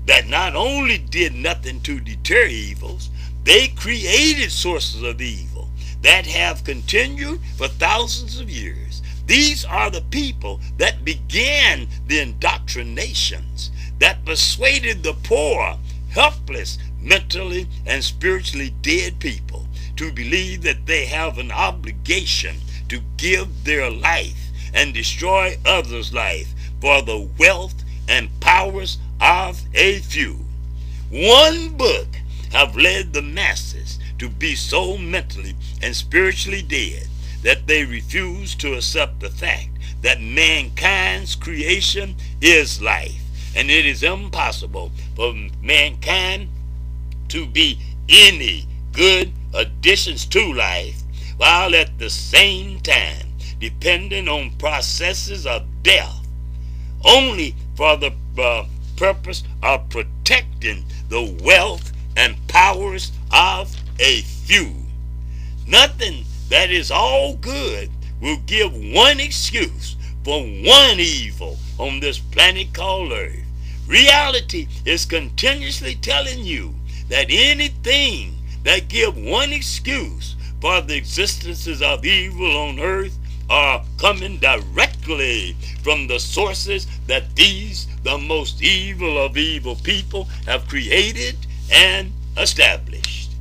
that 0.05 0.27
not 0.27 0.55
only 0.55 0.97
did 0.97 1.33
nothing 1.33 1.79
to 1.81 1.99
deter 1.99 2.45
evils, 2.45 3.09
they 3.43 3.67
created 3.67 4.51
sources 4.51 5.01
of 5.03 5.21
evil 5.21 5.69
that 6.01 6.25
have 6.25 6.63
continued 6.63 7.39
for 7.57 7.67
thousands 7.67 8.39
of 8.39 8.49
years. 8.49 9.01
These 9.25 9.63
are 9.65 9.89
the 9.89 10.01
people 10.01 10.59
that 10.77 11.05
began 11.05 11.87
the 12.07 12.19
indoctrinations 12.19 13.71
that 13.99 14.25
persuaded 14.25 15.03
the 15.03 15.13
poor, 15.23 15.77
helpless, 16.09 16.79
mentally 16.99 17.67
and 17.85 18.03
spiritually 18.03 18.73
dead 18.81 19.19
people 19.19 19.67
to 19.95 20.11
believe 20.11 20.63
that 20.63 20.85
they 20.85 21.05
have 21.05 21.37
an 21.37 21.51
obligation 21.51 22.55
to 22.89 22.99
give 23.17 23.63
their 23.63 23.89
life 23.89 24.49
and 24.73 24.93
destroy 24.93 25.55
others' 25.65 26.13
life 26.13 26.53
for 26.81 27.01
the 27.03 27.29
wealth 27.37 27.75
and 28.09 28.27
powers 28.39 28.97
of 29.21 29.61
a 29.75 29.99
few. 29.99 30.39
One 31.11 31.69
book 31.77 32.07
have 32.51 32.75
led 32.75 33.13
the 33.13 33.21
masses 33.21 33.99
to 34.17 34.27
be 34.27 34.55
so 34.55 34.97
mentally 34.97 35.55
and 35.81 35.95
spiritually 35.95 36.61
dead 36.61 37.07
that 37.43 37.67
they 37.67 37.85
refuse 37.85 38.55
to 38.55 38.73
accept 38.73 39.19
the 39.19 39.29
fact 39.29 39.69
that 40.01 40.19
mankind's 40.19 41.35
creation 41.35 42.15
is 42.41 42.81
life, 42.81 43.21
and 43.55 43.69
it 43.69 43.85
is 43.85 44.03
impossible 44.03 44.91
for 45.15 45.33
mankind 45.61 46.49
to 47.29 47.45
be 47.45 47.79
any 48.09 48.65
good 48.91 49.31
additions 49.53 50.25
to 50.25 50.53
life, 50.53 51.01
while 51.37 51.75
at 51.75 51.97
the 51.99 52.09
same 52.09 52.79
time 52.79 53.27
depending 53.59 54.27
on 54.27 54.51
processes 54.57 55.45
of 55.45 55.63
death 55.83 56.20
only 57.05 57.55
for 57.75 57.97
the 57.97 58.13
uh, 58.37 58.65
purpose 58.95 59.43
of 59.63 59.89
protecting 59.89 60.85
the 61.09 61.37
wealth 61.43 61.91
and 62.15 62.35
powers 62.47 63.11
of 63.31 63.75
a 63.99 64.21
few. 64.21 64.73
Nothing 65.67 66.25
that 66.49 66.69
is 66.69 66.91
all 66.91 67.35
good 67.35 67.89
will 68.21 68.37
give 68.45 68.73
one 68.73 69.19
excuse 69.19 69.95
for 70.23 70.41
one 70.41 70.99
evil 70.99 71.57
on 71.79 71.99
this 71.99 72.19
planet 72.19 72.73
called 72.73 73.11
Earth. 73.11 73.39
Reality 73.87 74.67
is 74.85 75.05
continuously 75.05 75.95
telling 75.95 76.43
you 76.43 76.75
that 77.09 77.27
anything 77.29 78.35
that 78.63 78.87
give 78.87 79.17
one 79.17 79.51
excuse 79.51 80.35
for 80.61 80.79
the 80.81 80.95
existences 80.95 81.81
of 81.81 82.05
evil 82.05 82.55
on 82.55 82.79
earth 82.79 83.17
are 83.51 83.83
coming 83.97 84.37
directly 84.37 85.57
from 85.83 86.07
the 86.07 86.17
sources 86.17 86.87
that 87.07 87.35
these, 87.35 87.85
the 88.01 88.17
most 88.17 88.63
evil 88.63 89.21
of 89.21 89.35
evil 89.35 89.75
people, 89.75 90.23
have 90.45 90.69
created 90.69 91.35
and 91.69 92.13
established. 92.37 93.31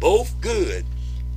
Both 0.00 0.40
good 0.40 0.84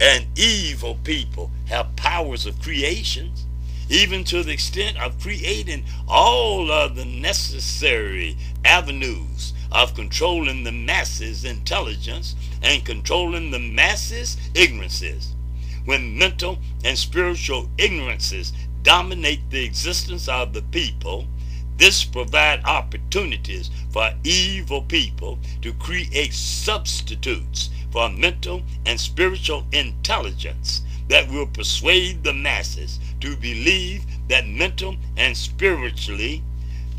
and 0.02 0.26
evil 0.36 0.96
people 1.04 1.52
have 1.68 1.96
powers 1.96 2.48
of 2.48 2.60
creations, 2.64 3.46
even 3.90 4.24
to 4.24 4.42
the 4.42 4.54
extent 4.54 4.98
of 4.98 5.22
creating 5.22 5.86
all 6.08 6.72
of 6.72 6.96
the 6.96 7.06
necessary 7.06 8.36
avenues 8.66 9.54
of 9.72 9.94
controlling 9.94 10.64
the 10.64 10.72
masses' 10.72 11.46
intelligence 11.46 12.36
and 12.64 12.84
controlling 12.84 13.52
the 13.52 13.60
masses' 13.60 14.36
ignorances 14.56 15.35
when 15.86 16.18
mental 16.18 16.58
and 16.84 16.98
spiritual 16.98 17.70
ignorances 17.78 18.54
dominate 18.84 19.50
the 19.50 19.64
existence 19.64 20.28
of 20.28 20.54
the 20.54 20.62
people, 20.64 21.26
this 21.78 22.04
provides 22.04 22.64
opportunities 22.66 23.70
for 23.90 24.10
evil 24.24 24.82
people 24.82 25.40
to 25.62 25.74
create 25.74 26.34
substitutes 26.34 27.70
for 27.92 28.10
mental 28.10 28.62
and 28.86 29.00
spiritual 29.00 29.66
intelligence 29.72 30.82
that 31.08 31.30
will 31.30 31.46
persuade 31.48 32.24
the 32.24 32.34
masses 32.34 33.00
to 33.20 33.36
believe 33.38 34.04
that 34.28 34.48
mental 34.48 34.96
and 35.18 35.36
spiritually 35.38 36.42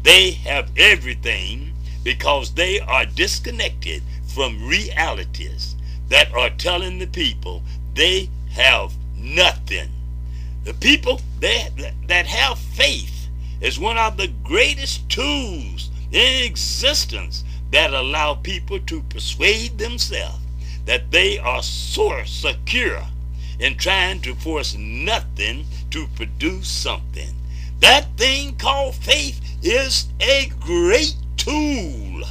they 0.02 0.30
have 0.30 0.70
everything 0.76 1.72
because 2.04 2.52
they 2.54 2.78
are 2.80 3.04
disconnected 3.06 4.02
from 4.26 4.68
realities 4.68 5.74
that 6.08 6.32
are 6.34 6.50
telling 6.50 6.98
the 6.98 7.06
people 7.06 7.62
they 7.94 8.28
have 8.56 8.92
nothing. 9.16 9.90
The 10.64 10.74
people 10.74 11.20
that, 11.40 11.70
that 12.08 12.26
have 12.26 12.58
faith 12.58 13.28
is 13.60 13.78
one 13.78 13.98
of 13.98 14.16
the 14.16 14.28
greatest 14.42 15.08
tools 15.08 15.90
in 16.10 16.44
existence 16.44 17.44
that 17.70 17.92
allow 17.92 18.34
people 18.34 18.80
to 18.80 19.02
persuade 19.02 19.78
themselves 19.78 20.38
that 20.86 21.10
they 21.10 21.38
are 21.38 21.62
so 21.62 22.22
secure 22.24 23.02
in 23.58 23.76
trying 23.76 24.20
to 24.22 24.34
force 24.34 24.74
nothing 24.76 25.66
to 25.90 26.06
produce 26.14 26.68
something. 26.68 27.34
That 27.80 28.06
thing 28.16 28.56
called 28.56 28.94
faith 28.94 29.40
is 29.62 30.06
a 30.20 30.50
great 30.60 31.16
tool 31.36 32.22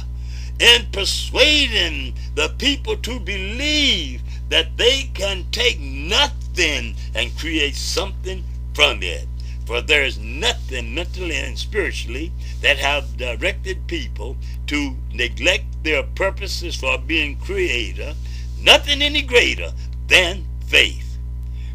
in 0.58 0.86
persuading 0.90 2.14
the 2.34 2.54
people 2.58 2.96
to 2.96 3.20
believe 3.20 4.22
that 4.48 4.76
they 4.76 5.10
can 5.14 5.44
take 5.50 5.80
nothing 5.80 6.94
and 7.14 7.36
create 7.38 7.74
something 7.74 8.44
from 8.74 9.02
it. 9.02 9.26
For 9.66 9.80
there 9.80 10.04
is 10.04 10.18
nothing 10.18 10.94
mentally 10.94 11.36
and 11.36 11.58
spiritually 11.58 12.32
that 12.60 12.78
have 12.78 13.16
directed 13.16 13.86
people 13.88 14.36
to 14.68 14.96
neglect 15.12 15.82
their 15.82 16.04
purposes 16.04 16.76
for 16.76 16.98
being 16.98 17.36
creator, 17.36 18.14
nothing 18.60 19.02
any 19.02 19.22
greater 19.22 19.72
than 20.06 20.46
faith. 20.66 21.18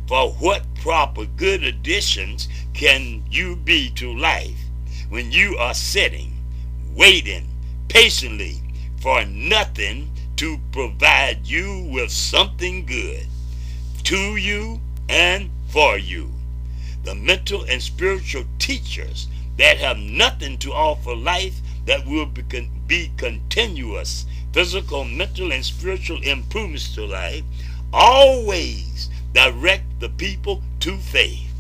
For 0.08 0.32
what 0.32 0.74
proper 0.76 1.26
good 1.26 1.64
additions 1.64 2.48
can 2.74 3.24
you 3.30 3.56
be 3.56 3.90
to 3.92 4.18
life 4.18 4.60
when 5.10 5.32
you 5.32 5.58
are 5.58 5.74
sitting, 5.74 6.38
waiting 6.96 7.50
patiently 7.90 8.62
for 9.02 9.26
nothing 9.26 10.10
to 10.42 10.58
provide 10.72 11.46
you 11.46 11.88
with 11.92 12.10
something 12.10 12.84
good 12.84 13.28
to 14.02 14.38
you 14.38 14.82
and 15.08 15.52
for 15.68 16.00
you. 16.00 16.32
The 17.04 17.14
mental 17.14 17.64
and 17.66 17.80
spiritual 17.80 18.46
teachers 18.58 19.28
that 19.58 19.78
have 19.78 20.00
nothing 20.00 20.58
to 20.58 20.74
offer 20.74 21.16
life 21.16 21.62
that 21.86 22.08
will 22.08 22.26
be, 22.26 22.42
be 22.88 23.12
continuous 23.18 24.26
physical, 24.52 25.04
mental, 25.04 25.52
and 25.52 25.64
spiritual 25.64 26.20
improvements 26.24 26.96
to 26.96 27.06
life 27.06 27.44
always 27.94 29.12
direct 29.34 30.00
the 30.00 30.10
people 30.10 30.64
to 30.80 30.98
faith. 30.98 31.54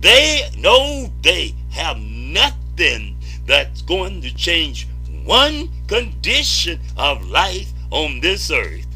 They 0.00 0.50
know 0.58 1.12
they 1.22 1.54
have 1.70 2.00
nothing 2.00 3.16
that's 3.46 3.82
going 3.82 4.22
to 4.22 4.34
change 4.34 4.88
one 5.24 5.68
condition 5.86 6.80
of 6.96 7.24
life 7.28 7.72
on 7.90 8.20
this 8.20 8.50
earth. 8.50 8.86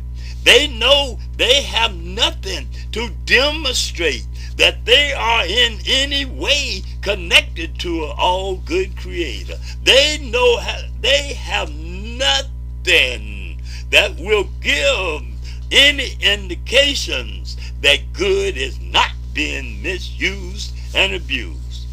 They 0.44 0.66
know 0.66 1.18
they 1.36 1.62
have 1.62 1.94
nothing 1.94 2.68
to 2.92 3.10
demonstrate 3.26 4.26
that 4.56 4.84
they 4.84 5.12
are 5.12 5.46
in 5.46 5.78
any 5.86 6.24
way 6.24 6.82
connected 7.00 7.78
to 7.80 8.04
an 8.04 8.14
all 8.18 8.56
good 8.56 8.96
creator. 8.96 9.54
They 9.84 10.18
know 10.18 10.60
they 11.00 11.34
have 11.34 11.72
nothing 11.72 13.60
that 13.90 14.18
will 14.18 14.48
give 14.60 15.22
any 15.70 16.16
indications 16.20 17.56
that 17.80 18.12
good 18.12 18.56
is 18.56 18.80
not 18.80 19.12
being 19.32 19.80
misused 19.82 20.74
and 20.94 21.14
abused. 21.14 21.86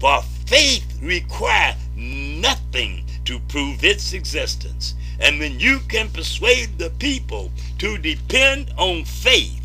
For 0.00 0.22
faith 0.46 0.98
requires 1.00 1.76
nothing 1.94 3.04
to 3.24 3.38
prove 3.40 3.84
its 3.84 4.12
existence 4.12 4.94
And 5.22 5.38
when 5.38 5.60
you 5.60 5.78
can 5.88 6.10
persuade 6.10 6.78
the 6.78 6.90
people 6.90 7.52
to 7.78 7.96
depend 7.96 8.72
on 8.76 9.04
faith, 9.04 9.60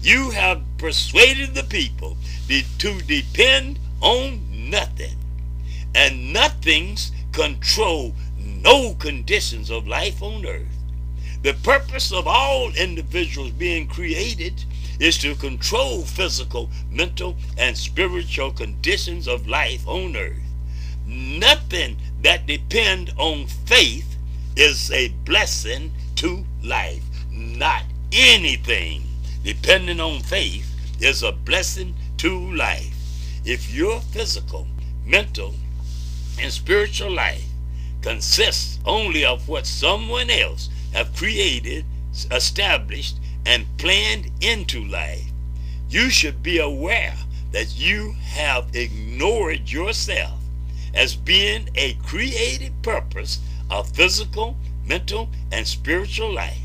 you 0.00 0.30
have 0.30 0.62
persuaded 0.78 1.54
the 1.54 1.64
people 1.64 2.16
to 2.78 3.00
depend 3.02 3.78
on 4.00 4.40
nothing. 4.50 5.16
And 5.94 6.32
nothing's 6.32 7.12
control 7.32 8.14
no 8.64 8.94
conditions 8.94 9.70
of 9.70 9.86
life 9.86 10.22
on 10.22 10.46
earth. 10.46 10.78
The 11.42 11.52
purpose 11.52 12.12
of 12.12 12.26
all 12.26 12.72
individuals 12.74 13.50
being 13.50 13.86
created 13.86 14.64
is 14.98 15.18
to 15.18 15.34
control 15.34 16.02
physical, 16.02 16.70
mental, 16.90 17.36
and 17.58 17.76
spiritual 17.76 18.52
conditions 18.52 19.28
of 19.28 19.46
life 19.46 19.86
on 19.86 20.16
earth. 20.16 20.40
Nothing 21.06 21.98
that 22.22 22.46
depend 22.46 23.12
on 23.18 23.46
faith 23.66 24.13
is 24.56 24.90
a 24.90 25.08
blessing 25.24 25.92
to 26.16 26.44
life. 26.62 27.02
Not 27.30 27.82
anything 28.12 29.02
depending 29.42 30.00
on 30.00 30.20
faith 30.20 30.74
is 31.00 31.22
a 31.22 31.32
blessing 31.32 31.94
to 32.18 32.38
life. 32.54 32.94
If 33.44 33.72
your 33.74 34.00
physical, 34.00 34.66
mental, 35.04 35.54
and 36.40 36.52
spiritual 36.52 37.10
life 37.10 37.44
consists 38.00 38.78
only 38.86 39.24
of 39.24 39.48
what 39.48 39.66
someone 39.66 40.30
else 40.30 40.70
have 40.92 41.14
created, 41.14 41.84
established, 42.30 43.18
and 43.44 43.66
planned 43.76 44.30
into 44.40 44.84
life, 44.84 45.24
you 45.90 46.10
should 46.10 46.42
be 46.42 46.58
aware 46.58 47.14
that 47.52 47.78
you 47.78 48.14
have 48.22 48.74
ignored 48.74 49.70
yourself 49.70 50.40
as 50.94 51.14
being 51.14 51.68
a 51.74 51.94
created 51.94 52.72
purpose 52.82 53.40
of 53.70 53.88
physical, 53.90 54.56
mental, 54.86 55.28
and 55.52 55.66
spiritual 55.66 56.32
life. 56.32 56.58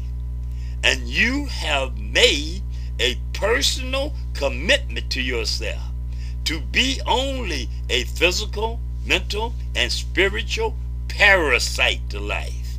And 0.84 1.08
you 1.08 1.45
have 1.47 1.97
made 1.97 2.64
a 3.00 3.18
personal 3.34 4.14
commitment 4.34 5.10
to 5.12 5.22
yourself 5.22 5.82
to 6.45 6.60
be 6.60 7.00
only 7.06 7.70
a 7.89 8.04
physical, 8.04 8.80
mental, 9.06 9.54
and 9.76 9.91
spiritual 9.91 10.76
parasite 11.08 12.10
to 12.10 12.20
life. 12.20 12.78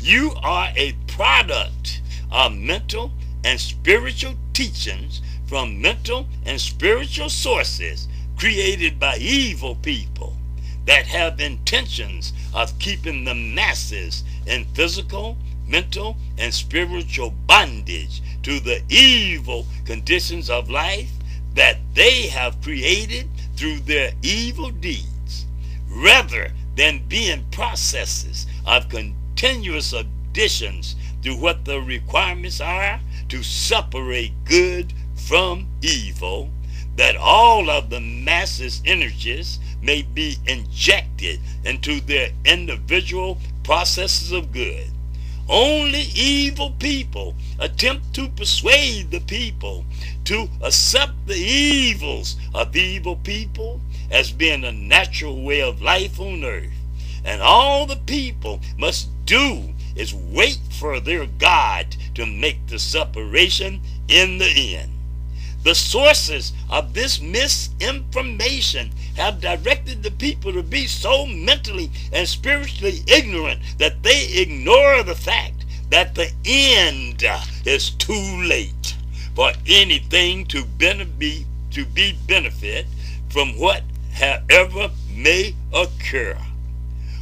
You 0.00 0.32
are 0.42 0.68
a 0.76 0.92
product 1.06 2.00
of 2.30 2.54
mental 2.54 3.12
and 3.44 3.60
spiritual 3.60 4.34
teachings 4.52 5.20
from 5.46 5.80
mental 5.80 6.26
and 6.44 6.60
spiritual 6.60 7.28
sources 7.28 8.08
created 8.36 9.00
by 9.00 9.16
evil 9.16 9.74
people 9.76 10.37
that 10.86 11.06
have 11.06 11.40
intentions 11.40 12.32
of 12.54 12.78
keeping 12.78 13.24
the 13.24 13.34
masses 13.34 14.24
in 14.46 14.64
physical, 14.74 15.36
mental, 15.66 16.16
and 16.38 16.52
spiritual 16.52 17.30
bondage 17.46 18.22
to 18.42 18.60
the 18.60 18.82
evil 18.88 19.66
conditions 19.84 20.48
of 20.48 20.70
life 20.70 21.10
that 21.54 21.76
they 21.94 22.28
have 22.28 22.60
created 22.62 23.28
through 23.56 23.80
their 23.80 24.12
evil 24.22 24.70
deeds, 24.70 25.46
rather 25.88 26.52
than 26.76 27.06
being 27.08 27.44
processes 27.50 28.46
of 28.66 28.88
continuous 28.88 29.92
additions 29.92 30.94
to 31.22 31.34
what 31.34 31.64
the 31.64 31.80
requirements 31.80 32.60
are 32.60 33.00
to 33.28 33.42
separate 33.42 34.32
good 34.44 34.92
from 35.14 35.66
evil, 35.82 36.48
that 36.96 37.16
all 37.16 37.68
of 37.68 37.90
the 37.90 38.00
masses' 38.00 38.80
energies 38.84 39.58
may 39.82 40.02
be 40.02 40.36
injected 40.46 41.40
into 41.64 42.00
their 42.00 42.30
individual 42.44 43.38
processes 43.62 44.32
of 44.32 44.52
good. 44.52 44.90
Only 45.48 46.02
evil 46.14 46.72
people 46.72 47.34
attempt 47.58 48.12
to 48.14 48.28
persuade 48.28 49.10
the 49.10 49.20
people 49.20 49.84
to 50.24 50.48
accept 50.62 51.26
the 51.26 51.36
evils 51.38 52.36
of 52.54 52.76
evil 52.76 53.16
people 53.16 53.80
as 54.10 54.30
being 54.30 54.64
a 54.64 54.72
natural 54.72 55.42
way 55.42 55.62
of 55.62 55.80
life 55.80 56.20
on 56.20 56.44
earth. 56.44 56.72
And 57.24 57.40
all 57.40 57.86
the 57.86 57.96
people 57.96 58.60
must 58.76 59.08
do 59.24 59.74
is 59.96 60.14
wait 60.14 60.60
for 60.70 61.00
their 61.00 61.26
God 61.26 61.96
to 62.14 62.26
make 62.26 62.66
the 62.66 62.78
separation 62.78 63.80
in 64.08 64.38
the 64.38 64.76
end. 64.76 64.97
The 65.68 65.74
sources 65.74 66.54
of 66.70 66.94
this 66.94 67.20
misinformation 67.20 68.90
have 69.16 69.42
directed 69.42 70.02
the 70.02 70.10
people 70.10 70.50
to 70.54 70.62
be 70.62 70.86
so 70.86 71.26
mentally 71.26 71.90
and 72.10 72.26
spiritually 72.26 73.02
ignorant 73.06 73.60
that 73.76 74.02
they 74.02 74.28
ignore 74.28 75.02
the 75.02 75.14
fact 75.14 75.66
that 75.90 76.14
the 76.14 76.32
end 76.46 77.22
is 77.66 77.90
too 77.90 78.42
late 78.44 78.96
for 79.34 79.52
anything 79.66 80.46
to, 80.46 80.64
be, 80.64 81.44
to 81.72 81.84
be 81.84 82.18
benefit 82.26 82.86
from 83.28 83.50
what 83.58 83.82
however 84.14 84.90
may 85.10 85.54
occur. 85.74 86.34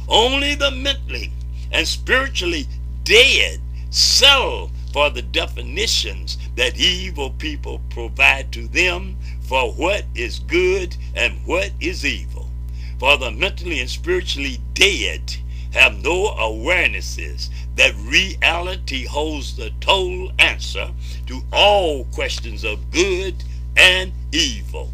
Only 0.07 0.55
the 0.55 0.71
mentally 0.71 1.33
and 1.73 1.85
spiritually 1.85 2.65
dead 3.03 3.59
settle 3.89 4.71
for 4.97 5.11
the 5.11 5.21
definitions 5.21 6.39
that 6.55 6.79
evil 6.79 7.29
people 7.29 7.79
provide 7.91 8.51
to 8.51 8.67
them 8.69 9.15
for 9.41 9.71
what 9.73 10.03
is 10.15 10.39
good 10.39 10.97
and 11.13 11.37
what 11.45 11.69
is 11.79 12.03
evil. 12.03 12.49
For 12.97 13.15
the 13.15 13.29
mentally 13.29 13.79
and 13.79 13.87
spiritually 13.87 14.59
dead 14.73 15.35
have 15.71 16.01
no 16.01 16.31
awarenesses 16.31 17.49
that 17.75 17.93
reality 18.07 19.05
holds 19.05 19.55
the 19.55 19.69
total 19.81 20.31
answer 20.39 20.89
to 21.27 21.41
all 21.53 22.05
questions 22.05 22.63
of 22.63 22.89
good 22.89 23.35
and 23.75 24.11
evil. 24.31 24.91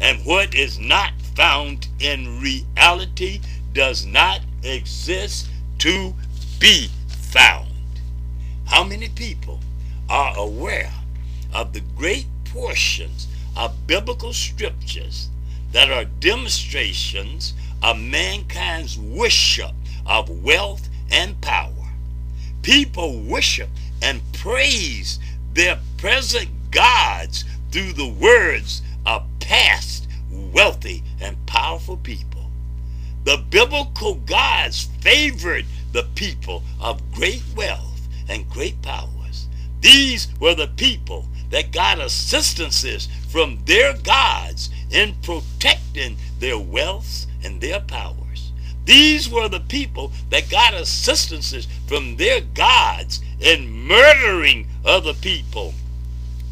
And 0.00 0.18
what 0.26 0.56
is 0.56 0.80
not 0.80 1.12
found 1.36 1.86
in 2.00 2.40
reality 2.40 3.40
does 3.72 4.04
not 4.04 4.40
exist 4.64 5.48
to 5.78 6.12
be 6.58 6.88
found. 7.30 7.73
How 8.66 8.82
many 8.82 9.08
people 9.08 9.60
are 10.08 10.36
aware 10.36 10.92
of 11.52 11.72
the 11.72 11.80
great 11.80 12.26
portions 12.46 13.28
of 13.56 13.86
biblical 13.86 14.32
scriptures 14.32 15.28
that 15.72 15.90
are 15.90 16.04
demonstrations 16.04 17.52
of 17.82 17.98
mankind's 17.98 18.98
worship 18.98 19.72
of 20.06 20.42
wealth 20.42 20.88
and 21.10 21.40
power? 21.40 21.70
People 22.62 23.20
worship 23.20 23.68
and 24.02 24.20
praise 24.32 25.18
their 25.52 25.78
present 25.98 26.48
gods 26.70 27.44
through 27.70 27.92
the 27.92 28.08
words 28.08 28.82
of 29.04 29.22
past 29.40 30.08
wealthy 30.30 31.02
and 31.20 31.36
powerful 31.46 31.98
people. 31.98 32.50
The 33.24 33.44
biblical 33.50 34.14
gods 34.14 34.88
favored 35.00 35.66
the 35.92 36.04
people 36.14 36.62
of 36.80 37.12
great 37.12 37.42
wealth 37.54 37.93
and 38.28 38.48
great 38.48 38.80
powers. 38.82 39.48
These 39.80 40.28
were 40.40 40.54
the 40.54 40.68
people 40.68 41.26
that 41.50 41.72
got 41.72 41.98
assistances 41.98 43.08
from 43.28 43.58
their 43.64 43.94
gods 43.94 44.70
in 44.90 45.14
protecting 45.22 46.16
their 46.38 46.58
wealth 46.58 47.26
and 47.42 47.60
their 47.60 47.80
powers. 47.80 48.52
These 48.84 49.30
were 49.30 49.48
the 49.48 49.60
people 49.60 50.12
that 50.30 50.50
got 50.50 50.74
assistances 50.74 51.66
from 51.86 52.16
their 52.16 52.40
gods 52.40 53.20
in 53.40 53.70
murdering 53.70 54.66
other 54.84 55.14
people 55.14 55.74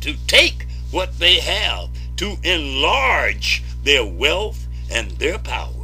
to 0.00 0.14
take 0.26 0.66
what 0.90 1.18
they 1.18 1.40
have 1.40 1.88
to 2.16 2.36
enlarge 2.42 3.62
their 3.82 4.04
wealth 4.04 4.66
and 4.90 5.10
their 5.12 5.38
powers. 5.38 5.81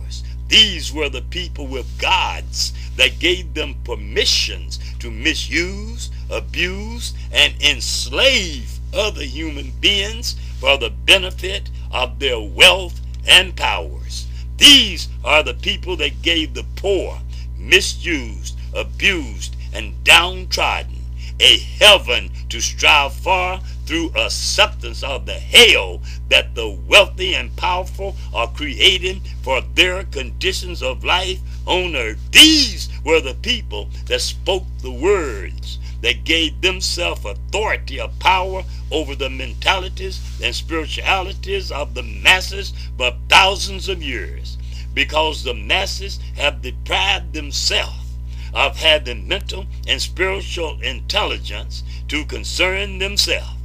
These 0.49 0.92
were 0.92 1.11
the 1.11 1.22
people 1.22 1.66
with 1.66 1.99
gods 1.99 2.72
that 2.96 3.18
gave 3.18 3.55
them 3.55 3.76
permissions 3.84 4.78
to 4.99 5.11
misuse, 5.11 6.11
abuse, 6.30 7.12
and 7.30 7.55
enslave 7.62 8.78
other 8.94 9.22
human 9.22 9.72
beings 9.80 10.36
for 10.59 10.78
the 10.78 10.90
benefit 10.90 11.70
of 11.92 12.18
their 12.18 12.40
wealth 12.40 13.01
and 13.26 13.55
powers. 13.55 14.26
These 14.57 15.09
are 15.22 15.42
the 15.42 15.55
people 15.55 15.96
that 15.96 16.22
gave 16.22 16.55
the 16.55 16.64
poor, 16.76 17.20
misused, 17.57 18.57
abused, 18.74 19.55
and 19.72 20.03
downtrodden 20.03 21.05
a 21.40 21.59
heaven 21.59 22.30
to 22.49 22.61
strive 22.61 23.12
for 23.12 23.61
through 23.89 24.12
acceptance 24.16 25.03
of 25.03 25.24
the 25.24 25.32
hell 25.32 25.99
that 26.28 26.55
the 26.55 26.68
wealthy 26.86 27.34
and 27.34 27.57
powerful 27.57 28.14
are 28.34 28.47
creating 28.49 29.18
for 29.41 29.62
their 29.74 30.05
conditions 30.05 30.82
of 30.82 31.05
life 31.05 31.41
on 31.64 31.97
earth. 31.97 32.18
These 32.30 32.91
were 33.03 33.22
the 33.22 33.32
people 33.32 33.89
that 34.05 34.20
spoke 34.20 34.64
the 34.82 34.93
words 34.93 35.78
that 36.03 36.24
gave 36.24 36.61
themselves 36.61 37.24
authority 37.24 37.99
of 37.99 38.18
power 38.18 38.62
over 38.91 39.14
the 39.14 39.30
mentalities 39.30 40.20
and 40.43 40.55
spiritualities 40.55 41.72
of 41.72 41.95
the 41.95 42.03
masses 42.03 42.74
for 42.99 43.16
thousands 43.30 43.89
of 43.89 44.03
years 44.03 44.59
because 44.93 45.43
the 45.43 45.55
masses 45.55 46.20
have 46.36 46.61
deprived 46.61 47.32
themselves 47.32 48.12
of 48.53 48.76
having 48.76 49.26
mental 49.26 49.64
and 49.86 50.03
spiritual 50.03 50.78
intelligence 50.82 51.82
to 52.07 52.26
concern 52.26 52.99
themselves 52.99 53.57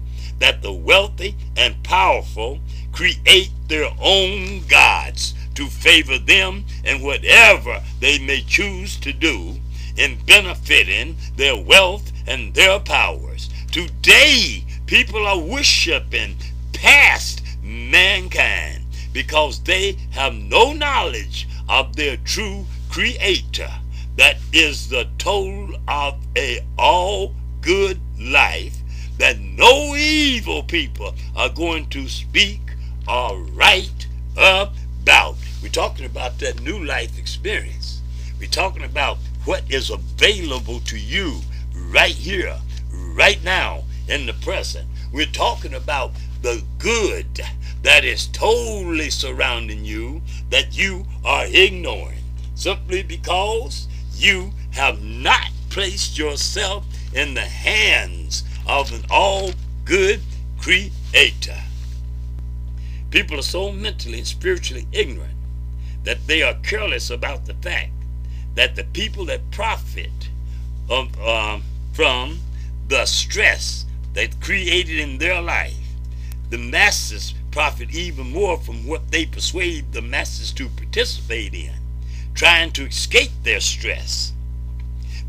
that 0.43 0.61
the 0.61 0.73
wealthy 0.73 1.37
and 1.55 1.81
powerful 1.83 2.59
create 2.91 3.49
their 3.69 3.89
own 4.01 4.59
gods 4.67 5.33
to 5.55 5.67
favor 5.67 6.17
them 6.17 6.65
in 6.83 7.01
whatever 7.01 7.81
they 8.01 8.19
may 8.19 8.41
choose 8.41 8.97
to 8.97 9.13
do 9.13 9.55
in 9.95 10.17
benefiting 10.25 11.15
their 11.37 11.55
wealth 11.55 12.11
and 12.27 12.53
their 12.53 12.77
powers. 12.77 13.49
Today, 13.71 14.65
people 14.85 15.25
are 15.25 15.39
worshiping 15.39 16.35
past 16.73 17.41
mankind 17.63 18.83
because 19.13 19.63
they 19.63 19.95
have 20.11 20.33
no 20.33 20.73
knowledge 20.73 21.47
of 21.69 21.95
their 21.95 22.17
true 22.17 22.65
creator 22.89 23.71
that 24.17 24.35
is 24.51 24.89
the 24.89 25.07
toll 25.17 25.69
of 25.87 26.15
a 26.35 26.59
all 26.77 27.33
good 27.61 27.97
life 28.19 28.82
that 29.23 29.39
no 29.39 29.95
evil 29.95 30.61
people 30.63 31.15
are 31.33 31.47
going 31.47 31.87
to 31.87 32.09
speak 32.09 32.59
or 33.07 33.39
write 33.53 34.05
about. 34.33 35.37
We're 35.61 35.69
talking 35.69 36.05
about 36.05 36.39
that 36.39 36.59
new 36.61 36.83
life 36.83 37.17
experience. 37.17 38.01
We're 38.37 38.49
talking 38.49 38.83
about 38.83 39.19
what 39.45 39.63
is 39.71 39.89
available 39.89 40.81
to 40.81 40.99
you 40.99 41.39
right 41.73 42.11
here, 42.11 42.57
right 42.91 43.41
now, 43.45 43.83
in 44.09 44.25
the 44.25 44.33
present. 44.33 44.89
We're 45.13 45.25
talking 45.27 45.73
about 45.73 46.11
the 46.41 46.61
good 46.77 47.39
that 47.81 48.03
is 48.03 48.27
totally 48.27 49.09
surrounding 49.09 49.85
you 49.85 50.21
that 50.49 50.77
you 50.77 51.05
are 51.23 51.45
ignoring 51.45 52.19
simply 52.55 53.03
because 53.03 53.87
you 54.15 54.51
have 54.71 55.01
not 55.01 55.49
placed 55.69 56.17
yourself 56.17 56.85
in 57.13 57.35
the 57.35 57.39
hands 57.39 58.43
of 58.67 58.91
an 58.93 59.05
all 59.09 59.51
good 59.85 60.21
creator. 60.59 61.57
People 63.11 63.39
are 63.39 63.43
so 63.43 63.71
mentally 63.71 64.17
and 64.17 64.27
spiritually 64.27 64.87
ignorant 64.91 65.37
that 66.03 66.25
they 66.27 66.41
are 66.41 66.55
careless 66.55 67.09
about 67.09 67.45
the 67.45 67.53
fact 67.55 67.91
that 68.55 68.75
the 68.75 68.83
people 68.83 69.25
that 69.25 69.51
profit 69.51 70.29
of, 70.89 71.19
um, 71.21 71.63
from 71.93 72.39
the 72.87 73.05
stress 73.05 73.85
that 74.13 74.39
created 74.41 74.99
in 74.99 75.17
their 75.17 75.41
life, 75.41 75.77
the 76.49 76.57
masses 76.57 77.33
profit 77.51 77.93
even 77.93 78.31
more 78.31 78.57
from 78.57 78.85
what 78.85 79.11
they 79.11 79.25
persuade 79.25 79.91
the 79.91 80.01
masses 80.01 80.51
to 80.51 80.67
participate 80.69 81.53
in, 81.53 81.71
trying 82.33 82.71
to 82.71 82.85
escape 82.85 83.31
their 83.43 83.59
stress. 83.59 84.33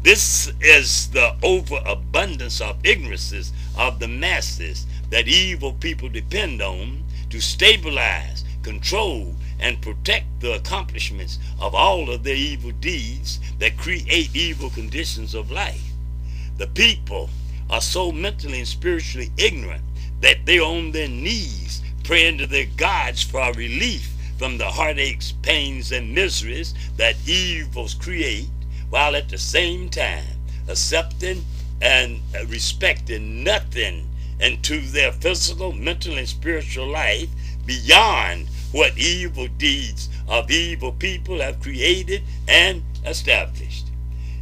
This 0.05 0.53
is 0.61 1.09
the 1.13 1.35
overabundance 1.43 2.61
of 2.61 2.77
ignorances 2.85 3.55
of 3.75 4.01
the 4.01 4.07
masses 4.07 4.85
that 5.09 5.29
evil 5.29 5.73
people 5.73 6.11
depend 6.11 6.61
on 6.61 7.03
to 7.31 7.41
stabilize, 7.41 8.45
control, 8.63 9.35
and 9.59 9.81
protect 9.81 10.27
the 10.41 10.57
accomplishments 10.57 11.39
of 11.59 11.75
all 11.75 12.11
of 12.11 12.23
their 12.23 12.37
evil 12.37 12.73
deeds 12.73 13.41
that 13.59 13.79
create 13.79 14.37
evil 14.37 14.69
conditions 14.69 15.35
of 15.35 15.51
life. 15.51 15.93
The 16.59 16.67
people 16.67 17.31
are 17.71 17.81
so 17.81 18.13
mentally 18.13 18.59
and 18.59 18.69
spiritually 18.69 19.31
ignorant 19.39 19.85
that 20.21 20.45
they're 20.45 20.61
on 20.61 20.93
their 20.93 21.09
knees 21.09 21.81
praying 22.03 22.37
to 22.39 22.47
their 22.47 22.67
gods 22.77 23.23
for 23.23 23.51
relief 23.55 24.13
from 24.37 24.59
the 24.59 24.67
heartaches, 24.67 25.33
pains, 25.41 25.93
and 25.93 26.15
miseries 26.15 26.75
that 26.99 27.17
evils 27.27 27.95
create, 27.95 28.51
while 28.91 29.17
at 29.17 29.29
the 29.29 29.39
same 29.39 29.89
time 29.89 30.39
accepting 30.69 31.45
and 31.81 32.21
respecting 32.49 33.45
nothing 33.45 34.09
into 34.41 34.81
their 34.81 35.13
physical, 35.13 35.73
mental, 35.73 36.17
and 36.17 36.29
spiritual 36.29 36.87
life 36.87 37.29
beyond 37.67 38.49
what 38.73 38.97
evil 38.99 39.47
deeds 39.59 40.09
of 40.29 40.51
evil 40.51 40.93
people 40.93 41.41
have 41.41 41.61
created 41.61 42.23
and 42.49 42.83
established. 43.07 43.87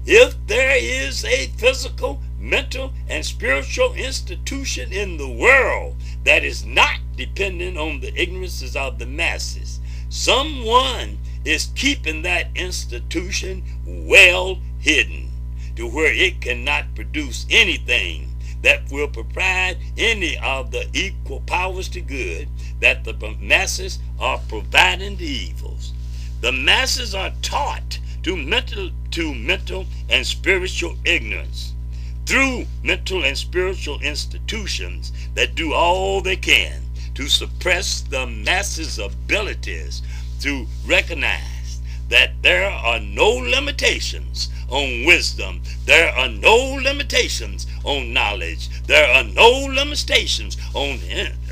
If 0.04 0.34
there 0.46 0.76
is 0.76 1.24
a 1.24 1.46
physical, 1.58 2.20
mental, 2.38 2.92
and 3.08 3.24
spiritual 3.24 3.94
institution 3.94 4.92
in 4.92 5.16
the 5.16 5.28
world 5.28 5.96
that 6.24 6.42
is 6.44 6.64
not 6.64 6.98
dependent 7.16 7.76
on 7.76 8.00
the 8.00 8.12
ignorances 8.20 8.74
of 8.74 8.98
the 8.98 9.06
masses, 9.06 9.78
someone 10.08 11.18
is 11.44 11.70
keeping 11.74 12.22
that 12.22 12.48
institution 12.54 13.62
well 13.86 14.58
hidden 14.78 15.30
to 15.76 15.88
where 15.88 16.12
it 16.12 16.40
cannot 16.40 16.94
produce 16.94 17.46
anything 17.50 18.28
that 18.62 18.90
will 18.90 19.08
provide 19.08 19.76
any 19.98 20.38
of 20.38 20.70
the 20.70 20.88
equal 20.92 21.40
powers 21.40 21.88
to 21.88 22.00
good 22.00 22.48
that 22.80 23.04
the 23.04 23.14
masses 23.40 23.98
are 24.20 24.40
providing 24.48 25.16
to 25.16 25.24
evils. 25.24 25.92
The 26.40 26.52
masses 26.52 27.14
are 27.14 27.32
taught 27.42 27.98
to 28.22 28.36
mental, 28.36 28.90
to 29.12 29.34
mental 29.34 29.86
and 30.08 30.26
spiritual 30.26 30.96
ignorance 31.04 31.72
through 32.24 32.66
mental 32.84 33.24
and 33.24 33.36
spiritual 33.36 34.00
institutions 34.00 35.12
that 35.34 35.54
do 35.54 35.72
all 35.72 36.20
they 36.20 36.36
can 36.36 36.82
to 37.14 37.28
suppress 37.28 38.00
the 38.00 38.26
masses' 38.26 38.98
abilities 38.98 40.02
to 40.42 40.66
recognize 40.84 41.80
that 42.08 42.42
there 42.42 42.68
are 42.68 42.98
no 42.98 43.30
limitations 43.30 44.50
on 44.68 45.04
wisdom. 45.04 45.62
There 45.86 46.10
are 46.10 46.28
no 46.28 46.56
limitations 46.82 47.66
on 47.84 48.12
knowledge. 48.12 48.68
There 48.86 49.06
are 49.06 49.24
no 49.24 49.50
limitations 49.50 50.56
on 50.74 50.98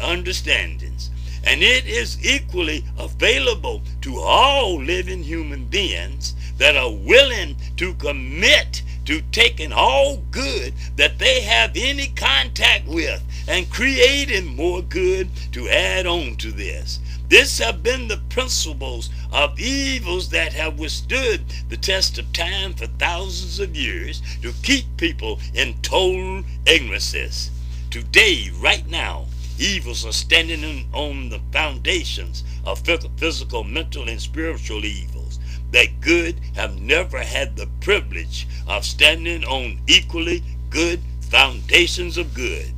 understandings. 0.02 1.10
And 1.44 1.62
it 1.62 1.86
is 1.86 2.18
equally 2.24 2.84
available 2.98 3.82
to 4.02 4.18
all 4.18 4.82
living 4.82 5.22
human 5.22 5.66
beings 5.66 6.34
that 6.58 6.76
are 6.76 6.92
willing 6.92 7.56
to 7.76 7.94
commit 7.94 8.82
to 9.06 9.22
taking 9.32 9.72
all 9.72 10.18
good 10.30 10.74
that 10.96 11.18
they 11.18 11.40
have 11.40 11.72
any 11.74 12.08
contact 12.08 12.86
with 12.86 13.22
and 13.50 13.68
creating 13.68 14.46
more 14.46 14.80
good 14.80 15.28
to 15.50 15.68
add 15.68 16.06
on 16.06 16.36
to 16.36 16.52
this. 16.52 17.00
This 17.28 17.58
have 17.58 17.82
been 17.82 18.06
the 18.06 18.20
principles 18.28 19.10
of 19.32 19.58
evils 19.58 20.28
that 20.28 20.52
have 20.52 20.78
withstood 20.78 21.40
the 21.68 21.76
test 21.76 22.16
of 22.18 22.32
time 22.32 22.74
for 22.74 22.86
thousands 22.86 23.58
of 23.58 23.74
years 23.74 24.22
to 24.42 24.52
keep 24.62 24.84
people 24.96 25.40
in 25.52 25.74
total 25.82 26.44
ignorance. 26.64 27.50
Today, 27.90 28.52
right 28.60 28.88
now, 28.88 29.26
evils 29.58 30.06
are 30.06 30.12
standing 30.12 30.88
on 30.92 31.28
the 31.28 31.40
foundations 31.50 32.44
of 32.64 32.86
physical, 33.16 33.64
mental, 33.64 34.08
and 34.08 34.20
spiritual 34.20 34.84
evils. 34.84 35.40
That 35.72 36.00
good 36.00 36.36
have 36.54 36.80
never 36.80 37.18
had 37.18 37.56
the 37.56 37.66
privilege 37.80 38.46
of 38.68 38.84
standing 38.84 39.44
on 39.44 39.80
equally 39.88 40.44
good 40.68 41.00
foundations 41.20 42.16
of 42.16 42.32
good. 42.32 42.74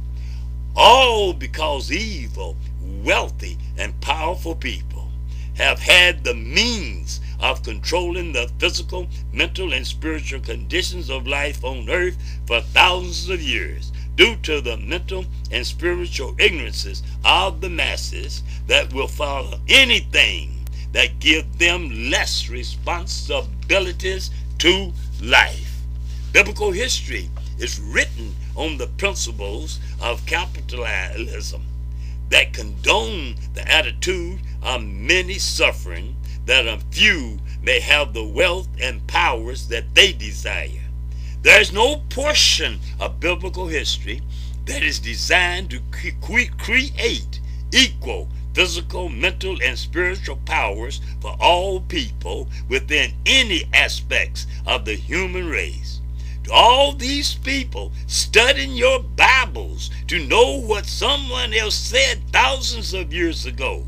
All 0.74 1.32
because 1.34 1.92
evil 1.92 2.56
wealthy 3.04 3.58
and 3.76 4.00
powerful 4.00 4.54
people 4.54 5.08
have 5.54 5.78
had 5.78 6.24
the 6.24 6.34
means 6.34 7.20
of 7.40 7.62
controlling 7.62 8.32
the 8.32 8.50
physical, 8.58 9.06
mental, 9.32 9.72
and 9.72 9.86
spiritual 9.86 10.40
conditions 10.40 11.10
of 11.10 11.26
life 11.26 11.62
on 11.64 11.90
earth 11.90 12.16
for 12.46 12.60
thousands 12.60 13.28
of 13.28 13.42
years 13.42 13.92
due 14.16 14.36
to 14.36 14.60
the 14.60 14.76
mental 14.78 15.24
and 15.50 15.66
spiritual 15.66 16.34
ignorances 16.38 17.02
of 17.24 17.60
the 17.60 17.68
masses 17.68 18.42
that 18.66 18.92
will 18.92 19.08
follow 19.08 19.58
anything 19.68 20.64
that 20.92 21.18
give 21.18 21.58
them 21.58 22.10
less 22.10 22.48
responsibilities 22.48 24.30
to 24.58 24.92
life. 25.20 25.80
Biblical 26.32 26.70
history 26.70 27.28
is 27.58 27.80
written 27.80 28.34
on 28.56 28.78
the 28.78 28.86
principles 28.86 29.80
of 30.00 30.24
capitalism 30.26 31.62
that 32.28 32.52
condone 32.52 33.36
the 33.54 33.70
attitude 33.70 34.40
of 34.62 34.82
many 34.82 35.34
suffering, 35.34 36.16
that 36.46 36.66
a 36.66 36.80
few 36.90 37.38
may 37.62 37.78
have 37.80 38.12
the 38.12 38.24
wealth 38.24 38.68
and 38.80 39.06
powers 39.06 39.68
that 39.68 39.94
they 39.94 40.12
desire. 40.12 40.84
There 41.42 41.60
is 41.60 41.72
no 41.72 41.96
portion 42.08 42.78
of 43.00 43.20
biblical 43.20 43.66
history 43.66 44.22
that 44.66 44.82
is 44.82 44.98
designed 44.98 45.70
to 45.70 45.80
create 46.58 47.40
equal 47.72 48.28
physical, 48.54 49.08
mental, 49.08 49.56
and 49.62 49.78
spiritual 49.78 50.36
powers 50.44 51.00
for 51.20 51.34
all 51.40 51.80
people 51.80 52.48
within 52.68 53.12
any 53.24 53.64
aspects 53.72 54.46
of 54.66 54.84
the 54.84 54.94
human 54.94 55.48
race 55.48 56.01
all 56.52 56.92
these 56.92 57.34
people 57.34 57.90
studying 58.06 58.72
your 58.72 59.00
Bibles 59.00 59.90
to 60.08 60.24
know 60.26 60.60
what 60.60 60.84
someone 60.84 61.54
else 61.54 61.74
said 61.74 62.20
thousands 62.30 62.92
of 62.92 63.12
years 63.12 63.46
ago, 63.46 63.84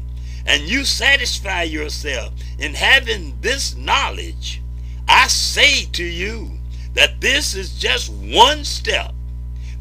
and 0.46 0.62
you 0.62 0.84
satisfy 0.84 1.62
yourself 1.64 2.32
in 2.58 2.74
having 2.74 3.38
this 3.40 3.76
knowledge, 3.76 4.62
I 5.06 5.28
say 5.28 5.84
to 5.92 6.04
you 6.04 6.50
that 6.94 7.20
this 7.20 7.54
is 7.54 7.78
just 7.78 8.10
one 8.12 8.64
step 8.64 9.12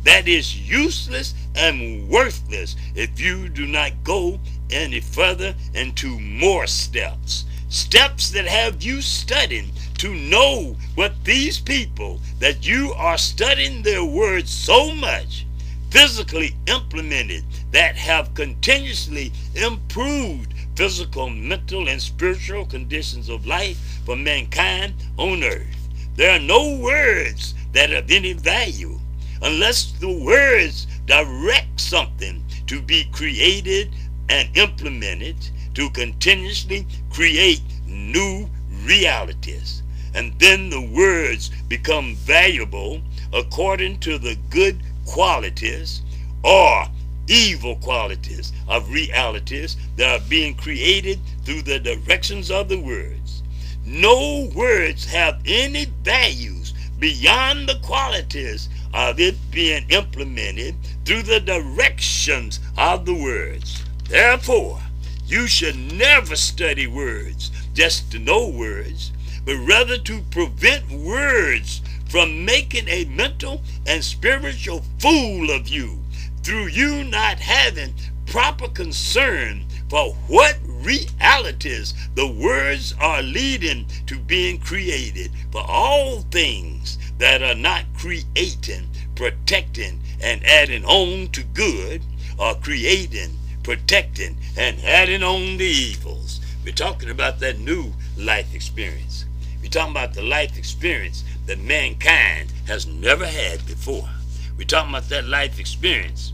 that 0.03 0.27
is 0.27 0.69
useless 0.69 1.33
and 1.55 2.09
worthless 2.09 2.75
if 2.95 3.19
you 3.19 3.47
do 3.47 3.65
not 3.65 3.91
go 4.03 4.39
any 4.69 4.99
further 4.99 5.55
into 5.73 6.19
more 6.19 6.67
steps. 6.67 7.45
Steps 7.69 8.29
that 8.31 8.45
have 8.45 8.83
you 8.83 9.01
studying 9.01 9.71
to 10.03 10.13
know 10.13 10.75
what 10.95 11.13
these 11.23 11.61
people 11.61 12.19
that 12.39 12.67
you 12.67 12.91
are 12.97 13.17
studying 13.17 13.81
their 13.81 14.03
words 14.03 14.51
so 14.51 14.93
much 14.93 15.45
physically 15.91 16.53
implemented 16.67 17.41
that 17.71 17.95
have 17.95 18.33
continuously 18.33 19.31
improved 19.55 20.53
physical, 20.75 21.29
mental, 21.29 21.87
and 21.87 22.01
spiritual 22.01 22.65
conditions 22.65 23.29
of 23.29 23.45
life 23.45 23.77
for 24.05 24.17
mankind 24.17 24.93
on 25.15 25.41
earth. 25.41 25.87
There 26.17 26.31
are 26.35 26.39
no 26.39 26.77
words 26.79 27.53
that 27.71 27.89
have 27.91 28.11
any 28.11 28.33
value 28.33 28.99
unless 29.41 29.93
the 29.93 30.11
words 30.11 30.85
direct 31.05 31.79
something 31.79 32.43
to 32.67 32.81
be 32.81 33.05
created 33.13 33.95
and 34.27 34.49
implemented 34.57 35.37
to 35.75 35.89
continuously 35.91 36.85
create 37.09 37.61
new 37.87 38.49
realities. 38.83 39.82
And 40.13 40.33
then 40.39 40.69
the 40.69 40.81
words 40.81 41.49
become 41.67 42.15
valuable 42.15 43.01
according 43.33 43.99
to 43.99 44.17
the 44.17 44.37
good 44.49 44.81
qualities 45.05 46.01
or 46.43 46.85
evil 47.27 47.75
qualities 47.77 48.51
of 48.67 48.91
realities 48.91 49.77
that 49.95 50.21
are 50.21 50.29
being 50.29 50.53
created 50.55 51.19
through 51.45 51.61
the 51.61 51.79
directions 51.79 52.51
of 52.51 52.69
the 52.69 52.79
words. 52.79 53.43
No 53.85 54.49
words 54.55 55.05
have 55.05 55.41
any 55.45 55.85
values 56.03 56.73
beyond 56.99 57.67
the 57.67 57.79
qualities 57.81 58.69
of 58.93 59.19
it 59.19 59.35
being 59.51 59.89
implemented 59.89 60.75
through 61.05 61.23
the 61.23 61.39
directions 61.39 62.59
of 62.77 63.05
the 63.05 63.13
words. 63.13 63.83
Therefore, 64.07 64.79
you 65.25 65.47
should 65.47 65.75
never 65.75 66.35
study 66.35 66.87
words 66.87 67.51
just 67.73 68.11
to 68.11 68.19
know 68.19 68.47
words, 68.49 69.11
but 69.45 69.55
rather 69.57 69.97
to 69.97 70.21
prevent 70.31 70.89
words 70.91 71.81
from 72.09 72.45
making 72.45 72.87
a 72.87 73.05
mental 73.05 73.61
and 73.87 74.03
spiritual 74.03 74.83
fool 74.99 75.49
of 75.51 75.67
you 75.67 75.99
through 76.43 76.67
you 76.67 77.03
not 77.03 77.39
having 77.39 77.93
proper 78.25 78.67
concern 78.67 79.65
for 79.89 80.13
what 80.27 80.57
realities 80.65 81.93
the 82.15 82.27
words 82.27 82.93
are 82.99 83.21
leading 83.21 83.85
to 84.07 84.17
being 84.17 84.59
created 84.59 85.31
for 85.51 85.63
all 85.67 86.21
things 86.31 86.97
that 87.19 87.41
are 87.41 87.55
not 87.55 87.85
creating, 87.95 88.87
protecting, 89.15 89.99
and 90.21 90.45
adding 90.45 90.83
on 90.85 91.27
to 91.29 91.43
good, 91.43 92.01
are 92.39 92.55
creating, 92.55 93.31
protecting, 93.63 94.35
and 94.57 94.83
adding 94.83 95.23
on 95.23 95.57
the 95.57 95.65
evils. 95.65 96.41
We're 96.65 96.73
talking 96.73 97.09
about 97.09 97.39
that 97.39 97.59
new 97.59 97.93
life 98.17 98.53
experience. 98.53 99.25
We're 99.63 99.69
talking 99.69 99.93
about 99.93 100.13
the 100.13 100.21
life 100.21 100.57
experience 100.57 101.23
that 101.47 101.57
mankind 101.57 102.53
has 102.67 102.85
never 102.85 103.25
had 103.25 103.65
before. 103.65 104.09
We're 104.57 104.67
talking 104.67 104.91
about 104.91 105.09
that 105.09 105.25
life 105.25 105.59
experience 105.59 106.33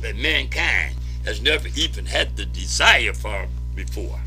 that 0.00 0.16
mankind 0.16 0.94
has 1.26 1.42
never 1.42 1.68
even 1.76 2.06
had 2.06 2.36
the 2.36 2.46
desire 2.46 3.12
for 3.12 3.46
before. 3.74 4.20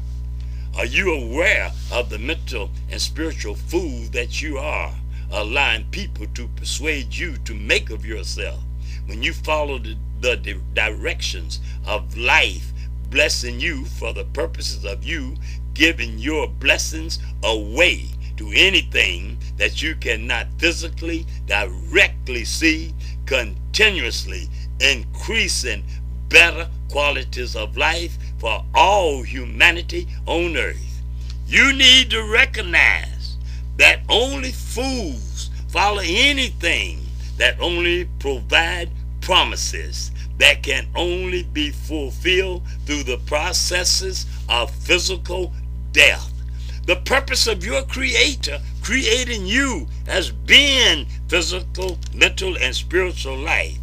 Are 0.78 0.86
you 0.86 1.14
aware 1.14 1.72
of 1.92 2.12
the 2.12 2.20
mental 2.20 2.70
and 2.92 3.02
spiritual 3.02 3.56
fool 3.56 4.04
that 4.12 4.42
you 4.42 4.60
are? 4.60 4.94
allowing 5.32 5.84
people 5.92 6.26
to 6.34 6.48
persuade 6.50 7.16
you 7.16 7.38
to 7.46 7.54
make 7.54 7.90
of 7.90 8.06
yourself. 8.06 8.60
When 9.06 9.24
you 9.24 9.34
follow 9.34 9.78
the, 9.78 9.96
the 10.20 10.60
directions 10.74 11.60
of 11.86 12.18
life, 12.18 12.72
blessing 13.10 13.60
you 13.60 13.86
for 13.86 14.14
the 14.14 14.26
purposes 14.26 14.86
of 14.86 15.04
you 15.04 15.36
giving 15.80 16.20
your 16.20 16.46
blessings 16.46 17.20
away 17.42 18.06
to 18.36 18.52
anything 18.54 19.38
that 19.56 19.82
you 19.82 19.96
cannot 19.96 20.46
physically, 20.58 21.26
directly 21.46 22.44
see, 22.44 22.94
continuously 23.26 24.50
increasing 24.82 25.82
better 26.28 26.68
qualities 26.92 27.56
of 27.56 27.78
life 27.78 28.18
for 28.40 28.62
all 28.76 29.24
humanity 29.24 30.06
on 30.26 30.58
earth. 30.58 31.02
You 31.48 31.72
need 31.72 32.12
to 32.12 32.24
recognize 32.24 33.38
that 33.78 34.02
only 34.10 34.52
fools 34.52 35.50
follow 35.70 36.02
anything 36.04 37.00
that 37.38 37.58
only 37.62 38.04
provide 38.20 38.90
promises 39.22 40.12
that 40.40 40.64
can 40.64 40.88
only 40.96 41.44
be 41.44 41.70
fulfilled 41.70 42.64
through 42.86 43.04
the 43.04 43.18
processes 43.26 44.26
of 44.48 44.72
physical 44.72 45.54
death. 45.92 46.32
The 46.86 46.96
purpose 46.98 47.48
of 47.48 47.66
your 47.66 47.84
creator 47.84 48.60
creating 48.82 49.46
you 49.46 49.88
as 50.08 50.32
being 50.32 51.06
physical, 51.28 52.00
mental, 52.14 52.58
and 52.58 52.76
spiritual 52.76 53.38
life 53.38 53.78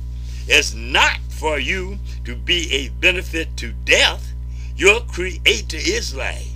is 0.49 0.75
not 0.75 1.19
for 1.31 1.59
you 1.59 1.99
to 2.25 2.35
be 2.35 2.73
a 2.73 2.89
benefit 3.01 3.57
to 3.59 3.73
death. 3.85 4.33
Your 4.77 5.01
creator 5.03 5.77
is 5.77 6.15
life. 6.15 6.51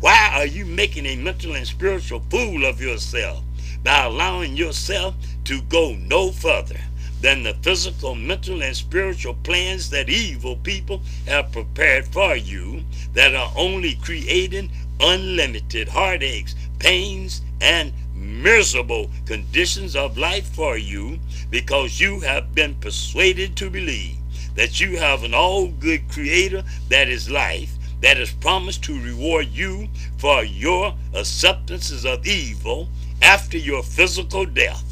Why 0.00 0.30
are 0.34 0.46
you 0.46 0.64
making 0.64 1.06
a 1.06 1.16
mental 1.16 1.54
and 1.54 1.66
spiritual 1.66 2.22
fool 2.30 2.64
of 2.64 2.80
yourself 2.80 3.42
by 3.82 4.04
allowing 4.04 4.56
yourself 4.56 5.14
to 5.44 5.60
go 5.62 5.94
no 5.94 6.30
further 6.30 6.78
than 7.20 7.42
the 7.42 7.54
physical, 7.62 8.14
mental, 8.14 8.62
and 8.62 8.76
spiritual 8.76 9.34
plans 9.42 9.90
that 9.90 10.08
evil 10.08 10.56
people 10.56 11.02
have 11.26 11.50
prepared 11.50 12.06
for 12.06 12.36
you 12.36 12.84
that 13.12 13.34
are 13.34 13.52
only 13.56 13.94
creating 13.96 14.70
unlimited 15.00 15.88
heartaches, 15.88 16.54
pains, 16.78 17.42
and 17.60 17.92
miserable 18.14 19.10
conditions 19.26 19.94
of 19.96 20.18
life 20.18 20.48
for 20.54 20.76
you 20.76 21.18
because 21.50 22.00
you 22.00 22.20
have 22.20 22.54
been 22.54 22.74
persuaded 22.76 23.56
to 23.56 23.70
believe 23.70 24.16
that 24.54 24.80
you 24.80 24.96
have 24.96 25.22
an 25.22 25.34
all 25.34 25.68
good 25.68 26.08
creator 26.08 26.62
that 26.88 27.08
is 27.08 27.30
life 27.30 27.78
that 28.00 28.18
is 28.18 28.32
promised 28.32 28.84
to 28.84 29.00
reward 29.02 29.48
you 29.48 29.88
for 30.18 30.44
your 30.44 30.94
acceptances 31.14 32.04
of 32.04 32.26
evil 32.26 32.88
after 33.22 33.58
your 33.58 33.82
physical 33.82 34.46
death. 34.46 34.84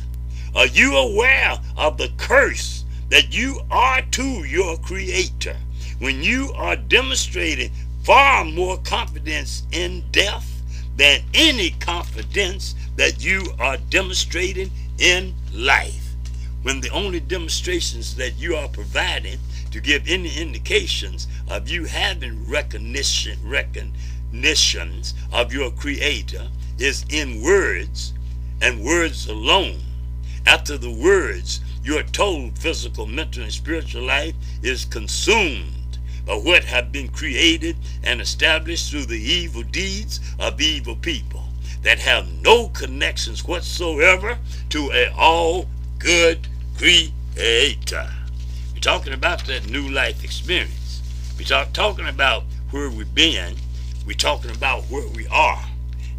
Are 0.55 0.67
you 0.67 0.97
aware 0.97 1.59
of 1.77 1.99
the 1.99 2.11
curse 2.17 2.85
that 3.11 3.37
you 3.37 3.61
are 3.71 4.03
to 4.03 4.45
your 4.45 4.77
Creator 4.79 5.57
when 5.99 6.23
you 6.23 6.53
are 6.57 6.77
demonstrating 6.77 7.71
far 8.07 8.45
more 8.45 8.79
confidence 8.79 9.65
in 9.73 10.05
death 10.13 10.63
than 10.97 11.21
any 11.35 11.71
confidence 11.71 12.77
that 12.95 13.25
you 13.25 13.43
are 13.59 13.77
demonstrating 13.91 14.71
in 15.01 15.35
life? 15.53 16.15
When 16.63 16.81
the 16.81 16.91
only 16.91 17.19
demonstrations 17.19 18.15
that 18.15 18.39
you 18.39 18.55
are 18.55 18.69
providing 18.69 19.41
to 19.73 19.81
give 19.81 20.07
any 20.07 20.33
indications 20.39 21.27
of 21.51 21.69
you 21.69 21.85
having 21.85 22.49
recognition 22.49 23.41
recognitions 23.43 25.15
of 25.33 25.53
your 25.53 25.73
creator 25.73 26.47
is 26.79 27.05
in 27.11 27.43
words 27.43 28.15
and 28.63 28.85
words 28.85 29.27
alone 29.29 29.81
after 30.47 30.79
the 30.79 30.93
words 30.93 31.61
your 31.83 32.05
total 32.05 32.53
physical 32.55 33.07
mental 33.07 33.43
and 33.43 33.53
spiritual 33.53 34.03
life 34.05 34.35
is 34.63 34.85
consumed 34.85 35.76
by 36.27 36.35
what 36.35 36.65
have 36.65 36.93
been 36.93 37.09
created 37.09 37.77
and 38.05 38.21
established 38.21 38.91
through 38.91 39.07
the 39.07 39.21
evil 39.21 39.63
deeds 39.63 40.21
of 40.41 40.61
evil 40.61 40.97
people 40.97 41.45
that 41.83 42.01
have 42.01 42.27
no 42.43 42.69
connections 42.69 43.45
whatsoever 43.47 44.39
to 44.71 44.91
a 44.93 45.13
all 45.17 45.67
good 45.99 46.49
creator 46.77 48.11
We're 48.75 48.81
talking 48.81 49.13
about 49.15 49.45
that 49.47 49.69
new 49.71 49.89
life 49.89 50.25
experience. 50.25 51.03
We 51.39 51.45
talk 51.45 51.73
talking 51.73 52.09
about 52.09 52.45
where 52.71 52.91
we've 52.91 53.15
been. 53.15 53.55
We're 54.07 54.15
talking 54.15 54.51
about 54.51 54.83
where 54.85 55.09
we 55.09 55.27
are. 55.29 55.65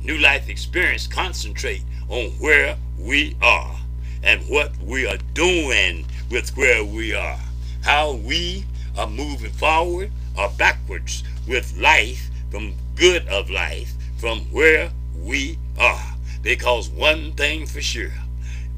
New 0.03 0.17
life 0.19 0.49
experience 0.49 1.07
concentrate 1.07 1.83
on 2.09 2.31
where 2.39 2.77
we 2.97 3.35
are 3.41 3.77
and 4.23 4.41
what 4.49 4.77
we 4.79 5.07
are 5.07 5.17
doing 5.33 6.05
with 6.31 6.55
where 6.57 6.83
we 6.85 7.13
are. 7.13 7.39
How 7.83 8.13
we 8.13 8.65
are 8.97 9.07
moving 9.07 9.51
forward 9.51 10.11
or 10.37 10.49
backwards 10.57 11.23
with 11.47 11.77
life 11.77 12.29
from 12.51 12.73
good 12.95 13.27
of 13.27 13.49
life 13.49 13.93
from 14.17 14.39
where 14.51 14.89
we 15.15 15.57
are. 15.79 16.15
Because 16.41 16.89
one 16.89 17.33
thing 17.33 17.65
for 17.65 17.81
sure, 17.81 18.13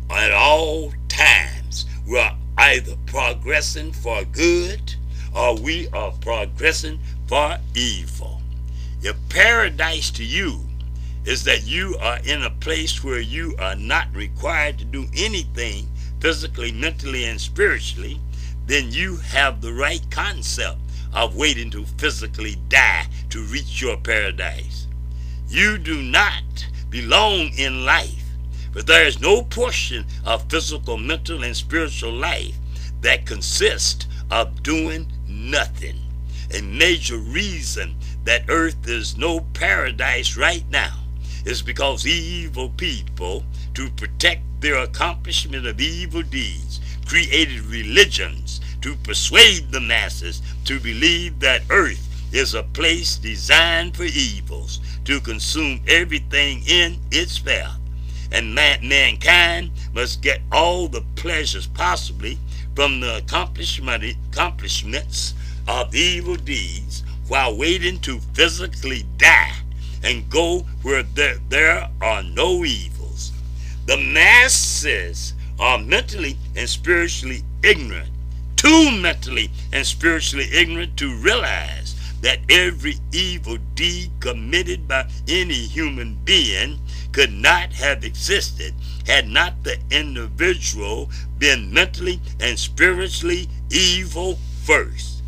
at 0.09 0.31
all 0.31 0.93
times, 1.07 1.85
we're 2.07 2.31
either 2.57 2.95
progressing 3.05 3.91
for 3.91 4.23
good 4.25 4.95
or 5.35 5.55
we 5.55 5.87
are 5.89 6.11
progressing 6.21 6.99
for 7.27 7.57
evil. 7.75 8.41
If 9.01 9.15
paradise 9.29 10.09
to 10.11 10.25
you 10.25 10.59
is 11.25 11.43
that 11.43 11.65
you 11.65 11.95
are 12.01 12.19
in 12.25 12.43
a 12.43 12.49
place 12.49 13.03
where 13.03 13.19
you 13.19 13.55
are 13.59 13.75
not 13.75 14.07
required 14.15 14.79
to 14.79 14.85
do 14.85 15.05
anything 15.15 15.87
physically, 16.19 16.71
mentally, 16.71 17.25
and 17.25 17.39
spiritually, 17.39 18.19
then 18.69 18.91
you 18.91 19.15
have 19.15 19.61
the 19.61 19.73
right 19.73 20.05
concept 20.11 20.77
of 21.11 21.35
waiting 21.35 21.71
to 21.71 21.83
physically 21.97 22.55
die 22.67 23.07
to 23.29 23.41
reach 23.45 23.81
your 23.81 23.97
paradise. 23.97 24.85
You 25.47 25.79
do 25.79 26.03
not 26.03 26.67
belong 26.91 27.49
in 27.57 27.83
life, 27.83 28.23
but 28.71 28.85
there 28.85 29.07
is 29.07 29.19
no 29.19 29.41
portion 29.41 30.05
of 30.23 30.47
physical, 30.51 30.97
mental, 30.97 31.43
and 31.43 31.57
spiritual 31.57 32.11
life 32.11 32.55
that 33.01 33.25
consists 33.25 34.05
of 34.29 34.61
doing 34.61 35.11
nothing. 35.27 35.95
A 36.53 36.61
major 36.61 37.17
reason 37.17 37.95
that 38.25 38.45
earth 38.49 38.87
is 38.87 39.17
no 39.17 39.39
paradise 39.55 40.37
right 40.37 40.65
now 40.69 40.99
is 41.43 41.63
because 41.63 42.05
evil 42.05 42.69
people, 42.69 43.43
to 43.73 43.89
protect 43.91 44.43
their 44.61 44.77
accomplishment 44.77 45.65
of 45.65 45.79
evil 45.79 46.21
deeds, 46.21 46.81
created 47.09 47.65
religions 47.65 48.61
to 48.81 48.95
persuade 48.97 49.71
the 49.71 49.81
masses 49.81 50.43
to 50.63 50.79
believe 50.79 51.39
that 51.39 51.63
earth 51.71 52.07
is 52.31 52.53
a 52.53 52.61
place 52.61 53.17
designed 53.17 53.97
for 53.97 54.03
evils 54.03 54.79
to 55.05 55.19
consume 55.19 55.81
everything 55.87 56.61
in 56.67 56.99
its 57.11 57.39
path. 57.39 57.79
And 58.31 58.53
man- 58.53 58.87
mankind 58.87 59.71
must 59.91 60.21
get 60.21 60.41
all 60.51 60.87
the 60.87 61.03
pleasures 61.15 61.65
possibly 61.65 62.37
from 62.75 62.99
the 62.99 63.17
accomplishment, 63.17 64.03
accomplishments 64.31 65.33
of 65.67 65.95
evil 65.95 66.35
deeds 66.35 67.03
while 67.27 67.57
waiting 67.57 67.99
to 68.01 68.19
physically 68.35 69.03
die 69.17 69.55
and 70.03 70.29
go 70.29 70.59
where 70.83 71.01
there, 71.01 71.39
there 71.49 71.89
are 72.01 72.21
no 72.21 72.63
evils. 72.63 73.31
The 73.87 73.97
masses 73.97 75.33
are 75.59 75.77
mentally 75.77 76.37
and 76.55 76.69
spiritually 76.69 77.43
ignorant, 77.63 78.09
too 78.55 78.91
mentally 78.91 79.49
and 79.73 79.85
spiritually 79.85 80.47
ignorant 80.53 80.95
to 80.97 81.15
realize 81.15 81.95
that 82.21 82.39
every 82.49 82.95
evil 83.11 83.57
deed 83.75 84.11
committed 84.19 84.87
by 84.87 85.07
any 85.27 85.53
human 85.53 86.17
being 86.25 86.79
could 87.11 87.31
not 87.31 87.73
have 87.73 88.03
existed 88.03 88.73
had 89.07 89.27
not 89.27 89.63
the 89.63 89.77
individual 89.89 91.09
been 91.37 91.73
mentally 91.73 92.19
and 92.39 92.59
spiritually 92.59 93.47
evil 93.69 94.37
first. 94.63 95.23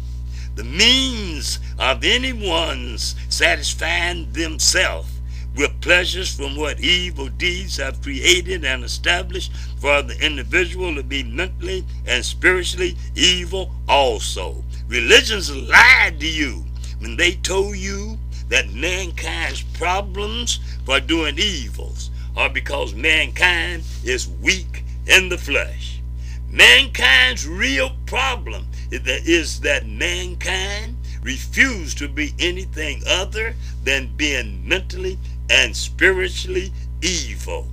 The 0.56 0.64
means 0.64 1.60
of 1.80 2.04
anyone's 2.04 3.16
satisfying 3.30 4.32
themselves 4.34 5.11
with 5.56 5.82
pleasures 5.82 6.34
from 6.34 6.56
what 6.56 6.80
evil 6.80 7.28
deeds 7.28 7.78
have 7.78 8.02
created 8.02 8.64
and 8.64 8.84
established 8.84 9.52
for 9.80 10.02
the 10.02 10.18
individual 10.26 10.96
to 10.96 11.04
be 11.04 11.24
mentally 11.24 11.86
and 12.06 12.24
spiritually 12.24 12.96
evil 13.16 13.72
also. 13.88 14.64
Religions 14.88 15.56
lied 15.56 16.20
to 16.20 16.28
you 16.28 16.64
when 17.00 17.18
they 17.18 17.34
told 17.34 17.76
you 17.76 18.18
that 18.50 18.70
mankind's 18.72 19.64
problems 19.78 20.60
for 20.86 21.00
doing 21.00 21.38
evils 21.38 22.12
are 22.36 22.50
because 22.50 22.94
mankind 22.94 23.84
is 24.04 24.30
weak 24.42 24.84
in 25.08 25.30
the 25.30 25.38
flesh. 25.38 26.02
Mankind's 26.50 27.48
real 27.48 27.92
problem 28.06 28.68
is 28.92 29.62
that 29.62 29.88
mankind 29.88 30.98
refused 31.24 31.98
to 32.00 32.08
be 32.08 32.34
anything 32.40 33.02
other 33.08 33.56
than 33.84 34.14
being 34.18 34.68
mentally 34.68 35.18
and 35.52 35.76
spiritually 35.76 36.72
evil. 37.02 37.68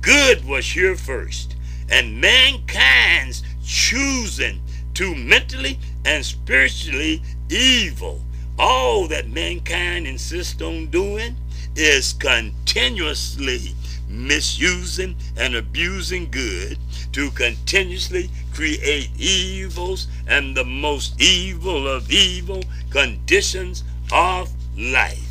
Good 0.00 0.44
was 0.44 0.66
here 0.66 0.96
first, 0.96 1.54
and 1.88 2.20
mankind's 2.20 3.44
choosing 3.64 4.60
to 4.94 5.14
mentally 5.14 5.78
and 6.04 6.24
spiritually 6.24 7.22
evil. 7.48 8.20
All 8.58 9.06
that 9.08 9.28
mankind 9.28 10.08
insists 10.08 10.60
on 10.60 10.88
doing 10.88 11.36
is 11.76 12.12
continuously 12.12 13.74
misusing 14.08 15.16
and 15.36 15.54
abusing 15.54 16.30
good 16.30 16.78
to 17.12 17.30
continuously 17.30 18.28
create 18.52 19.10
evils 19.18 20.08
and 20.26 20.56
the 20.56 20.64
most 20.64 21.20
evil 21.20 21.88
of 21.88 22.10
evil 22.10 22.62
conditions 22.90 23.84
of 24.12 24.50
life. 24.76 25.23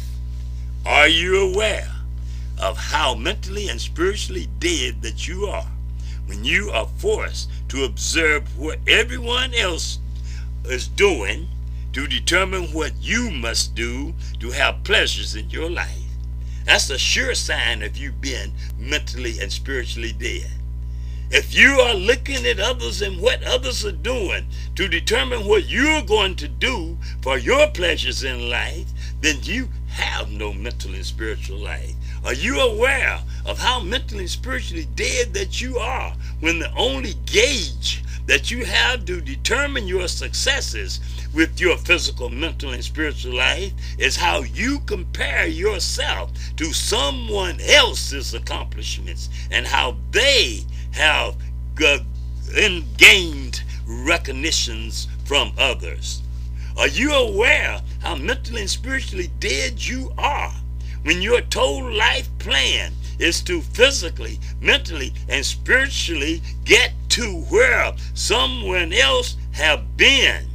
Are 0.86 1.08
you 1.08 1.40
aware 1.40 1.90
of 2.60 2.78
how 2.78 3.16
mentally 3.16 3.70
and 3.70 3.80
spiritually 3.80 4.50
dead 4.60 5.02
that 5.02 5.30
you 5.30 5.46
are 5.46 5.68
when 6.26 6.44
you 6.44 6.72
are 6.72 6.90
forced 6.98 7.50
to 7.70 7.86
observe 7.86 8.58
what 8.58 8.80
everyone 8.86 9.54
else 9.54 10.00
is 10.66 10.90
doing 10.90 11.48
to 11.94 12.06
determine 12.06 12.74
what 12.74 12.92
you 13.00 13.32
must 13.32 13.76
do 13.76 14.14
to 14.42 14.52
have 14.52 14.84
pleasures 14.84 15.36
in 15.36 15.50
your 15.50 15.70
life? 15.70 16.04
That's 16.66 16.90
a 16.90 16.98
sure 16.98 17.34
sign 17.34 17.82
of 17.82 17.96
you 17.96 18.12
being 18.12 18.54
mentally 18.78 19.40
and 19.40 19.54
spiritually 19.54 20.12
dead. 20.12 20.52
If 21.32 21.56
you 21.56 21.80
are 21.80 21.96
looking 21.96 22.46
at 22.46 22.60
others 22.60 23.02
and 23.02 23.22
what 23.22 23.42
others 23.44 23.86
are 23.86 23.92
doing 23.94 24.48
to 24.76 24.90
determine 24.90 25.48
what 25.48 25.70
you're 25.70 26.02
going 26.02 26.36
to 26.36 26.48
do 26.50 26.98
for 27.22 27.38
your 27.38 27.68
pleasures 27.70 28.24
in 28.24 28.50
life, 28.50 28.88
then 29.22 29.38
you 29.44 29.70
have 29.94 30.32
no 30.32 30.52
mental 30.52 30.94
and 30.94 31.06
spiritual 31.06 31.60
life? 31.60 31.94
Are 32.26 32.34
you 32.34 32.60
aware 32.60 33.20
of 33.46 33.60
how 33.60 33.80
mentally 33.80 34.22
and 34.22 34.30
spiritually 34.30 34.88
dead 34.96 35.34
that 35.34 35.62
you 35.62 35.78
are 35.78 36.14
when 36.40 36.60
the 36.60 36.74
only 36.76 37.14
gauge 37.26 38.04
that 38.26 38.50
you 38.50 38.66
have 38.66 39.06
to 39.06 39.22
determine 39.22 39.88
your 39.88 40.08
successes 40.08 41.00
with 41.34 41.60
your 41.60 41.78
physical, 41.78 42.30
mental, 42.30 42.72
and 42.72 42.84
spiritual 42.84 43.36
life 43.36 43.72
is 44.00 44.16
how 44.16 44.42
you 44.42 44.80
compare 44.86 45.46
yourself 45.46 46.32
to 46.56 46.74
someone 46.74 47.60
else's 47.62 48.34
accomplishments 48.34 49.30
and 49.52 49.68
how 49.68 49.96
they 50.12 50.62
have 50.92 51.36
gained 52.98 53.64
recognitions 53.86 55.08
from 55.26 55.52
others. 55.58 56.23
Are 56.76 56.88
you 56.88 57.14
aware 57.14 57.82
how 58.02 58.16
mentally 58.16 58.62
and 58.62 58.70
spiritually 58.70 59.30
dead 59.40 59.86
you 59.86 60.12
are 60.18 60.54
when 61.04 61.22
your 61.22 61.42
total 61.42 61.92
life 61.94 62.30
plan 62.40 62.94
is 63.20 63.42
to 63.44 63.62
physically, 63.62 64.40
mentally, 64.60 65.14
and 65.30 65.46
spiritually 65.46 66.42
get 66.66 66.94
to 67.10 67.42
where 67.50 67.94
someone 68.16 68.92
else 68.92 69.38
have 69.52 69.98
been? 69.98 70.48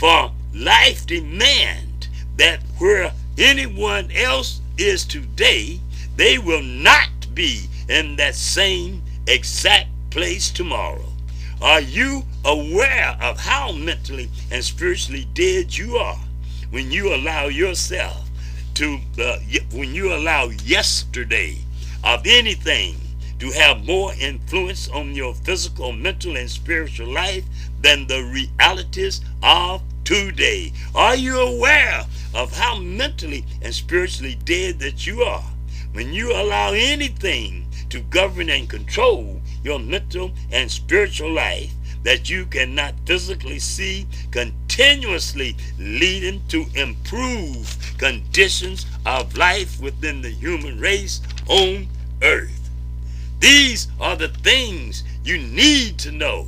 For 0.00 0.32
life 0.52 1.06
demand 1.06 2.08
that 2.36 2.60
where 2.78 3.12
anyone 3.38 4.10
else 4.10 4.60
is 4.76 5.04
today, 5.04 5.80
they 6.16 6.38
will 6.38 6.62
not 6.62 7.08
be 7.34 7.68
in 7.88 8.16
that 8.16 8.34
same 8.34 9.02
exact 9.28 9.88
place 10.10 10.50
tomorrow. 10.50 11.13
Are 11.64 11.80
you 11.80 12.24
aware 12.44 13.16
of 13.22 13.40
how 13.40 13.72
mentally 13.72 14.28
and 14.50 14.62
spiritually 14.62 15.26
dead 15.32 15.74
you 15.74 15.96
are 15.96 16.20
when 16.68 16.90
you 16.90 17.14
allow 17.14 17.46
yourself 17.46 18.28
to, 18.74 18.98
uh, 19.18 19.38
when 19.72 19.94
you 19.94 20.12
allow 20.12 20.50
yesterday 20.62 21.56
of 22.04 22.26
anything 22.26 22.96
to 23.38 23.50
have 23.52 23.82
more 23.86 24.12
influence 24.20 24.90
on 24.90 25.14
your 25.14 25.32
physical, 25.32 25.90
mental, 25.90 26.36
and 26.36 26.50
spiritual 26.50 27.10
life 27.10 27.44
than 27.80 28.06
the 28.08 28.22
realities 28.24 29.22
of 29.42 29.80
today? 30.04 30.70
Are 30.94 31.16
you 31.16 31.40
aware 31.40 32.04
of 32.34 32.54
how 32.54 32.76
mentally 32.76 33.46
and 33.62 33.74
spiritually 33.74 34.34
dead 34.44 34.80
that 34.80 35.06
you 35.06 35.22
are 35.22 35.44
when 35.94 36.12
you 36.12 36.30
allow 36.32 36.74
anything 36.74 37.66
to 37.88 38.00
govern 38.00 38.50
and 38.50 38.68
control 38.68 39.40
your 39.64 39.80
mental 39.80 40.30
and 40.52 40.70
spiritual 40.70 41.32
life 41.32 41.72
that 42.04 42.28
you 42.28 42.44
cannot 42.44 42.94
physically 43.06 43.58
see 43.58 44.06
continuously 44.30 45.56
leading 45.78 46.42
to 46.48 46.66
improved 46.74 47.98
conditions 47.98 48.86
of 49.06 49.36
life 49.36 49.80
within 49.80 50.20
the 50.20 50.30
human 50.30 50.78
race 50.78 51.22
on 51.48 51.88
earth. 52.22 52.70
These 53.40 53.88
are 53.98 54.16
the 54.16 54.28
things 54.28 55.02
you 55.24 55.38
need 55.38 55.98
to 56.00 56.12
know 56.12 56.46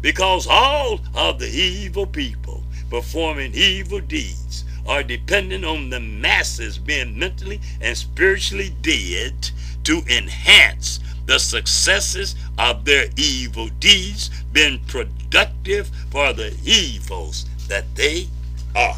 because 0.00 0.46
all 0.48 1.00
of 1.14 1.38
the 1.38 1.48
evil 1.48 2.06
people 2.06 2.62
performing 2.90 3.54
evil 3.54 4.00
deeds 4.00 4.64
are 4.86 5.02
dependent 5.02 5.64
on 5.64 5.90
the 5.90 6.00
masses 6.00 6.78
being 6.78 7.18
mentally 7.18 7.60
and 7.80 7.96
spiritually 7.96 8.74
dead 8.80 9.50
to 9.84 10.02
enhance 10.08 11.00
the 11.28 11.38
successes 11.38 12.34
of 12.58 12.86
their 12.86 13.04
evil 13.18 13.68
deeds 13.80 14.30
been 14.52 14.80
productive 14.88 15.90
for 16.10 16.32
the 16.32 16.56
evils 16.64 17.44
that 17.68 17.84
they 17.94 18.26
are. 18.74 18.96